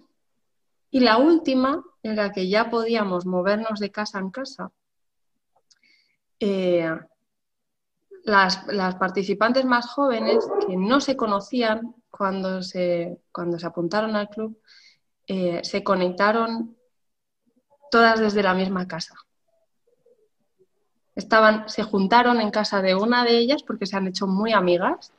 Y 0.92 1.00
la 1.00 1.18
última, 1.18 1.82
en 2.04 2.14
la 2.14 2.30
que 2.30 2.48
ya 2.48 2.70
podíamos 2.70 3.26
movernos 3.26 3.80
de 3.80 3.90
casa 3.90 4.20
en 4.20 4.30
casa, 4.30 4.70
eh, 6.38 6.96
las, 8.22 8.64
las, 8.68 8.94
participantes 8.94 9.64
más 9.64 9.86
jóvenes 9.86 10.46
que 10.66 10.76
no 10.76 11.00
se 11.00 11.16
conocían 11.16 11.96
cuando 12.10 12.62
se, 12.62 13.18
cuando 13.32 13.58
se 13.58 13.66
apuntaron 13.66 14.14
al 14.14 14.28
club, 14.28 14.56
eh, 15.26 15.60
se 15.62 15.82
conectaron 15.82 16.76
todas 17.90 18.20
desde 18.20 18.42
la 18.42 18.54
misma 18.54 18.86
casa. 18.86 19.14
Estaban, 21.14 21.68
se 21.68 21.82
juntaron 21.82 22.40
en 22.40 22.50
casa 22.50 22.82
de 22.82 22.94
una 22.94 23.24
de 23.24 23.38
ellas 23.38 23.62
porque 23.62 23.86
se 23.86 23.96
han 23.96 24.08
hecho 24.08 24.26
muy 24.26 24.52
amigas 24.52 25.12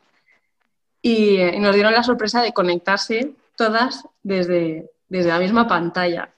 y, 1.01 1.37
nos 1.59 1.73
dieron 1.73 1.93
la 1.93 2.03
sorpresa 2.03 2.41
de 2.41 2.51
conectarse 2.51 3.33
todas 3.55 4.05
desde, 4.21 4.91
desde 5.07 5.29
la 5.29 5.39
misma 5.39 5.67
pantalla. 5.67 6.33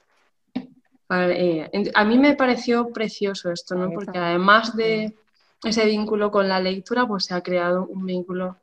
Eh, 1.10 1.90
a 1.94 2.04
mí 2.04 2.18
me 2.18 2.36
pareció 2.36 2.88
precioso 2.90 3.50
esto, 3.50 3.74
¿no? 3.74 3.90
porque 3.90 4.18
además 4.18 4.76
de 4.76 5.16
ese 5.64 5.86
vínculo 5.86 6.30
con 6.30 6.48
la 6.48 6.60
lectura, 6.60 7.06
pues 7.06 7.24
se 7.24 7.34
ha 7.34 7.42
creado 7.42 7.86
un 7.86 8.06
vínculo 8.06 8.58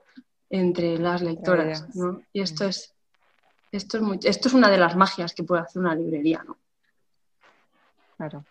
entre 0.49 0.97
las 0.97 1.22
lectoras. 1.22 1.93
¿no? 1.95 2.22
Y 2.32 2.41
esto 2.41 2.66
es 2.66 2.94
esto 3.72 3.97
es, 3.97 4.26
esto 4.26 4.47
es 4.47 4.53
una 4.53 4.70
de 4.70 4.78
las 4.78 4.95
magias 4.95 5.34
que 5.34 5.43
puede 5.43 5.61
hacer 5.61 5.82
una 5.82 5.95
librería, 5.95 6.43
¿no? 6.45 6.57
Claro. 8.18 8.45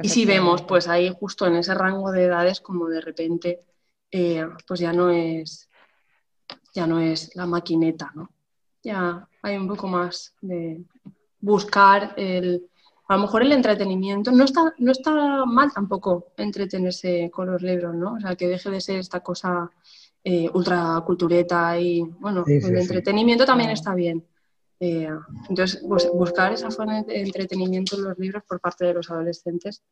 Y 0.00 0.08
si 0.08 0.26
vemos, 0.26 0.62
pues 0.62 0.86
ahí 0.86 1.12
justo 1.18 1.46
en 1.46 1.56
ese 1.56 1.74
rango 1.74 2.12
de 2.12 2.24
edades, 2.24 2.60
como 2.60 2.88
de 2.88 3.00
repente, 3.00 3.64
eh, 4.10 4.46
pues 4.66 4.80
ya 4.80 4.92
no 4.92 5.10
es 5.10 5.68
ya 6.74 6.86
no 6.86 7.00
es 7.00 7.34
la 7.34 7.46
maquineta, 7.46 8.12
¿no? 8.14 8.30
Ya 8.82 9.28
hay 9.42 9.56
un 9.56 9.66
poco 9.66 9.88
más 9.88 10.34
de 10.40 10.84
buscar 11.40 12.14
el, 12.16 12.68
a 13.08 13.16
lo 13.16 13.22
mejor 13.22 13.42
el 13.42 13.52
entretenimiento. 13.52 14.30
No 14.30 14.44
está, 14.44 14.74
no 14.78 14.92
está 14.92 15.44
mal 15.44 15.72
tampoco 15.72 16.28
entretenerse 16.36 17.30
con 17.32 17.50
los 17.50 17.62
libros, 17.62 17.94
¿no? 17.94 18.14
O 18.14 18.20
sea, 18.20 18.36
que 18.36 18.46
deje 18.46 18.70
de 18.70 18.80
ser 18.80 18.98
esta 18.98 19.20
cosa 19.20 19.70
eh, 20.22 20.48
ultra 20.54 21.02
cultureta 21.04 21.78
y, 21.80 22.02
bueno, 22.02 22.44
el 22.46 22.76
entretenimiento 22.76 23.44
también 23.44 23.70
está 23.70 23.94
bien. 23.94 24.24
Eh, 24.80 25.08
entonces, 25.48 25.82
buscar 25.82 26.52
esa 26.52 26.70
forma 26.70 27.02
de 27.02 27.20
entretenimiento 27.20 27.96
en 27.96 28.04
los 28.04 28.18
libros 28.18 28.44
por 28.48 28.60
parte 28.60 28.86
de 28.86 28.94
los 28.94 29.10
adolescentes, 29.10 29.82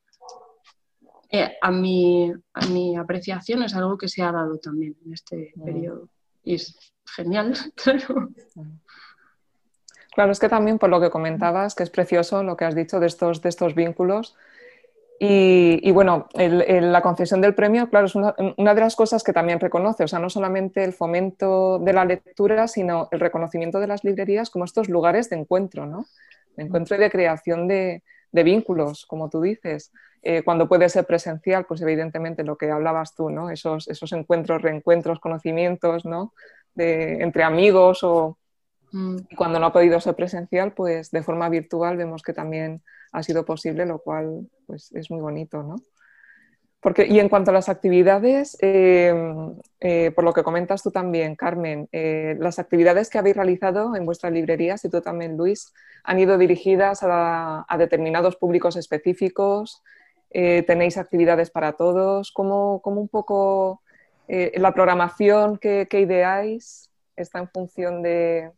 eh, 1.30 1.56
a, 1.60 1.70
mi, 1.72 2.32
a 2.54 2.66
mi 2.66 2.96
apreciación 2.96 3.62
es 3.64 3.74
algo 3.74 3.98
que 3.98 4.08
se 4.08 4.22
ha 4.22 4.30
dado 4.30 4.58
también 4.58 4.96
en 5.04 5.12
este 5.12 5.52
periodo. 5.64 6.08
Y 6.44 6.54
es 6.54 6.78
genial, 7.04 7.52
claro. 7.74 8.28
Claro, 10.14 10.32
es 10.32 10.38
que 10.38 10.48
también 10.48 10.78
por 10.78 10.88
lo 10.88 11.00
que 11.00 11.10
comentabas, 11.10 11.74
que 11.74 11.82
es 11.82 11.90
precioso 11.90 12.42
lo 12.42 12.56
que 12.56 12.64
has 12.64 12.74
dicho 12.74 13.00
de 13.00 13.06
estos, 13.06 13.42
de 13.42 13.48
estos 13.48 13.74
vínculos, 13.74 14.36
y, 15.18 15.90
bueno, 15.92 16.28
la 16.34 17.00
concesión 17.00 17.40
del 17.40 17.54
premio, 17.54 17.88
claro, 17.88 18.06
es 18.06 18.14
una, 18.14 18.34
de 18.36 18.80
las 18.80 18.96
cosas 18.96 19.22
que 19.22 19.32
también 19.32 19.60
reconoce, 19.60 20.04
o 20.04 20.08
sea, 20.08 20.18
no 20.18 20.28
solamente 20.28 20.84
el 20.84 20.92
fomento 20.92 21.78
de 21.78 21.94
la 21.94 22.04
lectura, 22.04 22.68
sino 22.68 23.08
el 23.10 23.20
reconocimiento 23.20 23.80
de 23.80 23.86
las 23.86 24.04
librerías 24.04 24.50
como 24.50 24.66
estos 24.66 24.90
lugares 24.90 25.30
de 25.30 25.36
encuentro, 25.36 25.86
¿no? 25.86 26.04
De 26.56 26.64
encuentro 26.64 26.96
y 26.96 26.98
de 26.98 27.10
creación 27.10 27.66
de, 27.66 28.02
vínculos, 28.32 29.06
como 29.06 29.30
tú 29.30 29.40
dices. 29.40 29.90
Eh, 30.22 30.42
cuando 30.42 30.68
puede 30.68 30.90
ser 30.90 31.06
presencial, 31.06 31.64
pues 31.64 31.80
evidentemente 31.80 32.44
lo 32.44 32.58
que 32.58 32.70
hablabas 32.70 33.14
tú, 33.14 33.30
¿no? 33.30 33.48
esos, 33.48 33.88
esos 33.88 34.12
encuentros, 34.12 34.60
reencuentros, 34.60 35.20
conocimientos 35.20 36.04
¿no? 36.04 36.34
de, 36.74 37.22
entre 37.22 37.44
amigos 37.44 38.02
o 38.02 38.36
mm. 38.92 39.16
cuando 39.36 39.58
no 39.58 39.66
ha 39.66 39.72
podido 39.72 39.98
ser 40.00 40.14
presencial, 40.14 40.74
pues 40.74 41.10
de 41.10 41.22
forma 41.22 41.48
virtual 41.48 41.96
vemos 41.96 42.22
que 42.22 42.34
también 42.34 42.82
ha 43.12 43.22
sido 43.22 43.44
posible, 43.44 43.86
lo 43.86 43.98
cual 43.98 44.48
pues, 44.66 44.92
es 44.92 45.10
muy 45.10 45.20
bonito. 45.20 45.62
¿no? 45.62 45.76
Porque, 46.80 47.06
y 47.06 47.18
en 47.18 47.28
cuanto 47.28 47.50
a 47.50 47.54
las 47.54 47.68
actividades, 47.68 48.56
em, 48.60 49.56
eh, 49.80 50.12
por 50.14 50.22
lo 50.22 50.32
que 50.32 50.44
comentas 50.44 50.84
tú 50.84 50.92
también, 50.92 51.34
Carmen, 51.34 51.88
eh, 51.90 52.36
las 52.38 52.58
actividades 52.58 53.10
que 53.10 53.18
habéis 53.18 53.34
realizado 53.34 53.96
en 53.96 54.06
vuestras 54.06 54.32
librerías 54.32 54.84
y 54.84 54.88
tú 54.88 55.00
también, 55.00 55.36
Luis, 55.36 55.72
han 56.04 56.20
ido 56.20 56.38
dirigidas 56.38 57.00
a, 57.02 57.66
determinados 57.76 58.36
públicos 58.36 58.76
específicos. 58.76 59.82
Eh, 60.30 60.62
¿Tenéis 60.64 60.96
actividades 60.96 61.50
para 61.50 61.72
todos? 61.72 62.30
¿Cómo, 62.30 62.80
cómo 62.82 63.00
un 63.00 63.08
poco 63.08 63.82
la 64.28 64.72
programación 64.72 65.56
que, 65.58 65.88
ideáis 65.90 66.88
está 67.16 67.40
en 67.40 67.48
función 67.48 68.02
de...? 68.02 68.52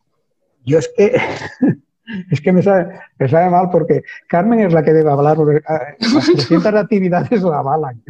Yo 0.65 0.79
es 0.79 0.89
que 0.95 1.13
Es 2.31 2.41
que 2.41 2.53
me 2.53 2.63
sabe, 2.63 3.51
mal 3.51 3.69
porque 3.71 4.03
Carmen 4.27 4.61
es 4.61 4.73
la 4.73 4.83
que 4.83 4.93
debe 4.93 5.11
hablar, 5.11 5.37
porque 5.37 5.61
ah, 5.67 5.95
las 5.99 6.27
300 6.27 6.75
actividades 6.75 7.43
la 7.43 7.59
avalan. 7.59 8.03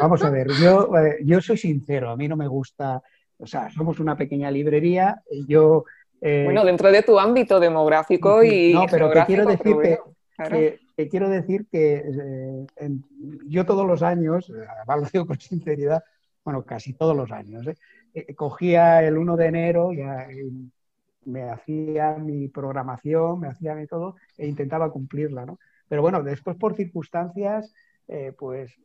Vamos 0.00 0.22
a 0.22 0.30
ver, 0.30 0.48
yo, 0.62 0.96
eh, 0.96 1.18
yo 1.24 1.40
soy 1.40 1.56
sincero, 1.56 2.10
a 2.10 2.16
mí 2.16 2.28
no 2.28 2.36
me 2.36 2.46
gusta, 2.46 3.02
o 3.38 3.46
sea, 3.46 3.68
somos 3.70 3.98
una 3.98 4.16
pequeña 4.16 4.50
librería, 4.50 5.22
yo... 5.48 5.84
Eh, 6.20 6.42
bueno, 6.44 6.64
dentro 6.64 6.90
de 6.92 7.02
tu 7.02 7.18
ámbito 7.18 7.58
demográfico 7.58 8.42
y... 8.44 8.72
No, 8.74 8.86
pero 8.88 9.10
te 9.10 9.24
quiero 9.24 9.46
decir 9.46 9.76
que, 10.96 11.08
quiero 11.08 11.28
decir 11.28 11.66
que 11.70 12.04
yo 13.46 13.64
todos 13.64 13.86
los 13.86 14.02
años, 14.02 14.48
lo 14.86 15.08
digo 15.12 15.26
con 15.26 15.40
sinceridad, 15.40 16.04
bueno, 16.44 16.62
casi 16.62 16.92
todos 16.92 17.16
los 17.16 17.32
años, 17.32 17.66
eh, 18.14 18.34
cogía 18.34 19.02
el 19.02 19.18
1 19.18 19.36
de 19.36 19.46
enero, 19.46 19.92
ya, 19.92 20.28
me 21.28 21.50
hacía 21.50 22.14
mi 22.14 22.48
programación, 22.48 23.40
me 23.40 23.48
hacía 23.48 23.74
mi 23.74 23.86
todo 23.86 24.16
e 24.36 24.46
intentaba 24.46 24.90
cumplirla, 24.90 25.44
¿no? 25.46 25.58
Pero 25.88 26.02
bueno, 26.02 26.22
después 26.22 26.56
por 26.56 26.74
circunstancias, 26.74 27.72
eh, 28.08 28.32
pues 28.36 28.78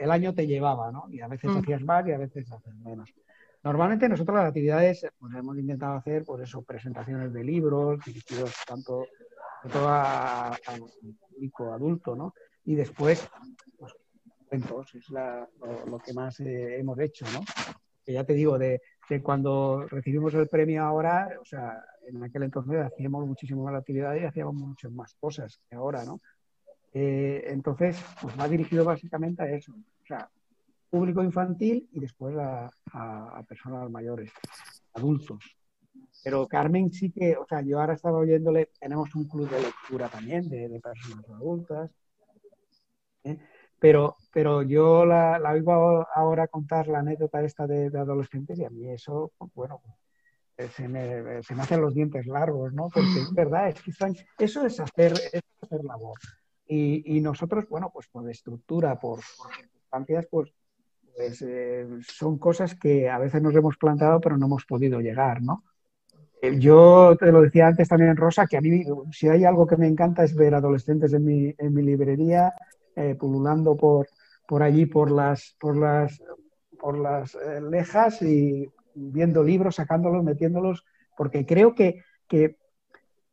el 0.00 0.10
año 0.10 0.34
te 0.34 0.46
llevaba, 0.46 0.90
¿no? 0.90 1.06
Y 1.10 1.20
a 1.20 1.28
veces 1.28 1.50
mm. 1.50 1.58
hacías 1.58 1.82
más 1.82 2.06
y 2.06 2.12
a 2.12 2.18
veces 2.18 2.50
haces 2.50 2.74
menos. 2.76 3.14
Normalmente 3.62 4.08
nosotros 4.08 4.36
las 4.36 4.48
actividades 4.48 5.06
pues 5.18 5.34
hemos 5.34 5.56
intentado 5.56 5.94
hacer, 5.94 6.24
pues 6.24 6.42
eso, 6.42 6.62
presentaciones 6.62 7.32
de 7.32 7.44
libros 7.44 8.00
dirigidos 8.04 8.54
tanto 8.66 9.06
todo 9.70 9.88
al 9.88 10.58
público 11.20 11.72
adulto, 11.72 12.16
¿no? 12.16 12.34
Y 12.64 12.74
después, 12.74 13.28
pues, 13.78 13.94
cuentos, 14.48 14.94
es 14.94 15.08
lo, 15.10 15.98
que 15.98 16.12
más 16.12 16.40
eh, 16.40 16.78
hemos 16.78 16.98
hecho, 16.98 17.24
¿no? 17.32 17.40
Que 18.04 18.12
ya 18.12 18.24
te 18.24 18.32
digo, 18.32 18.58
de, 18.58 18.80
que 19.12 19.22
cuando 19.22 19.86
recibimos 19.88 20.32
el 20.32 20.48
premio 20.48 20.82
ahora, 20.82 21.28
o 21.38 21.44
sea, 21.44 21.84
en 22.08 22.22
aquel 22.22 22.44
entonces 22.44 22.80
hacíamos 22.80 23.26
muchísimo 23.26 23.62
más 23.62 23.74
actividad 23.74 24.14
y 24.14 24.24
hacíamos 24.24 24.54
muchas 24.54 24.90
más 24.90 25.14
cosas 25.20 25.60
que 25.68 25.76
ahora, 25.76 26.02
¿no? 26.04 26.20
Eh, 26.94 27.44
entonces, 27.48 28.02
pues 28.22 28.38
va 28.40 28.48
dirigido 28.48 28.86
básicamente 28.86 29.42
a 29.42 29.50
eso, 29.50 29.72
o 29.72 30.06
sea, 30.06 30.30
público 30.88 31.22
infantil 31.22 31.88
y 31.92 32.00
después 32.00 32.34
a, 32.38 32.70
personas 33.46 33.90
mayores, 33.90 34.30
adultos. 34.94 35.44
Pero 36.24 36.46
Carmen 36.46 36.90
sí 36.90 37.10
que, 37.10 37.36
o 37.36 37.44
sea, 37.46 37.60
yo 37.60 37.80
ahora 37.80 37.92
estaba 37.92 38.16
oyéndole, 38.16 38.70
tenemos 38.80 39.14
un 39.14 39.28
club 39.28 39.50
de 39.50 39.60
lectura 39.60 40.08
también 40.08 40.48
de, 40.48 40.80
personas 40.80 41.28
adultas. 41.28 41.90
¿eh? 43.24 43.36
Pero, 43.82 44.16
pero 44.32 44.62
yo 44.62 45.04
la, 45.04 45.40
la 45.40 45.50
oigo 45.50 46.06
ahora 46.14 46.46
contar 46.46 46.86
la 46.86 47.00
anécdota 47.00 47.42
esta 47.42 47.66
de, 47.66 47.86
adolescentes 47.98 48.56
y 48.60 48.64
a 48.64 48.70
mí 48.70 48.88
eso, 48.88 49.32
pues, 49.36 49.50
bueno, 49.54 49.82
eh, 50.56 50.68
se 50.68 50.86
me, 50.86 51.42
se 51.42 51.52
me, 51.56 51.62
hacen 51.62 51.80
los 51.80 51.92
dientes 51.92 52.28
largos, 52.28 52.72
¿no? 52.72 52.88
Porque 52.94 53.08
es 53.08 53.32
verdad, 53.34 53.70
es 53.70 53.82
que 53.82 54.44
eso 54.44 54.64
es 54.64 54.78
hacer, 54.78 55.14
es 55.32 55.42
hacer 55.60 55.82
labor. 55.82 56.16
Y, 56.64 57.16
y, 57.16 57.20
nosotros, 57.20 57.68
bueno, 57.68 57.90
pues 57.92 58.06
por 58.06 58.30
estructura, 58.30 59.00
por, 59.00 59.18
circunstancias, 59.56 60.28
pues, 60.30 60.54
pues 61.16 61.42
eh, 61.42 61.84
son 62.06 62.38
cosas 62.38 62.76
que 62.76 63.10
a 63.10 63.18
veces 63.18 63.42
nos 63.42 63.54
hemos 63.56 63.76
planteado 63.78 64.20
pero 64.20 64.38
no 64.38 64.46
hemos 64.46 64.64
podido 64.64 65.00
llegar, 65.00 65.42
¿no? 65.42 65.64
Eh, 66.40 66.56
yo 66.60 67.16
te 67.18 67.32
lo 67.32 67.42
decía 67.42 67.66
antes 67.66 67.88
también, 67.88 68.16
Rosa, 68.16 68.46
que 68.46 68.58
a 68.58 68.60
mí, 68.60 68.84
si 69.10 69.28
hay 69.28 69.44
algo 69.44 69.66
que 69.66 69.76
me 69.76 69.88
encanta 69.88 70.22
es 70.22 70.36
ver 70.36 70.54
adolescentes 70.54 71.12
en 71.14 71.24
mi, 71.24 71.52
en 71.58 71.74
mi 71.74 71.82
librería, 71.82 72.54
eh, 72.96 73.14
pululando 73.18 73.76
por, 73.76 74.08
por 74.46 74.62
allí, 74.62 74.86
por 74.86 75.10
las, 75.10 75.56
por 75.58 75.76
las, 75.76 76.22
por 76.78 76.98
las 76.98 77.34
eh, 77.34 77.60
lejas 77.60 78.20
y 78.22 78.68
viendo 78.94 79.42
libros, 79.42 79.76
sacándolos, 79.76 80.22
metiéndolos, 80.24 80.84
porque 81.16 81.46
creo 81.46 81.74
que, 81.74 82.02
que, 82.28 82.56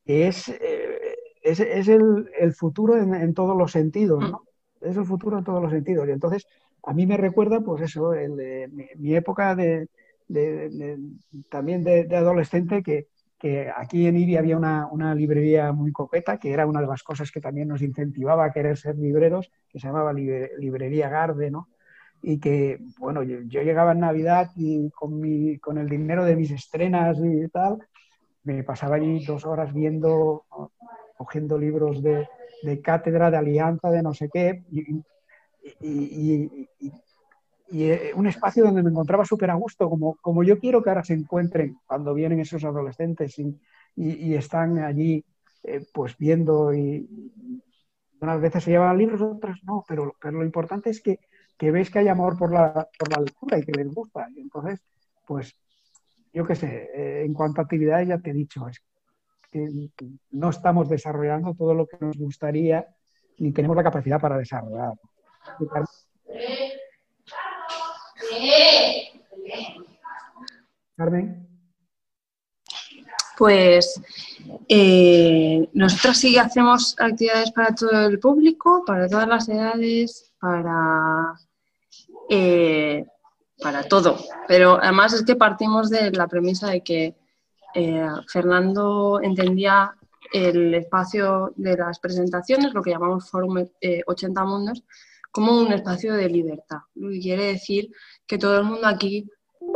es, 0.05 0.49
eh, 0.49 1.15
es, 1.41 1.59
es 1.59 1.87
el, 1.87 2.29
el, 2.37 2.53
futuro 2.53 2.97
en, 2.97 3.33
todos 3.33 3.57
los 3.57 3.71
sentidos, 3.71 4.19
¿no? 4.31 4.43
Es 4.81 4.95
el 4.95 5.05
futuro 5.05 5.37
en 5.37 5.43
todos 5.43 5.61
los 5.61 5.71
sentidos. 5.71 6.07
Y 6.07 6.11
entonces, 6.11 6.47
a 6.83 6.93
mí 6.93 7.05
me 7.05 7.17
recuerda, 7.17 7.59
pues 7.61 7.81
eso, 7.81 8.13
el, 8.13 8.69
mi, 8.97 9.15
época 9.15 9.55
de, 9.55 9.87
de, 10.27 10.99
también 11.49 11.83
de, 11.83 12.07
adolescente 12.15 12.81
que, 12.83 13.07
que 13.39 13.71
aquí 13.75 14.05
en 14.05 14.17
IBI 14.17 14.37
había 14.37 14.57
una, 14.57 15.15
librería 15.15 15.71
muy 15.71 15.91
coqueta, 15.91 16.37
que 16.37 16.51
era 16.51 16.67
una 16.67 16.81
de 16.81 16.87
las 16.87 17.03
cosas 17.03 17.31
que 17.31 17.39
también 17.39 17.69
nos 17.69 17.81
incentivaba 17.81 18.45
a 18.45 18.51
querer 18.51 18.77
ser 18.77 18.97
libreros, 18.97 19.49
que 19.69 19.79
se 19.79 19.87
llamaba 19.87 20.13
Librería 20.13 21.09
Garde, 21.09 21.49
¿no? 21.49 21.69
Y 22.21 22.39
que, 22.39 22.79
bueno, 22.99 23.23
yo, 23.23 23.39
llegaba 23.61 23.93
en 23.93 24.01
Navidad 24.01 24.51
y 24.57 24.89
con, 24.91 25.19
mi, 25.21 25.57
con 25.57 25.77
el 25.77 25.87
dinero 25.87 26.25
de 26.25 26.35
mis 26.35 26.51
estrenas 26.51 27.17
y 27.23 27.47
tal, 27.47 27.77
me 28.43 28.63
pasaba 28.63 28.97
allí 28.97 29.25
dos 29.25 29.45
horas 29.45 29.73
viendo, 29.73 30.45
cogiendo 31.17 31.57
libros 31.57 32.03
de, 32.03 32.27
cátedra, 32.83 33.31
de 33.31 33.37
alianza, 33.37 33.89
de 33.89 34.03
no 34.03 34.13
sé 34.13 34.29
qué, 34.29 34.63
y 34.69 35.01
eh, 37.71 38.11
un 38.15 38.27
espacio 38.27 38.63
donde 38.63 38.83
me 38.83 38.89
encontraba 38.89 39.25
súper 39.25 39.51
a 39.51 39.55
gusto, 39.55 39.89
como, 39.89 40.15
como 40.15 40.43
yo 40.43 40.59
quiero 40.59 40.81
que 40.81 40.89
ahora 40.89 41.03
se 41.03 41.13
encuentren 41.13 41.77
cuando 41.85 42.13
vienen 42.13 42.39
esos 42.39 42.63
adolescentes 42.63 43.37
y, 43.39 43.59
y, 43.95 44.33
están 44.35 44.79
allí 44.79 45.23
eh, 45.63 45.85
pues 45.93 46.17
viendo 46.17 46.73
y 46.73 47.07
unas 48.21 48.41
veces 48.41 48.63
se 48.63 48.71
llevan 48.71 48.97
libros, 48.97 49.21
otras 49.21 49.63
no, 49.63 49.83
pero, 49.87 50.15
pero 50.19 50.39
lo 50.39 50.45
importante 50.45 50.89
es 50.89 51.01
que, 51.01 51.19
que 51.57 51.71
ves 51.71 51.89
que 51.89 51.99
hay 51.99 52.07
amor 52.07 52.37
por 52.37 52.53
la, 52.53 52.87
por 52.97 53.11
la 53.11 53.21
lectura 53.21 53.59
y 53.59 53.63
que 53.63 53.71
les 53.71 53.93
gusta. 53.93 54.27
Y 54.35 54.41
entonces, 54.41 54.81
pues 55.25 55.55
yo 56.33 56.45
qué 56.45 56.55
sé, 56.55 56.89
eh, 56.93 57.23
en 57.25 57.33
cuanto 57.33 57.61
a 57.61 57.63
actividades 57.65 58.07
ya 58.07 58.19
te 58.19 58.31
he 58.31 58.33
dicho, 58.33 58.67
es 58.67 58.81
que 59.51 59.67
no 60.31 60.49
estamos 60.49 60.89
desarrollando 60.89 61.53
todo 61.55 61.73
lo 61.73 61.87
que 61.87 61.97
nos 61.99 62.17
gustaría 62.17 62.85
ni 63.39 63.51
tenemos 63.51 63.75
la 63.75 63.83
capacidad 63.83 64.19
para 64.19 64.37
desarrollar. 64.37 64.93
Pues 73.37 74.01
eh, 74.67 75.69
nosotros 75.71 76.17
sí 76.17 76.37
hacemos 76.37 76.95
actividades 76.99 77.51
para 77.51 77.73
todo 77.73 78.07
el 78.07 78.19
público, 78.19 78.83
para 78.85 79.07
todas 79.07 79.27
las 79.27 79.47
edades, 79.47 80.33
para, 80.39 81.35
eh, 82.29 83.05
para 83.61 83.83
todo. 83.83 84.17
Pero 84.47 84.77
además 84.81 85.13
es 85.13 85.23
que 85.23 85.37
partimos 85.37 85.89
de 85.89 86.11
la 86.11 86.27
premisa 86.27 86.67
de 86.67 86.83
que 86.83 87.15
eh, 87.75 88.07
Fernando 88.27 89.21
entendía 89.23 89.95
el 90.33 90.73
espacio 90.73 91.53
de 91.55 91.77
las 91.77 91.99
presentaciones, 91.99 92.73
lo 92.73 92.81
que 92.81 92.91
llamamos 92.91 93.29
Forum 93.29 93.65
80 94.05 94.43
Mundos, 94.43 94.83
como 95.31 95.57
un 95.57 95.71
espacio 95.71 96.13
de 96.13 96.27
libertad. 96.27 96.79
Quiere 96.93 97.45
decir 97.45 97.89
que 98.29 98.37
todo 98.37 98.59
el 98.59 98.63
mundo 98.63 98.85
aquí, 98.85 99.27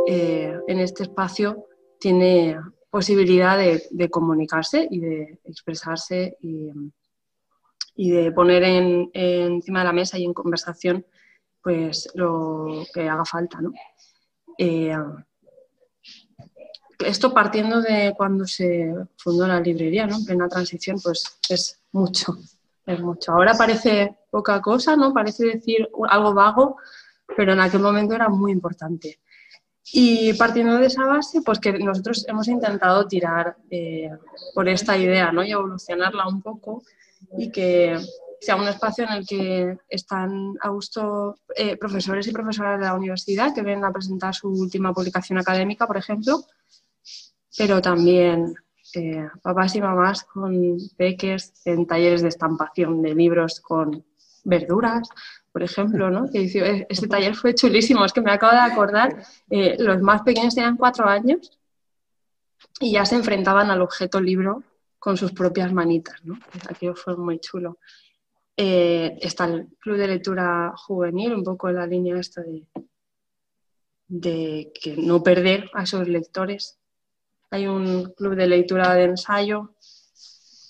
eh, 0.06 0.56
en 0.68 0.78
este 0.78 1.02
espacio, 1.02 1.66
tiene 1.98 2.56
posibilidad 2.88 3.58
de, 3.58 4.08
comunicarse 4.08 4.86
y 4.88 5.00
de 5.00 5.40
expresarse 5.44 6.38
y, 6.40 8.10
de 8.10 8.30
poner 8.30 8.62
encima 9.12 9.80
de 9.80 9.84
la 9.84 9.92
mesa 9.92 10.18
y 10.18 10.24
en 10.24 10.32
conversación 10.32 11.04
pues 11.62 12.08
lo 12.14 12.84
que 12.92 13.08
haga 13.08 13.24
falta. 13.24 13.58
Eh, 14.58 14.96
esto 17.00 17.34
partiendo 17.34 17.80
de 17.80 18.14
cuando 18.16 18.46
se 18.46 18.94
fundó 19.16 19.48
la 19.48 19.60
librería, 19.60 20.06
¿no? 20.06 20.16
en 20.16 20.24
plena 20.24 20.48
transición, 20.48 21.00
pues 21.02 21.40
es 21.48 21.80
mucho 21.90 22.36
es 22.86 23.00
mucho. 23.00 23.32
Ahora 23.32 23.54
parece 23.54 24.16
poca 24.30 24.60
cosa, 24.60 24.96
¿no? 24.96 25.12
Parece 25.12 25.46
decir 25.46 25.88
algo 26.08 26.34
vago, 26.34 26.76
pero 27.36 27.52
en 27.52 27.60
aquel 27.60 27.80
momento 27.80 28.14
era 28.14 28.28
muy 28.28 28.52
importante. 28.52 29.20
Y 29.92 30.32
partiendo 30.34 30.78
de 30.78 30.86
esa 30.86 31.04
base, 31.04 31.42
pues 31.42 31.58
que 31.58 31.72
nosotros 31.78 32.24
hemos 32.26 32.48
intentado 32.48 33.06
tirar 33.06 33.56
eh, 33.70 34.10
por 34.54 34.68
esta 34.68 34.96
idea, 34.96 35.30
¿no? 35.30 35.44
Y 35.44 35.52
evolucionarla 35.52 36.26
un 36.26 36.40
poco 36.40 36.82
y 37.36 37.50
que 37.50 37.98
sea 38.40 38.56
un 38.56 38.68
espacio 38.68 39.04
en 39.04 39.12
el 39.12 39.26
que 39.26 39.78
están 39.88 40.54
a 40.60 40.68
gusto 40.68 41.38
eh, 41.56 41.76
profesores 41.76 42.26
y 42.26 42.32
profesoras 42.32 42.78
de 42.78 42.86
la 42.86 42.94
universidad 42.94 43.54
que 43.54 43.62
vienen 43.62 43.84
a 43.84 43.92
presentar 43.92 44.34
su 44.34 44.48
última 44.48 44.92
publicación 44.92 45.38
académica, 45.38 45.86
por 45.86 45.96
ejemplo, 45.96 46.44
pero 47.56 47.80
también 47.80 48.54
eh, 48.94 49.28
papás 49.42 49.74
y 49.76 49.80
mamás 49.80 50.24
con 50.24 50.76
peques 50.96 51.52
en 51.64 51.86
talleres 51.86 52.22
de 52.22 52.28
estampación 52.28 53.02
de 53.02 53.14
libros 53.14 53.60
con 53.60 54.04
verduras, 54.44 55.08
por 55.54 55.62
ejemplo, 55.62 56.10
¿no? 56.10 56.28
Que 56.28 56.86
este 56.88 57.06
taller 57.06 57.36
fue 57.36 57.54
chulísimo, 57.54 58.04
es 58.04 58.12
que 58.12 58.20
me 58.20 58.32
acabo 58.32 58.54
de 58.54 58.58
acordar, 58.58 59.24
eh, 59.48 59.76
los 59.78 60.02
más 60.02 60.22
pequeños 60.22 60.52
tenían 60.52 60.76
cuatro 60.76 61.06
años 61.06 61.56
y 62.80 62.90
ya 62.90 63.06
se 63.06 63.14
enfrentaban 63.14 63.70
al 63.70 63.80
objeto 63.80 64.20
libro 64.20 64.64
con 64.98 65.16
sus 65.16 65.30
propias 65.30 65.72
manitas, 65.72 66.24
¿no? 66.24 66.36
Aquello 66.68 66.96
fue 66.96 67.16
muy 67.16 67.38
chulo. 67.38 67.78
Eh, 68.56 69.16
está 69.20 69.44
el 69.44 69.68
club 69.78 69.96
de 69.96 70.08
lectura 70.08 70.72
juvenil, 70.76 71.34
un 71.34 71.44
poco 71.44 71.68
en 71.68 71.76
la 71.76 71.86
línea 71.86 72.18
esta 72.18 72.40
de, 72.42 72.66
de 74.08 74.72
que 74.74 74.96
no 74.96 75.22
perder 75.22 75.70
a 75.72 75.84
esos 75.84 76.08
lectores. 76.08 76.80
Hay 77.50 77.68
un 77.68 78.12
club 78.14 78.34
de 78.34 78.48
lectura 78.48 78.92
de 78.94 79.04
ensayo, 79.04 79.76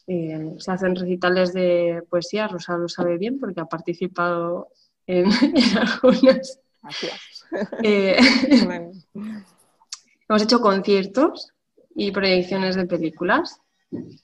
eh, 0.07 0.55
se 0.59 0.71
hacen 0.71 0.97
recitales 0.97 1.53
de 1.53 2.03
poesía, 2.09 2.49
Rosa 2.49 2.77
lo 2.77 2.89
sabe 2.89 3.19
bien 3.19 3.39
porque 3.39 3.61
ha 3.61 3.67
participado 3.67 4.69
en, 5.07 5.27
algunas. 6.03 6.61
Eh, 7.83 8.17
hemos 10.29 10.43
hecho 10.43 10.61
conciertos 10.61 11.53
y 11.95 12.11
proyecciones 12.11 12.77
de 12.77 12.87
películas. 12.87 13.61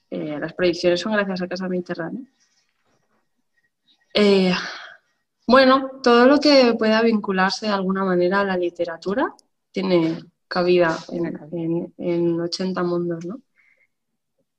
las 0.09 0.53
proyecciones 0.53 0.99
son 0.99 1.13
gracias 1.13 1.41
a 1.41 1.47
Casa 1.47 1.67
Mediterránea. 1.67 2.21
Eh, 4.13 4.53
bueno, 5.47 5.89
todo 6.03 6.25
lo 6.25 6.39
que 6.39 6.75
pueda 6.77 7.01
vincularse 7.01 7.67
de 7.67 7.73
alguna 7.73 8.03
manera 8.03 8.41
a 8.41 8.45
la 8.45 8.57
literatura 8.57 9.33
tiene 9.71 10.19
cabida 10.47 10.97
en, 11.09 12.39
80 12.39 12.83
mundos, 12.83 13.25
¿no? 13.25 13.39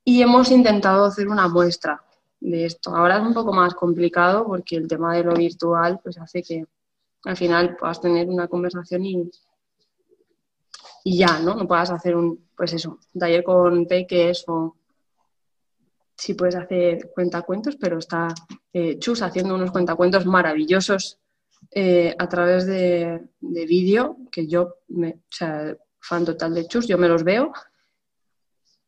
Y 0.04 0.22
hemos 0.22 0.50
intentado 0.50 1.04
hacer 1.04 1.28
una 1.28 1.48
muestra 1.48 2.02
de 2.40 2.66
esto. 2.66 2.94
Ahora 2.94 3.18
es 3.18 3.22
un 3.22 3.34
poco 3.34 3.52
más 3.52 3.74
complicado 3.74 4.44
porque 4.44 4.76
el 4.76 4.88
tema 4.88 5.14
de 5.14 5.24
lo 5.24 5.34
virtual 5.34 6.00
pues 6.02 6.18
hace 6.18 6.42
que 6.42 6.64
al 7.24 7.36
final 7.36 7.76
puedas 7.76 8.00
tener 8.00 8.28
una 8.28 8.48
conversación 8.48 9.04
y, 9.04 9.30
y 11.04 11.18
ya, 11.18 11.38
¿no? 11.38 11.54
No 11.54 11.68
puedas 11.68 11.90
hacer 11.90 12.16
un, 12.16 12.48
pues 12.56 12.72
eso, 12.72 12.98
un 13.14 13.20
taller 13.20 13.44
con 13.44 13.86
peques 13.86 14.44
o 14.48 14.76
sí 16.16 16.34
puedes 16.34 16.56
hacer 16.56 17.10
cuentacuentos, 17.14 17.76
pero 17.76 17.98
está 17.98 18.28
eh, 18.72 18.98
Chus 18.98 19.22
haciendo 19.22 19.54
unos 19.54 19.70
cuentacuentos 19.70 20.26
maravillosos 20.26 21.18
eh, 21.70 22.14
a 22.18 22.28
través 22.28 22.66
de, 22.66 23.28
vídeo, 23.40 24.16
que 24.30 24.46
yo, 24.46 24.76
me, 24.88 25.10
o 25.10 25.30
sea, 25.30 25.76
fan 26.00 26.24
total 26.24 26.54
de 26.54 26.66
Chus, 26.66 26.86
yo 26.86 26.98
me 26.98 27.08
los 27.08 27.24
veo. 27.24 27.52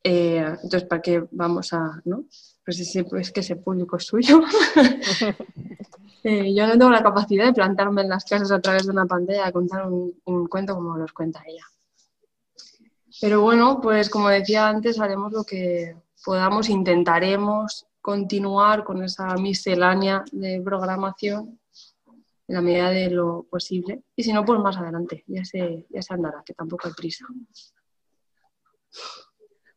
Eh, 0.07 0.45
entonces, 0.63 0.85
¿para 0.85 1.03
qué 1.03 1.27
vamos 1.31 1.73
a, 1.73 2.01
no? 2.05 2.27
Pues 2.65 2.79
es, 2.79 3.05
pues 3.09 3.33
que 3.33 3.41
ese 3.41 3.57
público 3.57 3.97
es 3.97 4.05
suyo. 4.05 4.41
yo 6.25 6.67
no 6.67 6.73
tengo 6.73 6.91
la 6.91 7.03
capacidad 7.03 7.47
de 7.47 7.55
plantarme 7.55 8.03
en 8.03 8.11
las 8.11 8.25
clases 8.25 8.53
a 8.53 8.61
través 8.61 8.85
de 8.85 8.93
una 8.93 9.07
pantalla 9.07 9.47
a 9.47 9.53
contar 9.53 9.87
un, 9.91 10.15
un 10.25 10.47
cuento 10.47 10.75
como 10.75 10.97
los 10.97 11.13
cuenta 11.13 11.43
ella. 11.47 11.65
Pero 13.21 13.41
bueno, 13.41 13.81
pues 13.81 14.11
como 14.11 14.29
decía 14.29 14.69
antes, 14.69 15.01
haremos 15.01 15.33
lo 15.33 15.45
que, 15.45 15.97
podamos, 16.25 16.69
intentaremos 16.69 17.87
continuar 18.01 18.85
con 18.85 19.03
esa 19.03 19.35
miscelánea 19.37 20.25
de 20.33 20.61
programación 20.63 21.61
en 22.49 22.55
la 22.55 22.61
medida 22.61 22.91
de 22.91 23.11
lo 23.11 23.45
posible. 23.45 24.03
Y 24.17 24.23
si 24.23 24.33
no, 24.33 24.45
pues 24.45 24.61
más 24.61 24.77
adelante, 24.77 25.25
ya 25.27 25.45
se, 25.45 25.87
ya 25.91 26.03
se 26.03 26.15
andará, 26.15 26.43
que 26.45 26.55
tampoco 26.55 26.89
hay 26.89 26.95
prisa. 26.95 27.27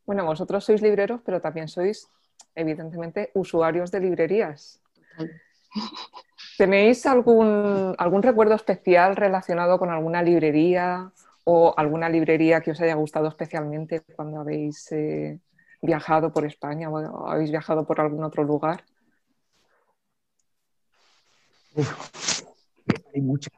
Bueno, 0.08 0.24
vosotros 0.24 0.64
sois 0.64 0.80
libreros, 0.80 1.20
pero 1.22 1.38
también 1.38 1.68
sois, 1.68 2.08
evidentemente, 2.54 3.30
usuarios 3.34 3.90
de 3.90 4.00
librerías. 4.00 4.80
¿Tenéis 6.56 7.04
algún, 7.04 7.94
algún 7.98 8.22
recuerdo 8.22 8.54
especial 8.54 9.16
relacionado 9.16 9.78
con 9.78 9.90
alguna 9.90 10.22
librería 10.22 11.12
o 11.44 11.74
alguna 11.76 12.08
librería 12.08 12.62
que 12.62 12.70
os 12.70 12.80
haya 12.80 12.94
gustado 12.94 13.28
especialmente 13.28 14.00
cuando 14.16 14.40
habéis 14.40 14.90
eh, 14.92 15.40
viajado 15.82 16.32
por 16.32 16.46
España 16.46 16.88
o 16.88 17.28
habéis 17.28 17.50
viajado 17.50 17.84
por 17.86 18.00
algún 18.00 18.24
otro 18.24 18.44
lugar? 18.44 18.84
hay 23.14 23.20
muchas. 23.20 23.52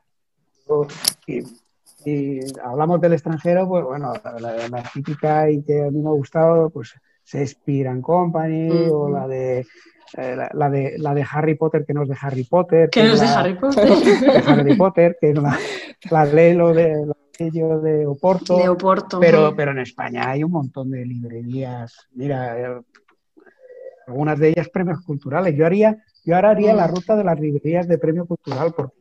Si, 2.03 2.41
hablamos 2.63 3.01
del 3.01 3.13
extranjero, 3.13 3.69
pues 3.69 3.85
bueno, 3.85 4.13
la, 4.41 4.83
típica 4.93 5.51
y 5.51 5.63
que 5.63 5.83
a 5.85 5.91
mí 5.91 6.01
me 6.01 6.09
ha 6.09 6.13
gustado, 6.13 6.71
pues 6.71 6.95
Shakespeare 7.25 8.01
Company 8.01 8.89
o 8.91 9.09
la 9.09 9.29
de 9.29 9.67
eh, 10.17 10.37
la, 10.53 10.71
de, 10.71 10.99
la 10.99 11.15
de 11.15 11.25
Harry 11.31 11.55
Potter, 11.55 11.85
que 11.87 11.95
no 11.95 12.03
es 12.03 12.09
de 12.09 12.17
Harry 12.21 12.45
Potter. 12.45 12.91
Que 12.91 13.05
no 13.05 13.13
es 13.13 13.21
de 13.21 13.27
Harry 13.27 13.55
Potter. 13.55 13.89
De 14.21 14.43
Harry 14.47 14.77
Potter, 14.77 15.17
que 15.21 15.31
es 15.31 15.39
la, 15.39 15.57
la 16.11 16.25
Lelo 16.25 16.73
de 16.75 17.07
de 17.49 18.07
Oporto. 18.07 18.59
Pero, 19.19 19.55
pero 19.57 19.71
en 19.71 19.79
España 19.79 20.29
hay 20.29 20.45
un 20.45 20.51
montón 20.51 20.91
de 20.91 21.07
librerías. 21.07 22.09
Mira, 22.13 22.61
eh, 22.61 22.81
algunas 24.07 24.39
de 24.39 24.51
ellas 24.51 24.69
premios 24.69 25.01
culturales. 25.03 25.55
Yo 25.57 25.65
haría, 25.65 26.05
yo 26.25 26.37
ahora 26.37 26.51
haría 26.51 26.75
la 26.75 26.87
mm. 26.87 26.95
ruta 26.95 27.17
de 27.17 27.25
las 27.25 27.41
librerías 27.41 27.89
de 27.89 27.99
premio 27.99 28.27
cultural 28.27 28.75
porque 28.77 28.97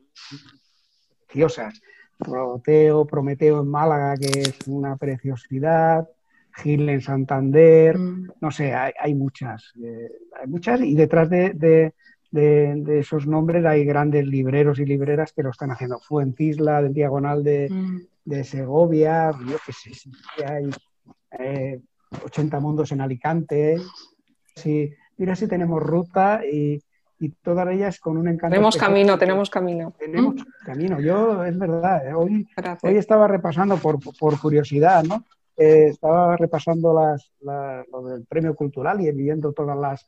preciosas. 1.27 1.81
Prometeo, 2.19 3.05
Prometeo 3.05 3.61
en 3.61 3.67
Málaga, 3.67 4.15
que 4.15 4.41
es 4.41 4.59
una 4.67 4.95
preciosidad. 4.97 6.07
Gil 6.51 6.89
en 6.89 6.99
Santander, 6.99 7.97
mm. 7.97 8.31
no 8.41 8.51
sé, 8.51 8.73
hay, 8.73 9.15
muchas, 9.15 9.71
eh, 9.81 10.11
hay 10.41 10.47
muchas 10.47 10.81
y 10.81 10.93
detrás 10.93 11.29
de, 11.29 11.93
esos 12.31 13.27
nombres 13.27 13.65
hay 13.65 13.85
grandes 13.85 14.27
libreros 14.27 14.79
y 14.79 14.85
libreras 14.85 15.31
que 15.31 15.43
lo 15.43 15.51
están 15.51 15.71
haciendo. 15.71 15.99
Fuentisla, 15.99 16.81
del 16.81 16.93
Diagonal 16.93 17.43
de, 17.43 17.69
mm 17.69 17.99
de 18.29 18.43
Segovia, 18.43 19.31
yo 19.47 19.57
qué 19.65 19.73
sé, 19.73 19.91
hay 20.45 20.69
80 22.23 22.57
eh, 22.57 22.59
mundos 22.59 22.91
en 22.91 23.01
Alicante. 23.01 23.77
Sí, 24.55 24.93
mira 25.17 25.35
si 25.35 25.47
tenemos 25.47 25.81
ruta 25.81 26.41
y, 26.45 26.79
todas 27.41 27.67
ellas 27.69 27.99
con 27.99 28.17
un 28.17 28.27
encanto. 28.27 28.53
Tenemos 28.53 28.77
camino, 28.77 29.17
tenemos 29.17 29.49
camino. 29.49 29.93
Tenemos 29.99 30.35
camino. 30.65 30.99
Yo, 31.01 31.43
es 31.43 31.57
verdad, 31.57 32.07
eh, 32.07 32.13
hoy, 32.13 32.47
hoy 32.81 32.95
estaba 32.95 33.27
repasando 33.27 33.77
por, 33.77 33.99
curiosidad, 34.39 35.03
¿no? 35.03 35.25
Eh, 35.57 35.87
estaba 35.89 36.37
repasando 36.37 36.93
las, 36.93 37.31
lo 37.41 38.03
del 38.03 38.25
premio 38.25 38.55
cultural 38.55 39.01
y 39.01 39.11
viendo 39.11 39.51
todas 39.51 39.77
las, 39.77 40.05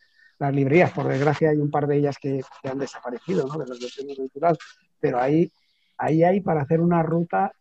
librerías. 0.53 0.91
Por 0.91 1.07
desgracia, 1.07 1.51
hay 1.51 1.57
un 1.57 1.69
par 1.69 1.85
de 1.85 1.97
ellas 1.97 2.17
que, 2.17 2.41
han 2.63 2.79
desaparecido, 2.79 3.45
¿no? 3.45 3.59
De 3.59 3.67
los 3.67 3.79
del 3.79 3.91
premio 3.95 4.15
cultural. 4.15 4.57
Pero 4.99 5.19
ahí, 5.19 5.51
ahí 5.97 6.23
hay 6.23 6.39
para 6.39 6.61
hacer 6.61 6.79
una 6.79 7.03
ruta 7.03 7.51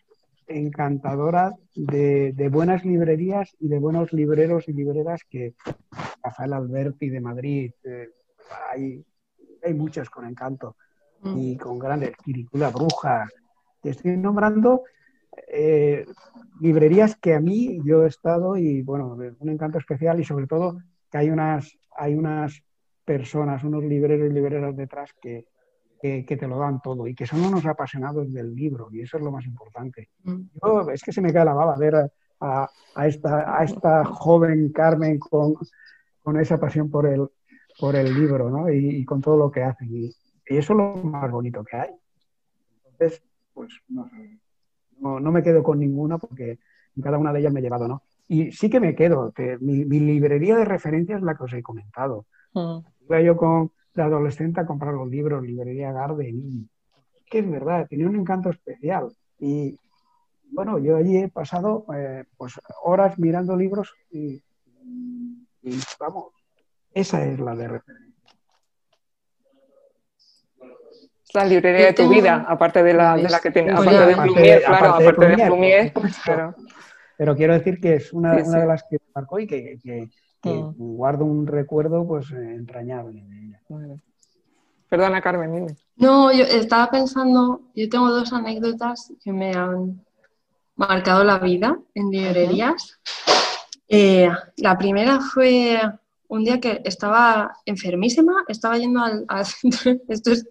encantadora 0.50 1.54
de, 1.74 2.48
buenas 2.50 2.84
librerías 2.84 3.56
y 3.60 3.68
de 3.68 3.78
buenos 3.78 4.12
libreros 4.12 4.68
y 4.68 4.72
libreras 4.72 5.22
que 5.28 5.54
Rafael 6.22 6.52
Alberti 6.52 7.08
de 7.08 7.20
Madrid, 7.20 7.72
eh, 7.84 8.08
hay, 8.70 9.04
hay 9.62 9.74
muchos 9.74 10.10
con 10.10 10.26
encanto 10.26 10.76
mm. 11.22 11.38
y 11.38 11.56
con 11.56 11.78
grandes, 11.78 12.16
Quiricula 12.16 12.70
Bruja. 12.70 13.28
Te 13.82 13.90
estoy 13.90 14.16
nombrando 14.16 14.82
eh, 15.48 16.06
librerías 16.60 17.16
que 17.16 17.34
a 17.34 17.40
mí 17.40 17.80
yo 17.84 18.04
he 18.04 18.08
estado 18.08 18.56
y 18.56 18.82
bueno, 18.82 19.16
un 19.38 19.48
encanto 19.48 19.78
especial 19.78 20.20
y 20.20 20.24
sobre 20.24 20.46
todo 20.46 20.78
que 21.10 21.18
hay 21.18 21.30
unas, 21.30 21.76
hay 21.96 22.14
unas 22.14 22.62
personas, 23.04 23.64
unos 23.64 23.84
libreros 23.84 24.30
y 24.30 24.32
libreras 24.32 24.76
detrás 24.76 25.10
que, 25.20 25.46
que, 26.00 26.22
te 26.24 26.46
lo 26.46 26.58
dan 26.58 26.80
todo 26.80 27.06
y 27.06 27.14
que 27.14 27.26
son 27.26 27.44
unos 27.44 27.66
apasionados 27.66 28.32
del 28.32 28.54
libro 28.54 28.88
y 28.92 29.02
eso 29.02 29.16
es 29.16 29.22
lo 29.22 29.30
más 29.30 29.44
importante. 29.44 30.10
Mm. 30.24 30.40
Yo, 30.62 30.90
es 30.90 31.02
que 31.02 31.12
se 31.12 31.20
me 31.20 31.32
cae 31.32 31.44
la 31.44 31.54
baba 31.54 31.76
ver 31.76 31.96
a, 32.40 32.70
a, 32.94 33.06
esta, 33.06 33.58
a 33.58 33.64
esta 33.64 34.04
joven 34.04 34.70
Carmen 34.72 35.18
con, 35.18 35.54
con, 36.22 36.38
esa 36.38 36.58
pasión 36.58 36.90
por 36.90 37.06
el, 37.06 37.28
por 37.80 37.96
el 37.96 38.14
libro 38.14 38.50
¿no? 38.50 38.70
y, 38.70 39.04
con 39.04 39.20
todo 39.20 39.36
lo 39.36 39.50
que 39.50 39.62
hace. 39.62 39.84
Y, 39.86 40.14
eso 40.44 40.72
es 40.72 40.76
lo 40.76 40.96
más 40.96 41.30
bonito 41.30 41.64
que 41.64 41.76
hay. 41.76 41.90
Entonces, 42.92 43.22
pues 43.54 43.72
no, 43.88 45.20
no, 45.20 45.32
me 45.32 45.42
quedo 45.42 45.62
con 45.62 45.78
ninguna 45.78 46.18
porque 46.18 46.58
en 46.96 47.02
cada 47.02 47.18
una 47.18 47.32
de 47.32 47.40
ellas 47.40 47.52
me 47.52 47.60
he 47.60 47.62
llevado, 47.62 47.86
¿no? 47.86 48.02
Y 48.26 48.50
sí 48.52 48.68
que 48.68 48.80
me 48.80 48.94
quedo, 48.94 49.32
que 49.32 49.58
mi, 49.60 49.84
librería 49.84 50.56
de 50.56 50.64
referencia 50.64 51.16
es 51.16 51.22
la 51.22 51.36
que 51.36 51.44
os 51.44 51.52
he 51.52 51.62
comentado. 51.62 52.26
Mm. 52.54 52.78
Yo 53.24 53.36
con, 53.36 53.72
de 53.94 54.02
adolescente 54.02 54.60
a 54.60 54.66
comprar 54.66 54.94
los 54.94 55.08
libros, 55.08 55.42
librería 55.42 55.92
Garden. 55.92 56.68
que 57.30 57.38
es 57.38 57.50
verdad, 57.50 57.86
tenía 57.88 58.08
un 58.08 58.16
encanto 58.16 58.50
especial. 58.50 59.08
Y 59.38 59.78
bueno, 60.52 60.78
yo 60.78 60.96
allí 60.96 61.16
he 61.16 61.28
pasado 61.28 61.86
eh, 61.94 62.24
pues 62.36 62.60
horas 62.82 63.18
mirando 63.18 63.56
libros 63.56 63.94
y, 64.10 64.42
vamos, 65.98 66.32
esa 66.94 67.24
es 67.24 67.38
la 67.40 67.54
de 67.56 67.68
referencia. 67.68 68.06
la 71.32 71.44
librería 71.44 71.86
de 71.86 71.92
tu 71.92 72.08
vida, 72.08 72.44
aparte 72.48 72.82
de 72.82 72.92
la, 72.92 73.14
de 73.16 73.28
la 73.28 73.38
que 73.38 73.52
tiene, 73.52 73.72
Pues 73.72 73.86
aparte 73.86 74.06
de 74.06 74.12
aparte 74.14 74.32
Plumier, 74.32 74.58
de- 74.58 74.64
claro, 74.64 74.86
aparte 74.86 75.04
de 75.28 75.46
Plumier. 75.46 75.92
Pero 77.16 77.36
quiero 77.36 77.52
decir 77.52 77.80
que 77.80 77.94
es 77.96 78.12
una, 78.12 78.34
Sí, 78.36 78.48
una 78.48 78.54
sí. 78.56 78.60
de 78.60 78.66
las 78.66 78.82
que 78.90 78.96
me 78.96 79.12
marcó 79.14 79.38
y 79.38 79.46
que, 79.46 79.78
que- 79.82 80.10
que 80.42 80.50
Mm. 80.50 80.74
guardo 80.96 81.24
un 81.26 81.46
recuerdo 81.46 82.04
pues 82.06 82.30
eh, 82.32 82.54
entrañable 82.56 83.22
de 83.22 83.44
ella. 83.46 83.60
Vale. 83.68 84.00
Perdona, 84.88 85.20
Carmen, 85.20 85.54
dime. 85.54 85.76
No, 85.96 86.32
yo 86.32 86.42
estaba 86.44 86.90
pensando, 86.90 87.60
yo 87.76 87.88
tengo 87.88 88.08
dos 88.10 88.32
anécdotas 88.32 89.12
que 89.22 89.32
me 89.32 89.52
han 89.54 90.04
marcado 90.74 91.22
la 91.22 91.38
vida 91.38 91.78
en 91.94 92.10
librerías. 92.10 92.98
Eh, 93.86 94.28
la 94.56 94.76
primera 94.78 95.20
fue 95.20 95.78
un 96.30 96.44
día 96.44 96.60
que 96.60 96.80
estaba 96.84 97.56
enfermísima, 97.66 98.44
estaba 98.46 98.78
yendo 98.78 99.00
al, 99.02 99.46
centro, 99.46 99.96
esto 100.08 100.30
es, 100.30 100.48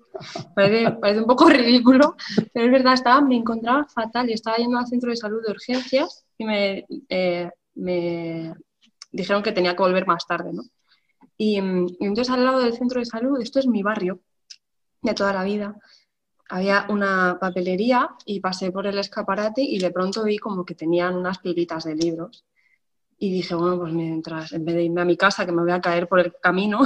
parece, 0.53 1.19
un 1.19 1.25
poco 1.25 1.49
ridículo, 1.49 2.15
pero 2.53 2.65
es 2.65 2.71
verdad, 2.71 2.93
estaba, 2.93 3.21
me 3.21 3.37
encontraba 3.37 3.87
fatal 3.87 4.29
y 4.29 4.33
estaba 4.33 4.57
yendo 4.57 4.77
al 4.77 4.87
centro 4.87 5.09
de 5.09 5.15
salud 5.15 5.41
de 5.43 5.51
urgencias 5.51 6.25
y 6.37 6.45
me, 6.45 6.85
eh, 7.07 7.49
me 7.75 8.53
dijeron 9.11 9.41
que 9.41 9.53
tenía 9.53 9.73
que 9.73 9.83
volver 9.83 10.05
más 10.05 10.27
tarde, 10.27 10.51
¿no? 10.51 10.63
Y, 11.37 11.59
y 11.59 12.05
entonces 12.05 12.29
al 12.29 12.43
lado 12.43 12.59
del 12.59 12.73
centro 12.73 12.99
de 12.99 13.05
salud, 13.05 13.41
esto 13.41 13.59
es 13.59 13.67
mi 13.67 13.81
barrio, 13.81 14.19
de 15.01 15.13
toda 15.13 15.31
la 15.31 15.45
vida. 15.45 15.77
Había 16.49 16.87
una 16.89 17.37
papelería 17.39 18.09
y 18.25 18.41
pasé 18.41 18.71
por 18.71 18.85
el 18.85 18.99
escaparate 18.99 19.61
y 19.61 19.79
de 19.79 19.91
pronto 19.91 20.25
vi 20.25 20.37
como 20.39 20.65
que 20.65 20.75
tenían 20.75 21.15
unas 21.15 21.39
pilitas 21.39 21.85
de 21.85 21.95
libros. 21.95 22.43
Y 23.19 23.31
dije, 23.31 23.53
bueno, 23.53 23.77
pues 23.77 23.93
mientras, 23.93 24.53
en 24.53 24.65
vez 24.65 24.75
de 24.75 24.83
irme 24.83 25.01
a 25.01 25.05
mi 25.05 25.17
casa, 25.17 25.45
que 25.45 25.51
me 25.51 25.61
voy 25.61 25.71
a 25.71 25.81
caer 25.81 26.07
por 26.07 26.19
el 26.19 26.33
camino, 26.41 26.79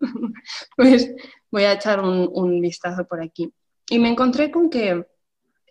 pues 0.76 1.12
voy 1.50 1.64
a 1.64 1.72
echar 1.72 2.00
un, 2.00 2.30
un 2.32 2.60
vistazo 2.60 3.04
por 3.06 3.20
aquí. 3.20 3.52
Y 3.88 3.98
me 3.98 4.08
encontré 4.08 4.50
con 4.50 4.70
que 4.70 5.04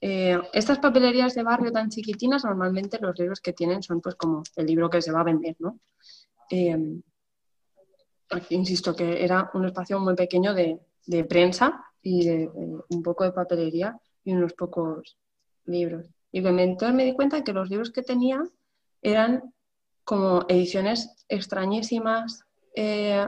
eh, 0.01 0.37
estas 0.53 0.79
papelerías 0.79 1.35
de 1.35 1.43
barrio 1.43 1.71
tan 1.71 1.89
chiquitinas, 1.89 2.45
normalmente 2.45 2.99
los 2.99 3.17
libros 3.17 3.41
que 3.41 3.53
tienen 3.53 3.83
son 3.83 4.01
pues 4.01 4.15
como 4.15 4.43
el 4.55 4.65
libro 4.65 4.89
que 4.89 5.01
se 5.01 5.11
va 5.11 5.21
a 5.21 5.25
vender, 5.25 5.55
¿no? 5.59 5.79
Eh, 6.49 7.01
aquí 8.29 8.55
insisto 8.55 8.95
que 8.95 9.23
era 9.23 9.49
un 9.53 9.65
espacio 9.65 9.99
muy 9.99 10.15
pequeño 10.15 10.53
de, 10.53 10.79
de 11.05 11.23
prensa 11.25 11.83
y 12.01 12.25
de, 12.25 12.43
eh, 12.43 12.51
un 12.89 13.03
poco 13.03 13.23
de 13.23 13.31
papelería 13.31 13.99
y 14.23 14.33
unos 14.33 14.53
pocos 14.53 15.17
libros. 15.65 16.07
Y 16.31 16.39
entonces 16.45 16.95
me 16.95 17.05
di 17.05 17.13
cuenta 17.13 17.43
que 17.43 17.53
los 17.53 17.69
libros 17.69 17.91
que 17.91 18.03
tenía 18.03 18.43
eran 19.01 19.53
como 20.09 20.43
ediciones 20.47 21.23
extrañísimas, 21.27 22.43
eh, 22.75 23.27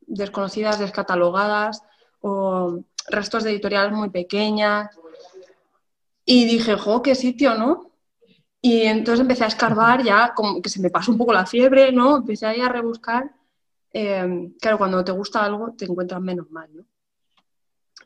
desconocidas, 0.00 0.78
descatalogadas 0.78 1.82
o 2.22 2.78
restos 3.08 3.44
de 3.44 3.50
editoriales 3.50 3.92
muy 3.92 4.08
pequeñas. 4.08 4.98
Y 6.24 6.46
dije, 6.46 6.76
jo, 6.78 7.02
qué 7.02 7.14
sitio, 7.14 7.54
¿no? 7.56 7.90
Y 8.62 8.80
entonces 8.84 9.20
empecé 9.20 9.44
a 9.44 9.48
escarbar, 9.48 10.02
ya 10.02 10.32
como 10.34 10.62
que 10.62 10.70
se 10.70 10.80
me 10.80 10.88
pasó 10.88 11.12
un 11.12 11.18
poco 11.18 11.34
la 11.34 11.44
fiebre, 11.44 11.92
¿no? 11.92 12.16
Empecé 12.16 12.46
ahí 12.46 12.62
a 12.62 12.70
rebuscar. 12.70 13.30
Eh, 13.92 14.52
claro, 14.58 14.78
cuando 14.78 15.04
te 15.04 15.12
gusta 15.12 15.44
algo 15.44 15.74
te 15.76 15.84
encuentras 15.84 16.22
menos 16.22 16.50
mal, 16.50 16.74
¿no? 16.74 16.82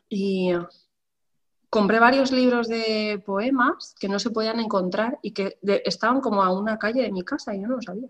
Y 0.09 0.51
compré 1.77 1.99
varios 1.99 2.31
libros 2.31 2.67
de 2.67 3.21
poemas 3.23 3.93
que 3.99 4.09
no 4.09 4.17
se 4.17 4.31
podían 4.31 4.59
encontrar 4.59 5.19
y 5.21 5.31
que 5.31 5.59
de- 5.61 5.83
estaban 5.85 6.21
como 6.21 6.41
a 6.41 6.51
una 6.51 6.79
calle 6.79 7.03
de 7.03 7.11
mi 7.11 7.23
casa 7.23 7.53
y 7.53 7.61
yo 7.61 7.67
no 7.67 7.75
lo 7.75 7.81
sabía. 7.81 8.09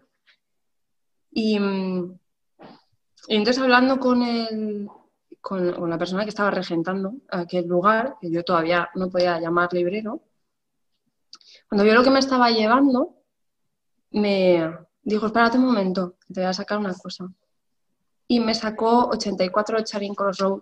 Y, 1.31 1.59
mm, 1.59 2.17
y 3.27 3.35
entonces 3.35 3.61
hablando 3.61 3.99
con, 3.99 4.23
el, 4.23 4.87
con, 5.41 5.73
con 5.73 5.89
la 5.89 5.97
persona 5.97 6.23
que 6.23 6.29
estaba 6.29 6.49
regentando 6.49 7.13
aquel 7.29 7.67
lugar, 7.67 8.15
que 8.21 8.31
yo 8.31 8.41
todavía 8.43 8.89
no 8.95 9.09
podía 9.09 9.37
llamar 9.39 9.73
librero, 9.73 10.21
cuando 11.67 11.83
vio 11.83 11.93
lo 11.93 12.03
que 12.03 12.09
me 12.11 12.19
estaba 12.19 12.49
llevando, 12.49 13.15
me 14.11 14.77
dijo, 15.03 15.25
espérate 15.25 15.57
un 15.57 15.65
momento, 15.65 16.15
te 16.33 16.39
voy 16.39 16.49
a 16.49 16.53
sacar 16.53 16.77
una 16.77 16.93
cosa. 16.93 17.27
Y 18.29 18.39
me 18.39 18.53
sacó 18.53 19.09
84 19.09 19.81
Charing 19.83 20.15
Cross 20.15 20.37
Road 20.37 20.61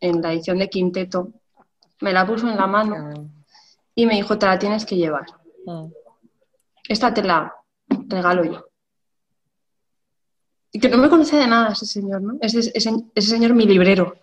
en 0.00 0.22
la 0.22 0.32
edición 0.32 0.58
de 0.58 0.70
Quinteto, 0.70 1.32
me 2.00 2.12
la 2.12 2.26
puso 2.26 2.48
en 2.48 2.56
la 2.56 2.66
mano 2.66 3.30
y 3.94 4.06
me 4.06 4.14
dijo, 4.14 4.38
te 4.38 4.46
la 4.46 4.58
tienes 4.58 4.84
que 4.84 4.96
llevar. 4.96 5.26
Mm. 5.64 5.86
Esta 6.88 7.12
te 7.12 7.22
la 7.22 7.54
regalo 8.08 8.44
yo. 8.44 8.66
Y 10.72 10.78
que 10.78 10.88
no 10.88 10.98
me 10.98 11.08
conoce 11.08 11.36
de 11.36 11.46
nada 11.46 11.72
ese 11.72 11.86
señor, 11.86 12.20
¿no? 12.22 12.36
Ese, 12.40 12.58
ese, 12.74 12.92
ese 13.14 13.28
señor 13.28 13.54
mi 13.54 13.64
librero. 13.64 14.18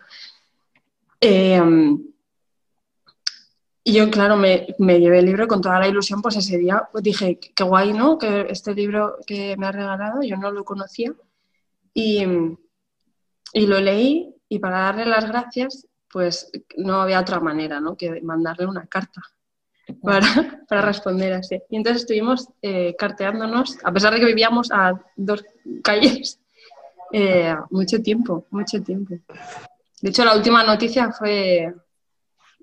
Eh, 1.19 1.61
y 3.85 3.93
yo, 3.93 4.09
claro, 4.09 4.37
me, 4.37 4.67
me 4.79 4.99
llevé 4.99 5.19
el 5.19 5.25
libro 5.25 5.47
con 5.47 5.61
toda 5.61 5.79
la 5.79 5.87
ilusión, 5.87 6.21
pues 6.21 6.37
ese 6.37 6.57
día 6.57 6.87
pues 6.91 7.03
dije, 7.03 7.37
qué 7.37 7.63
guay, 7.63 7.91
¿no? 7.91 8.17
Que 8.17 8.47
este 8.49 8.73
libro 8.73 9.17
que 9.27 9.57
me 9.57 9.67
ha 9.67 9.73
regalado, 9.73 10.21
yo 10.21 10.37
no 10.37 10.51
lo 10.51 10.63
conocía. 10.63 11.13
Y, 11.93 12.25
y 13.53 13.67
lo 13.67 13.79
leí 13.81 14.35
y 14.47 14.59
para 14.59 14.79
darle 14.79 15.05
las 15.05 15.27
gracias, 15.27 15.85
pues 16.13 16.51
no 16.77 17.01
había 17.01 17.19
otra 17.19 17.39
manera, 17.39 17.79
¿no? 17.79 17.97
Que 17.97 18.21
mandarle 18.21 18.67
una 18.67 18.85
carta 18.85 19.21
para, 20.01 20.21
para 20.69 20.81
responder 20.83 21.33
así. 21.33 21.59
Y 21.69 21.75
entonces 21.77 22.03
estuvimos 22.03 22.47
eh, 22.61 22.95
carteándonos, 22.97 23.79
a 23.83 23.91
pesar 23.91 24.13
de 24.13 24.19
que 24.19 24.27
vivíamos 24.27 24.71
a 24.71 24.93
dos 25.15 25.43
calles, 25.83 26.39
eh, 27.11 27.55
mucho 27.71 27.99
tiempo, 28.01 28.45
mucho 28.51 28.81
tiempo. 28.81 29.15
De 30.01 30.09
hecho, 30.09 30.23
la 30.23 30.35
última 30.35 30.63
noticia 30.63 31.11
fue, 31.11 31.73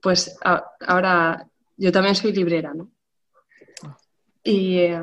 pues 0.00 0.38
a- 0.44 0.64
ahora 0.86 1.46
yo 1.76 1.90
también 1.90 2.14
soy 2.14 2.32
librera, 2.32 2.72
¿no? 2.72 2.88
Y, 4.44 4.78
eh, 4.78 5.02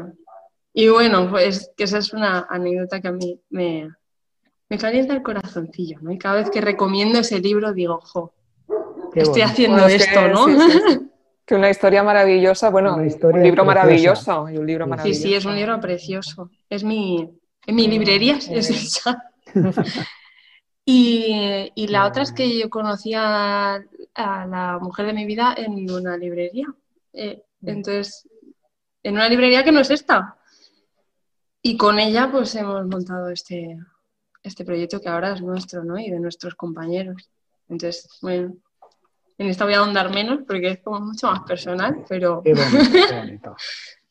y 0.74 0.88
bueno, 0.90 1.30
pues 1.30 1.72
que 1.76 1.84
esa 1.84 1.98
es 1.98 2.14
una 2.14 2.48
anécdota 2.50 3.02
que 3.02 3.08
a 3.08 3.12
mí 3.12 3.40
me, 3.50 3.90
me 4.70 4.78
calienta 4.78 5.14
el 5.14 5.24
corazoncillo, 5.24 6.00
¿no? 6.02 6.12
Y 6.12 6.18
cada 6.18 6.36
vez 6.36 6.50
que 6.50 6.62
recomiendo 6.62 7.20
ese 7.20 7.40
libro 7.40 7.74
digo, 7.74 8.00
jo, 8.02 8.34
Qué 9.18 9.24
estoy 9.24 9.42
haciendo 9.42 9.78
Bueno, 9.78 9.88
es 9.88 10.06
que 10.06 10.10
esto, 10.12 10.28
¿no? 10.30 10.46
sí, 10.46 10.72
sí, 10.72 10.80
sí. 10.88 11.00
Que 11.48 11.56
una 11.56 11.70
historia 11.70 12.04
maravillosa, 12.04 12.70
bueno, 12.70 13.02
historia 13.06 13.38
un 13.38 13.44
libro 13.44 13.64
preciosa. 13.66 14.42
maravilloso 14.44 14.50
y 14.50 14.58
un 14.58 14.68
libro 14.68 14.86
Sí, 14.86 14.92
sí, 14.92 14.98
Sí, 15.14 15.30
maravilloso. 15.30 15.38
es 15.38 15.46
un 15.46 15.56
libro 15.56 15.80
precioso. 15.80 16.50
Es 16.70 16.84
mi, 16.84 17.30
en 17.66 17.76
mi 17.76 17.88
librería 17.88 18.36
es 18.36 18.48
Muy 18.50 18.60
bien. 18.60 18.74
esa. 18.74 19.32
Y, 20.86 21.72
y 21.76 21.88
la 21.88 22.06
otra 22.06 22.24
es 22.24 22.32
que 22.32 22.58
yo 22.60 22.70
conocí 22.70 23.14
a, 23.14 23.76
a 23.76 24.46
la 24.46 24.80
mujer 24.82 25.06
de 25.06 25.14
mi 25.14 25.26
vida 25.26 25.54
en 25.58 25.90
una 25.92 26.18
librería. 26.18 26.68
Eh, 27.14 27.44
entonces, 27.66 28.28
en 29.04 29.16
una 29.16 29.28
librería 29.30 29.64
que 29.64 29.72
no 29.72 29.80
es 29.82 29.90
esta. 29.90 30.38
Y 31.62 31.76
con 31.78 32.00
ella 32.00 32.30
pues 32.32 32.56
hemos 32.56 32.86
montado 32.88 33.30
este, 33.30 33.78
este 34.44 34.64
proyecto 34.64 35.02
que 35.02 35.10
ahora 35.10 35.34
es 35.34 35.42
nuestro, 35.42 35.84
¿no? 35.84 35.98
Y 36.00 36.10
de 36.10 36.20
nuestros 36.20 36.56
compañeros. 36.56 37.30
Entonces, 37.70 38.08
bueno, 38.22 38.54
en 39.38 39.48
esta 39.48 39.66
voy 39.66 39.76
a 39.76 39.80
ahondar 39.80 40.14
menos 40.14 40.40
porque 40.48 40.70
es 40.70 40.80
como 40.82 41.00
mucho 41.00 41.28
más 41.28 41.42
personal, 41.42 42.04
pero... 42.10 42.42
Qué 42.44 42.54
bonito, 42.54 43.08
qué 43.10 43.16
bonito. 43.16 43.56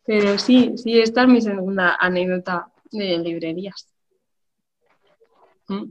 Pero 0.08 0.38
sí, 0.38 0.74
sí, 0.76 1.00
esta 1.00 1.22
es 1.22 1.28
mi 1.28 1.40
segunda 1.40 1.96
anécdota 1.98 2.68
de 2.92 3.18
librerías. 3.18 3.92
Mm. 5.66 5.82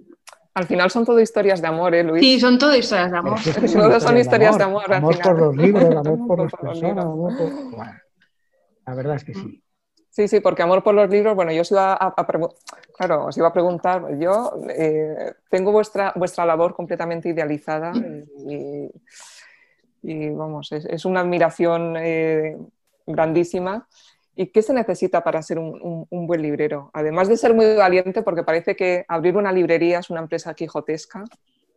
Al 0.54 0.66
final 0.68 0.90
son 0.90 1.04
todo 1.06 1.20
historias 1.20 1.62
de 1.62 1.68
amor, 1.68 1.94
¿eh, 1.94 2.02
Luis? 2.02 2.22
Sí, 2.22 2.40
son 2.40 2.58
todo 2.58 2.74
historias 2.74 3.12
de 3.12 3.18
amor. 3.18 3.38
Pero 3.44 3.60
que 3.60 3.68
Todas 3.68 4.04
son 4.04 4.16
historias 4.16 4.58
de 4.58 4.64
amor. 4.64 4.84
amor, 4.86 4.94
al 4.94 4.98
Amor 5.00 5.16
final. 5.16 5.30
por 5.36 5.46
los 5.48 5.58
libros, 5.58 5.84
amor 5.84 6.08
Amor 6.08 6.28
por 6.28 6.44
las 6.44 6.54
personas, 6.54 7.04
amor 7.06 7.38
por... 7.38 7.52
Bueno, 7.76 7.94
la 8.88 8.96
verdad 8.96 9.16
es 9.18 9.24
que 9.26 9.34
sí. 9.34 9.65
Sí, 10.16 10.30
sí, 10.30 10.40
porque 10.40 10.64
amor 10.64 10.82
por 10.82 10.96
los 10.96 11.10
libros, 11.10 11.36
bueno, 11.36 11.52
yo 11.52 11.60
os 11.60 11.72
iba 11.72 11.92
a, 11.92 12.14
a 12.16 12.26
claro, 12.96 13.26
os 13.26 13.38
iba 13.38 13.50
a 13.50 13.52
preguntar, 13.52 14.18
yo 14.18 14.54
eh, 14.70 15.34
tengo 15.50 15.74
vuestra, 15.74 16.14
vuestra 16.16 16.46
labor 16.46 16.74
completamente 16.74 17.28
idealizada 17.28 17.92
y, 20.02 20.30
vamos, 20.30 20.72
es, 20.72 21.04
una 21.04 21.20
admiración 21.20 21.98
eh, 21.98 22.56
grandísima. 23.06 23.90
¿Y 24.38 24.46
qué 24.48 24.62
se 24.62 24.74
necesita 24.74 25.22
para 25.22 25.42
ser 25.42 25.60
un 25.60 26.08
buen 26.10 26.42
librero? 26.42 26.92
Además 26.94 27.28
de 27.28 27.36
ser 27.36 27.54
muy 27.54 27.76
valiente, 27.76 28.22
porque 28.22 28.44
parece 28.44 28.74
que 28.74 29.04
abrir 29.10 29.36
una 29.36 29.52
librería 29.52 30.00
es 30.00 30.10
una 30.10 30.22
empresa 30.22 30.54
quijotesca. 30.54 31.26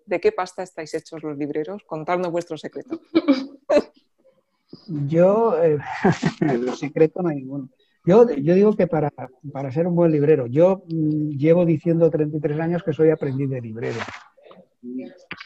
¿De 0.06 0.20
qué 0.20 0.30
pasta 0.30 0.62
estáis 0.62 0.94
hechos 0.94 1.24
los 1.24 1.36
libreros? 1.36 1.82
Contadnos 1.84 2.30
vuestro 2.30 2.56
secreto. 2.56 3.00
Yo, 4.86 5.60
eh, 5.60 5.78
el 6.40 6.72
secreto 6.76 7.20
no 7.20 7.30
hay 7.30 7.36
ninguno. 7.38 7.68
Yo, 8.08 8.26
yo 8.30 8.54
digo 8.54 8.74
que 8.74 8.86
para, 8.86 9.12
para 9.52 9.70
ser 9.70 9.86
un 9.86 9.94
buen 9.94 10.10
librero, 10.10 10.46
yo 10.46 10.82
mm, 10.88 11.36
llevo 11.36 11.66
diciendo 11.66 12.08
33 12.08 12.58
años 12.58 12.82
que 12.82 12.94
soy 12.94 13.10
aprendiz 13.10 13.50
de 13.50 13.60
librero. 13.60 13.98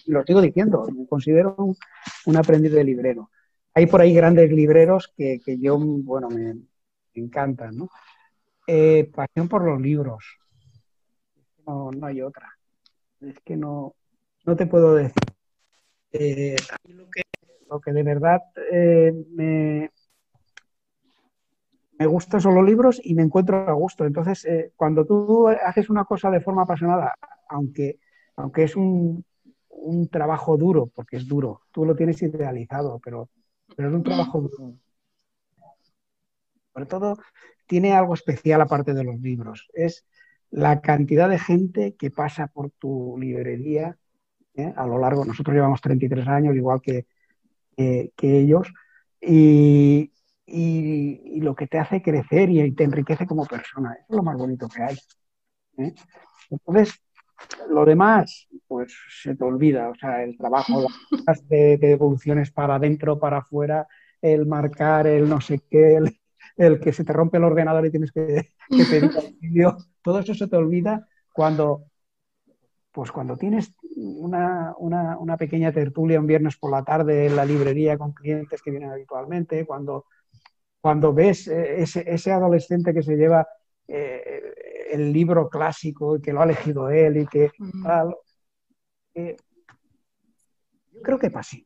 Lo 0.07 0.23
sigo 0.23 0.41
diciendo, 0.41 0.87
me 0.97 1.05
considero 1.09 1.57
un, 1.59 1.75
un 2.27 2.37
aprendiz 2.37 2.71
de 2.71 2.85
librero. 2.85 3.31
Hay 3.75 3.87
por 3.87 4.01
ahí 4.01 4.15
grandes 4.15 4.53
libreros 4.53 5.13
que, 5.17 5.41
que 5.45 5.59
yo, 5.59 5.77
bueno, 5.77 6.29
me, 6.29 6.55
encantan, 7.15 7.77
¿no? 7.77 7.89
Eh, 8.69 9.11
pasión 9.13 9.49
por 9.49 9.65
los 9.65 9.81
libros. 9.81 10.25
No, 11.67 11.91
no 11.91 12.07
hay 12.07 12.23
otra. 12.23 12.49
Es 13.21 13.41
que 13.41 13.57
no, 13.57 13.97
no 14.47 14.55
te 14.55 14.67
puedo 14.67 14.95
decir. 14.95 15.15
Eh, 16.13 16.55
lo 16.85 17.11
que 17.11 17.23
lo 17.69 17.81
que 17.81 17.93
de 17.93 18.03
verdad 18.03 18.41
eh, 18.71 19.13
me, 19.31 19.91
me 22.03 22.09
gustan 22.09 22.40
son 22.40 22.57
los 22.57 22.64
libros 22.64 23.00
y 23.03 23.14
me 23.14 23.22
encuentro 23.22 23.68
a 23.68 23.72
gusto. 23.74 24.05
Entonces, 24.05 24.44
eh, 24.44 24.72
cuando 24.74 25.07
tú 25.07 25.46
haces 25.48 25.88
una 25.88 26.05
cosa 26.05 26.30
de 26.30 26.40
forma 26.40 26.62
apasionada, 26.62 27.14
aunque, 27.48 28.00
aunque 28.34 28.64
es 28.64 28.74
un, 28.74 29.24
un, 29.68 30.09
trabajo 30.09 30.57
duro, 30.57 30.90
porque 30.92 31.16
es 31.16 31.28
duro, 31.28 31.61
tú 31.70 31.84
lo 31.84 31.94
tienes 31.94 32.20
idealizado, 32.20 33.00
pero, 33.05 33.28
pero 33.76 33.88
es 33.88 33.94
un 33.94 34.03
trabajo 34.03 34.40
duro. 34.40 34.74
Sobre 36.72 36.86
todo, 36.86 37.18
tiene 37.68 37.92
algo 37.92 38.14
especial 38.14 38.61
aparte 38.61 38.94
de 38.94 39.05
los 39.05 39.20
libros. 39.20 39.68
Es 39.72 40.05
la 40.50 40.80
cantidad 40.80 41.28
de 41.28 41.38
gente 41.38 41.94
que 41.94 42.11
pasa 42.11 42.48
por 42.48 42.70
tu 42.70 43.16
librería 43.16 43.96
¿eh? 44.55 44.72
a 44.76 44.86
lo 44.88 44.98
largo, 44.98 45.24
nosotros 45.24 45.55
llevamos 45.55 45.80
33 45.80 46.26
años, 46.26 46.57
igual 46.57 46.80
que, 46.82 47.07
que 47.76 48.38
ellos, 48.38 48.72
y, 49.20 50.12
y, 50.53 51.40
lo 51.40 51.55
que 51.55 51.66
te 51.66 51.78
hace 51.78 52.03
crecer 52.03 52.50
y, 52.50 52.72
te 52.72 52.84
enriquece 52.84 53.26
como 53.26 53.46
persona. 53.46 53.94
Eso 53.94 54.07
es 54.11 54.16
lo 54.16 54.22
más 54.22 54.36
bonito 54.36 54.68
que 54.68 54.82
hay. 54.82 54.96
¿eh? 55.78 55.94
Entonces, 56.50 57.03
lo 57.70 57.84
demás, 57.84 58.48
pues 58.68 58.94
se 59.22 59.34
te 59.34 59.44
olvida. 59.44 59.88
O 59.88 59.94
sea, 59.94 60.22
el 60.22 60.36
trabajo 60.36 60.86
de, 61.48 61.78
de 61.78 61.92
evoluciones 61.92 62.50
para 62.50 62.76
adentro, 62.76 63.18
para 63.18 63.38
afuera, 63.38 63.88
el 64.20 64.46
marcar, 64.46 65.07
el 65.07 65.28
no 65.28 65.40
sé 65.40 65.61
qué, 65.70 65.98
el, 66.57 66.80
que 66.80 66.92
se 66.92 67.05
te 67.05 67.12
rompe 67.12 67.38
el 67.38 67.44
ordenador 67.44 67.86
y 67.86 67.90
tienes 67.90 68.12
que, 68.12 68.48
que 68.68 68.84
pedir 68.84 69.11
auxilio, 69.16 69.76
todo 70.03 70.20
eso 70.20 70.34
se 70.34 70.46
te 70.46 70.57
olvida 70.57 71.09
cuando 71.32 71.86
pues 72.92 73.11
cuando 73.11 73.38
tienes 73.38 73.74
una, 73.96 74.74
una, 74.76 75.18
una, 75.18 75.38
pequeña 75.38 75.72
tertulia 75.72 76.20
un 76.20 76.26
viernes 76.26 76.59
por 76.59 76.70
la 76.70 76.84
tarde 76.84 77.24
en 77.24 77.36
la 77.36 77.46
librería 77.46 77.96
con 77.96 78.12
clientes 78.12 78.61
que 78.61 78.70
vienen 78.70 78.90
habitualmente, 78.90 79.64
cuando 79.64 80.05
cuando 80.83 81.14
ves 81.14 81.47
eh, 81.47 81.80
ese, 81.80 82.05
ese 82.07 82.33
adolescente 82.33 82.93
que 82.93 83.05
se 83.05 83.16
lleva 83.16 83.47
eh, 83.87 84.43
el 84.91 85.12
libro 85.12 85.49
clásico 85.49 86.16
y 86.16 86.20
que 86.20 86.33
lo 86.33 86.43
ha 86.43 86.45
elegido 86.45 86.91
él 86.91 87.18
y 87.18 87.26
que 87.26 87.53
tal, 87.85 88.16
eh, 89.14 89.37
yo 90.93 91.03
creo 91.03 91.18
que 91.20 91.30
pasión. 91.30 91.64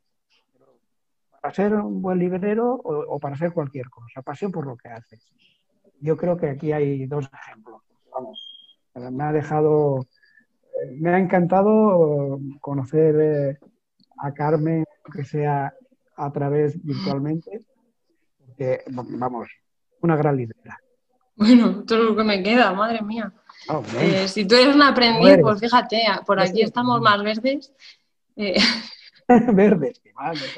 Para 1.41 1.55
ser 1.55 1.75
un 1.75 2.03
buen 2.03 2.19
librero 2.19 2.75
o, 2.75 3.19
para 3.19 3.37
ser 3.37 3.53
cualquier 3.53 3.89
cosa, 3.89 4.21
pasión 4.21 4.53
por 4.53 4.67
lo 4.67 4.77
que 4.77 4.89
haces. 4.89 5.33
Yo 6.01 6.17
creo 6.17 6.37
que 6.37 6.51
aquí 6.51 6.73
hay 6.73 7.07
dos 7.07 7.31
ejemplos. 7.33 7.83
me 8.95 9.25
ha 9.25 9.33
dejado, 9.33 10.07
me 10.99 11.11
ha 11.11 11.19
encantado 11.19 12.39
conocer 12.61 13.59
a 14.19 14.33
Carmen, 14.35 14.85
que 15.15 15.25
sea 15.25 15.73
a 16.17 16.33
través 16.33 16.83
virtualmente, 16.83 17.65
vamos, 18.89 19.49
una 20.01 20.17
gran 20.17 20.37
librera. 20.37 20.79
Bueno, 21.37 21.85
todo 21.85 21.99
lo 22.03 22.17
que 22.17 22.25
me 22.25 22.43
queda, 22.43 22.73
madre 22.73 23.03
mía. 23.03 23.33
Oh, 23.69 23.83
eh, 23.99 24.27
si 24.29 24.47
tú 24.47 24.55
eres 24.55 24.75
un 24.75 24.83
aprendiz, 24.83 25.39
pues 25.41 25.61
fíjate, 25.61 26.03
por 26.25 26.41
aquí 26.41 26.63
estamos 26.63 27.01
más 27.01 27.23
verdes. 27.23 27.73
Eh, 28.37 28.57
verdes, 29.53 30.01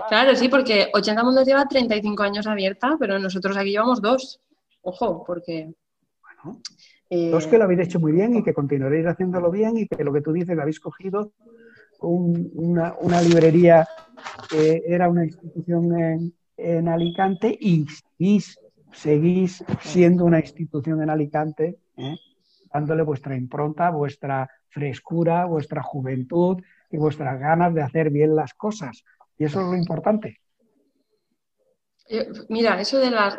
Claro, 0.08 0.36
sí, 0.36 0.48
porque 0.48 0.88
80 0.92 1.24
Mundos 1.24 1.46
lleva 1.46 1.66
35 1.66 2.22
años 2.22 2.46
abierta, 2.46 2.96
pero 2.98 3.18
nosotros 3.18 3.56
aquí 3.56 3.70
llevamos 3.70 4.00
dos. 4.00 4.40
Ojo, 4.82 5.24
porque. 5.26 5.72
Bueno, 6.20 6.60
eh, 7.10 7.30
dos 7.30 7.46
que 7.46 7.58
lo 7.58 7.64
habéis 7.64 7.80
hecho 7.80 7.98
muy 7.98 8.12
bien 8.12 8.36
y 8.36 8.44
que 8.44 8.54
continuaréis 8.54 9.06
haciéndolo 9.06 9.50
bien 9.50 9.76
y 9.78 9.86
que 9.86 10.04
lo 10.04 10.12
que 10.12 10.20
tú 10.20 10.32
dices, 10.32 10.58
habéis 10.58 10.80
cogido 10.80 11.32
una, 12.00 12.94
una, 13.00 13.20
librería 13.20 13.88
que 14.48 14.84
era 14.86 15.08
una 15.08 15.24
institución 15.24 15.98
en, 15.98 16.34
en 16.58 16.88
Alicante 16.88 17.56
y 17.58 17.86
seguís, 18.92 19.64
siendo 19.80 20.24
una 20.24 20.40
institución 20.40 21.02
en 21.02 21.10
Alicante, 21.10 21.78
¿eh? 21.96 22.16
dándole 22.72 23.02
vuestra 23.02 23.36
impronta, 23.36 23.90
vuestra 23.90 24.50
frescura, 24.68 25.46
vuestra 25.46 25.82
juventud 25.82 26.60
y 26.90 26.96
vuestras 26.96 27.38
ganas 27.38 27.72
de 27.74 27.82
hacer 27.82 28.10
bien 28.10 28.34
las 28.34 28.54
cosas. 28.54 29.04
Y 29.38 29.44
eso 29.44 29.60
es 29.60 29.66
lo 29.66 29.76
importante. 29.76 30.40
Eh, 32.08 32.26
mira, 32.48 32.80
eso 32.80 32.98
de 32.98 33.10
las, 33.10 33.38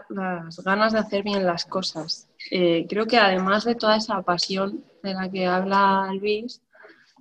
ganas 0.64 0.94
de 0.94 1.00
hacer 1.00 1.24
bien 1.24 1.46
las 1.46 1.66
cosas, 1.66 2.30
eh, 2.52 2.86
creo 2.88 3.08
que 3.08 3.18
además 3.18 3.66
de 3.66 3.76
toda 3.76 3.98
esa 3.98 4.22
pasión 4.22 4.84
de 5.02 5.14
la 5.14 5.30
que 5.30 5.48
habla 5.48 6.12
Luis 6.14 6.62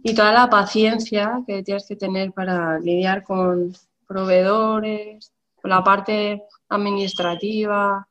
y 0.02 0.14
toda 0.14 0.32
la 0.32 0.50
paciencia 0.50 1.42
que 1.46 1.62
tienes 1.62 1.86
que 1.86 1.96
tener 1.96 2.32
para 2.32 2.78
lidiar 2.78 3.22
con 3.24 3.72
proveedores, 4.06 5.32
con 5.60 5.70
la 5.70 5.82
parte 5.82 6.42
administrativa, 6.68 8.06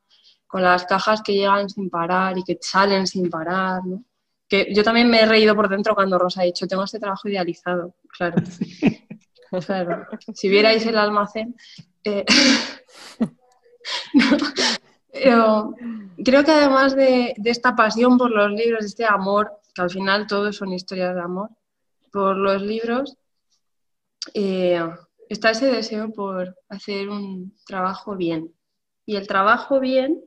con 0.46 0.62
las 0.62 0.84
cajas 0.86 1.22
que 1.22 1.34
llegan 1.34 1.68
sin 1.68 1.90
parar 1.90 2.36
y 2.38 2.42
que 2.42 2.58
salen 2.60 3.06
sin 3.06 3.28
parar, 3.30 3.84
¿no? 3.84 4.04
Que 4.48 4.72
yo 4.74 4.82
también 4.82 5.10
me 5.10 5.20
he 5.20 5.26
reído 5.26 5.54
por 5.54 5.68
dentro 5.68 5.94
cuando 5.94 6.18
Rosa 6.18 6.40
ha 6.40 6.44
dicho, 6.44 6.66
tengo 6.66 6.84
este 6.84 6.98
trabajo 6.98 7.28
idealizado, 7.28 7.94
claro. 8.16 8.36
claro. 9.66 10.06
Si 10.34 10.48
vierais 10.48 10.84
el 10.86 10.96
almacén... 10.96 11.54
Eh, 12.04 12.24
pero 15.12 15.74
creo 16.24 16.44
que 16.44 16.50
además 16.50 16.94
de, 16.96 17.34
esta 17.44 17.76
pasión 17.76 18.18
por 18.18 18.30
los 18.30 18.50
libros, 18.52 18.80
de 18.80 18.86
este 18.86 19.04
amor, 19.04 19.52
que 19.74 19.82
al 19.82 19.90
final 19.90 20.26
todos 20.26 20.56
son 20.56 20.72
historias 20.72 21.14
de 21.14 21.20
amor, 21.20 21.50
por 22.10 22.36
los 22.36 22.62
libros, 22.62 23.16
eh, 24.34 24.82
está 25.28 25.50
ese 25.50 25.66
deseo 25.66 26.10
por 26.10 26.56
hacer 26.68 27.08
un 27.08 27.54
trabajo 27.66 28.16
bien. 28.16 28.52
Y 29.06 29.16
el 29.16 29.26
trabajo 29.26 29.80
bien 29.80 30.24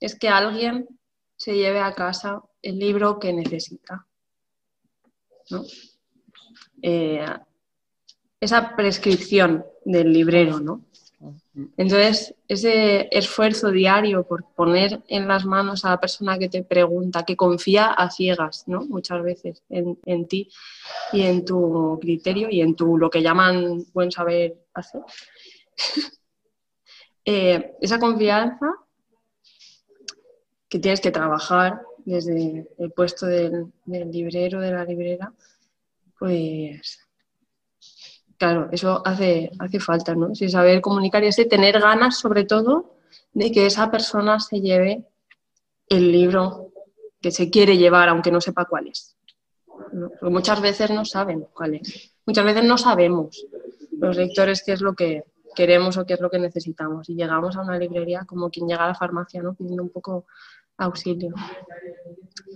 es 0.00 0.18
que 0.18 0.28
alguien 0.28 0.88
se 1.36 1.54
lleve 1.54 1.80
a 1.80 1.94
casa 1.94 2.42
el 2.62 2.78
libro 2.78 3.18
que 3.18 3.32
necesita. 3.32 4.06
Eh, 6.82 7.24
esa 8.40 8.74
prescripción 8.76 9.64
del 9.84 10.12
librero, 10.12 10.60
¿no? 10.60 10.84
Entonces, 11.76 12.34
ese 12.48 13.08
esfuerzo 13.10 13.70
diario 13.70 14.26
por 14.26 14.44
poner 14.54 15.02
en 15.08 15.28
las 15.28 15.44
manos 15.44 15.84
a 15.84 15.90
la 15.90 16.00
persona 16.00 16.38
que 16.38 16.48
te 16.48 16.62
pregunta, 16.64 17.24
que 17.24 17.36
confía 17.36 17.86
a 17.88 18.10
ciegas, 18.10 18.64
¿no? 18.66 18.86
Muchas 18.86 19.22
veces 19.22 19.62
en, 19.68 20.28
ti 20.28 20.50
y 21.12 21.22
en 21.22 21.44
tu 21.44 21.98
criterio 22.00 22.48
y 22.50 22.62
en 22.62 22.74
tu 22.74 22.96
lo 22.96 23.10
que 23.10 23.22
llaman 23.22 23.84
buen 23.92 24.10
saber 24.10 24.64
hacer. 24.74 25.02
Eh, 27.26 27.76
esa 27.82 28.00
confianza 28.00 28.66
que 30.70 30.78
tienes 30.78 31.02
que 31.02 31.10
trabajar 31.10 31.82
desde 31.98 32.66
el 32.78 32.90
puesto 32.92 33.26
del, 33.26 33.66
del 33.84 34.10
librero, 34.10 34.58
de 34.58 34.72
la 34.72 34.86
librera, 34.86 35.30
pues 36.18 37.09
Claro, 38.40 38.70
eso 38.72 39.02
hace, 39.04 39.50
hace 39.58 39.78
falta, 39.80 40.14
¿no? 40.14 40.34
Sí, 40.34 40.48
saber 40.48 40.80
comunicar 40.80 41.22
y 41.22 41.30
tener 41.46 41.78
ganas, 41.78 42.16
sobre 42.16 42.44
todo, 42.44 42.94
de 43.34 43.52
que 43.52 43.66
esa 43.66 43.90
persona 43.90 44.40
se 44.40 44.62
lleve 44.62 45.04
el 45.86 46.10
libro 46.10 46.72
que 47.20 47.32
se 47.32 47.50
quiere 47.50 47.76
llevar, 47.76 48.08
aunque 48.08 48.32
no 48.32 48.40
sepa 48.40 48.64
cuál 48.64 48.86
es. 48.86 49.14
Porque 49.66 50.32
muchas 50.32 50.58
veces 50.62 50.90
no 50.90 51.04
saben 51.04 51.48
cuál 51.52 51.74
es. 51.74 52.14
Muchas 52.24 52.46
veces 52.46 52.64
no 52.64 52.78
sabemos 52.78 53.46
los 53.98 54.16
lectores 54.16 54.62
qué 54.64 54.72
es 54.72 54.80
lo 54.80 54.94
que 54.94 55.24
queremos 55.54 55.98
o 55.98 56.06
qué 56.06 56.14
es 56.14 56.20
lo 56.20 56.30
que 56.30 56.38
necesitamos. 56.38 57.10
Y 57.10 57.16
llegamos 57.16 57.58
a 57.58 57.60
una 57.60 57.76
librería 57.76 58.24
como 58.24 58.48
quien 58.48 58.66
llega 58.66 58.86
a 58.86 58.88
la 58.88 58.94
farmacia, 58.94 59.42
¿no? 59.42 59.52
Pidiendo 59.52 59.82
un 59.82 59.90
poco 59.90 60.24
auxilio. 60.78 61.34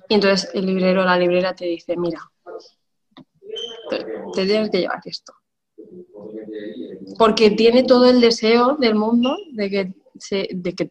Y 0.09 0.15
entonces 0.15 0.51
el 0.55 0.65
librero 0.65 1.03
o 1.03 1.05
la 1.05 1.19
librera 1.19 1.55
te 1.55 1.67
dice, 1.67 1.95
mira, 1.99 2.23
te 3.91 4.47
tienes 4.47 4.71
que 4.71 4.79
llevar 4.79 5.03
esto 5.05 5.35
porque 7.19 7.51
tiene 7.51 7.85
todo 7.85 8.09
el 8.09 8.21
deseo 8.21 8.77
del 8.77 8.95
mundo 8.95 9.37
de 9.53 9.71
que, 9.71 9.95
de 10.55 10.75
que 10.75 10.91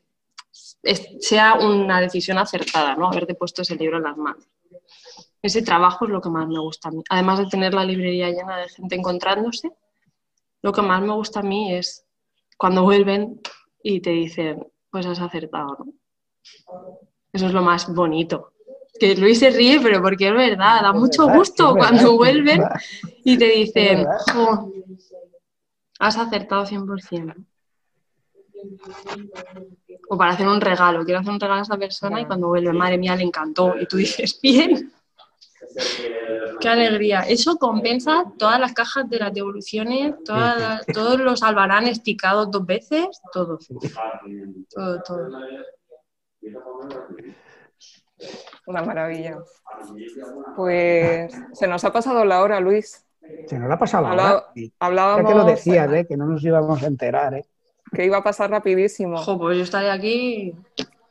sea 1.19 1.55
una 1.55 2.01
decisión 2.01 2.37
acertada, 2.37 2.95
¿no? 2.95 3.07
Haberte 3.07 3.35
puesto 3.35 3.61
ese 3.61 3.75
libro 3.75 3.97
en 3.97 4.03
las 4.03 4.17
manos. 4.17 4.43
Ese 5.41 5.61
trabajo 5.61 6.05
es 6.05 6.11
lo 6.11 6.21
que 6.21 6.29
más 6.29 6.47
me 6.47 6.59
gusta 6.59 6.89
a 6.89 6.91
mí. 6.91 7.03
Además 7.09 7.39
de 7.39 7.47
tener 7.47 7.73
la 7.73 7.85
librería 7.85 8.29
llena 8.29 8.57
de 8.57 8.69
gente 8.69 8.95
encontrándose, 8.95 9.71
lo 10.61 10.71
que 10.71 10.81
más 10.81 11.01
me 11.01 11.13
gusta 11.13 11.41
a 11.41 11.43
mí 11.43 11.73
es 11.73 12.05
cuando 12.57 12.83
vuelven 12.83 13.41
y 13.81 13.99
te 13.99 14.11
dicen, 14.11 14.65
pues 14.89 15.05
has 15.05 15.19
acertado, 15.19 15.77
¿no? 15.79 15.93
Eso 17.33 17.47
es 17.47 17.53
lo 17.53 17.61
más 17.61 17.93
bonito. 17.93 18.53
Que 18.99 19.15
Luis 19.15 19.39
se 19.39 19.49
ríe, 19.49 19.79
pero 19.81 20.01
porque 20.01 20.27
es 20.27 20.33
verdad, 20.33 20.81
da 20.81 20.93
mucho 20.93 21.27
gusto 21.27 21.75
cuando 21.75 22.15
vuelven 22.15 22.63
y 23.23 23.37
te 23.37 23.45
dicen, 23.45 24.05
Has 25.99 26.17
acertado 26.17 26.65
100%. 26.65 27.45
O 30.09 30.17
para 30.17 30.31
hacer 30.31 30.47
un 30.47 30.61
regalo. 30.61 31.03
Quiero 31.03 31.19
hacer 31.19 31.33
un 31.33 31.39
regalo 31.39 31.59
a 31.59 31.63
esa 31.63 31.77
persona 31.77 32.21
y 32.21 32.25
cuando 32.25 32.47
vuelve, 32.47 32.73
madre 32.73 32.97
mía, 32.97 33.15
le 33.15 33.23
encantó. 33.23 33.75
Y 33.79 33.85
tú 33.85 33.97
dices, 33.97 34.39
bien. 34.41 34.91
Qué 36.59 36.69
alegría. 36.69 37.21
Eso 37.21 37.57
compensa 37.57 38.25
todas 38.37 38.59
las 38.59 38.73
cajas 38.73 39.09
de 39.09 39.17
las 39.17 39.33
devoluciones, 39.33 40.15
todos 40.23 41.19
los 41.19 41.43
albaranes 41.43 41.99
picados 41.99 42.51
dos 42.51 42.65
veces, 42.65 43.07
todo. 43.31 43.59
Todo, 44.69 45.01
todo. 45.03 45.29
Una 48.67 48.81
maravilla. 48.83 49.39
Pues 50.55 51.33
se 51.53 51.67
nos 51.67 51.83
ha 51.83 51.91
pasado 51.91 52.23
la 52.25 52.41
hora, 52.41 52.59
Luis. 52.59 53.05
Se 53.47 53.59
nos 53.59 53.71
ha 53.71 53.77
pasado 53.77 54.03
la 54.03 54.13
hora. 54.13 54.45
Hablábamos. 54.79 55.23
Ya 55.23 55.27
que 55.27 55.39
lo 55.39 55.45
decías, 55.45 55.93
¿eh? 55.93 56.05
que 56.07 56.17
no 56.17 56.25
nos 56.25 56.43
íbamos 56.43 56.81
a 56.83 56.87
enterar. 56.87 57.33
¿eh? 57.33 57.45
Que 57.91 58.05
iba 58.05 58.17
a 58.17 58.23
pasar 58.23 58.49
rapidísimo. 58.49 59.15
Ojo, 59.15 59.37
pues 59.37 59.57
yo 59.57 59.63
estaré 59.63 59.91
aquí. 59.91 60.55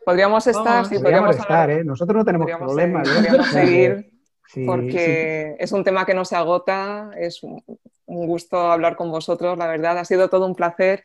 Podríamos 0.04 0.46
estar, 0.46 0.84
sí, 0.86 0.98
podríamos, 0.98 1.36
estar, 1.36 1.70
¿eh? 1.70 1.84
Nosotros 1.84 2.18
no 2.18 2.24
tenemos 2.24 2.50
problemas. 2.58 3.08
¿eh? 3.08 3.12
podríamos 3.14 3.46
seguir 3.48 4.12
porque 4.66 5.56
es 5.58 5.72
un 5.72 5.84
tema 5.84 6.04
que 6.04 6.14
no 6.14 6.24
se 6.24 6.36
agota, 6.36 7.10
es 7.16 7.42
un, 7.42 7.62
gusto 8.06 8.70
hablar 8.70 8.96
con 8.96 9.10
vosotros, 9.10 9.56
la 9.56 9.66
verdad, 9.66 9.96
ha 9.96 10.04
sido 10.04 10.28
todo 10.28 10.46
un 10.46 10.54
placer 10.54 11.02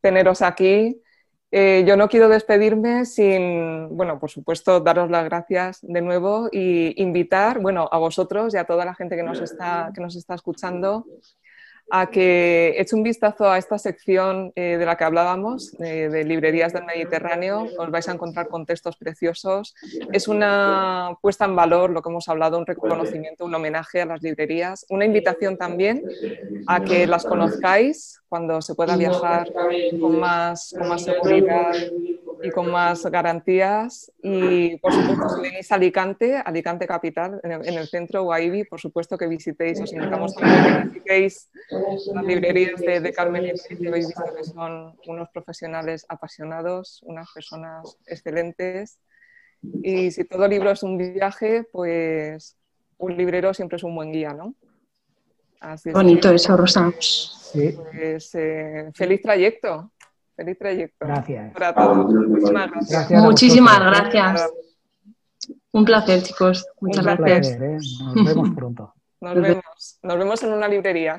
teneros 0.00 0.40
aquí. 0.40 1.02
Eh, 1.50 1.84
yo 1.86 1.96
no 1.96 2.08
quiero 2.08 2.28
despedirme 2.28 3.06
sin, 3.06 3.96
bueno, 3.96 4.18
por 4.18 4.30
supuesto, 4.30 4.80
daros 4.80 5.10
las 5.10 5.24
gracias 5.24 5.78
de 5.82 6.02
nuevo 6.02 6.48
y 6.52 7.00
invitar, 7.00 7.60
bueno, 7.60 7.88
a 7.90 7.98
vosotros 7.98 8.52
y 8.52 8.58
a 8.58 8.64
toda 8.64 8.84
la 8.84 8.94
gente 8.94 9.16
que 9.16 9.22
nos 9.22 9.40
está, 9.40 9.90
que 9.94 10.02
nos 10.02 10.14
está 10.14 10.34
escuchando 10.34 11.06
a 11.90 12.10
que 12.10 12.74
eche 12.78 12.94
un 12.94 13.02
vistazo 13.02 13.50
a 13.50 13.58
esta 13.58 13.78
sección 13.78 14.52
eh, 14.54 14.76
de 14.78 14.84
la 14.86 14.96
que 14.96 15.04
hablábamos, 15.04 15.72
de 15.78 16.24
librerías 16.24 16.72
del 16.72 16.84
Mediterráneo. 16.84 17.66
Os 17.78 17.90
vais 17.90 18.08
a 18.08 18.12
encontrar 18.12 18.48
con 18.48 18.66
textos 18.66 18.96
preciosos. 18.96 19.74
Es 20.12 20.28
una 20.28 21.16
puesta 21.20 21.44
en 21.44 21.56
valor, 21.56 21.90
lo 21.90 22.02
que 22.02 22.10
hemos 22.10 22.28
hablado, 22.28 22.58
un 22.58 22.66
reconocimiento, 22.66 23.44
un 23.44 23.54
homenaje 23.54 24.02
a 24.02 24.06
las 24.06 24.22
librerías. 24.22 24.84
Una 24.90 25.04
invitación 25.04 25.56
también 25.56 26.02
a 26.66 26.80
que 26.84 27.06
las 27.06 27.24
conozcáis 27.24 28.20
cuando 28.28 28.60
se 28.60 28.74
pueda 28.74 28.96
viajar 28.96 29.50
con 30.00 30.18
más 30.18 30.74
seguridad 30.98 31.72
y 32.42 32.50
con 32.50 32.70
más 32.70 33.04
garantías. 33.06 34.12
Y 34.22 34.76
por 34.78 34.92
supuesto, 34.92 35.28
si 35.28 35.42
venís 35.42 35.72
a 35.72 35.74
Alicante, 35.74 36.36
Alicante 36.36 36.86
Capital, 36.86 37.40
en 37.42 37.78
el, 37.78 37.86
centro, 37.88 38.24
Guaibi, 38.24 38.64
por 38.64 38.80
supuesto 38.80 39.16
que 39.16 39.26
visitéis, 39.26 39.80
os 39.80 39.92
invitamos 39.92 40.34
también 40.34 40.58
a 40.58 40.82
que 40.82 40.88
visitéis 40.88 41.50
las 42.14 42.24
librerías 42.24 42.80
de, 42.80 43.12
Carmen 43.12 43.46
y 43.46 43.76
que 43.76 43.88
habéis 43.88 44.08
visto 44.08 44.24
que 44.36 44.44
son 44.44 44.96
unos 45.06 45.28
profesionales 45.30 46.06
apasionados, 46.08 47.00
unas 47.04 47.30
personas 47.32 47.96
excelentes. 48.06 48.98
Y 49.82 50.10
si 50.10 50.24
todo 50.24 50.46
libro 50.46 50.70
es 50.70 50.82
un 50.82 50.98
viaje, 50.98 51.64
pues 51.72 52.56
un 52.98 53.16
librero 53.16 53.54
siempre 53.54 53.76
es 53.76 53.82
un 53.82 53.94
buen 53.94 54.12
guía, 54.12 54.32
¿no? 54.32 54.54
Bonito 55.92 56.30
eso, 56.30 56.56
Rosa. 56.56 56.92
Pues, 57.52 58.34
eh, 58.34 58.90
feliz 58.94 59.22
trayecto. 59.22 59.92
Feliz 60.38 60.56
trayecto. 60.56 61.04
Gracias. 61.04 61.52
Muchísimas 61.96 62.70
gracias. 62.70 63.10
Muchísimas 63.10 63.80
gracias. 63.80 64.50
Un 65.72 65.84
placer, 65.84 66.22
chicos. 66.22 66.64
Muchas 66.80 67.04
gracias. 67.04 67.60
¿eh? 67.60 67.78
Nos 68.14 68.24
vemos 68.24 68.50
pronto. 68.54 68.94
Nos 69.20 69.34
vemos. 69.34 69.98
Nos 70.00 70.16
vemos 70.16 70.42
en 70.44 70.52
una 70.52 70.68
librería. 70.68 71.18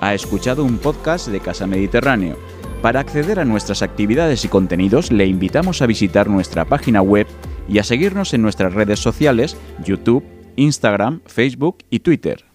Ha 0.00 0.14
escuchado 0.14 0.64
un 0.64 0.78
podcast 0.78 1.26
de 1.26 1.40
Casa 1.40 1.66
Mediterráneo. 1.66 2.36
Para 2.82 3.00
acceder 3.00 3.40
a 3.40 3.44
nuestras 3.44 3.82
actividades 3.82 4.44
y 4.44 4.48
contenidos, 4.48 5.10
le 5.10 5.26
invitamos 5.26 5.82
a 5.82 5.86
visitar 5.86 6.28
nuestra 6.28 6.64
página 6.64 7.02
web 7.02 7.26
y 7.68 7.80
a 7.80 7.82
seguirnos 7.82 8.32
en 8.32 8.42
nuestras 8.42 8.72
redes 8.74 9.00
sociales, 9.00 9.56
YouTube, 9.84 10.22
Instagram, 10.54 11.20
Facebook 11.26 11.78
y 11.90 11.98
Twitter. 11.98 12.49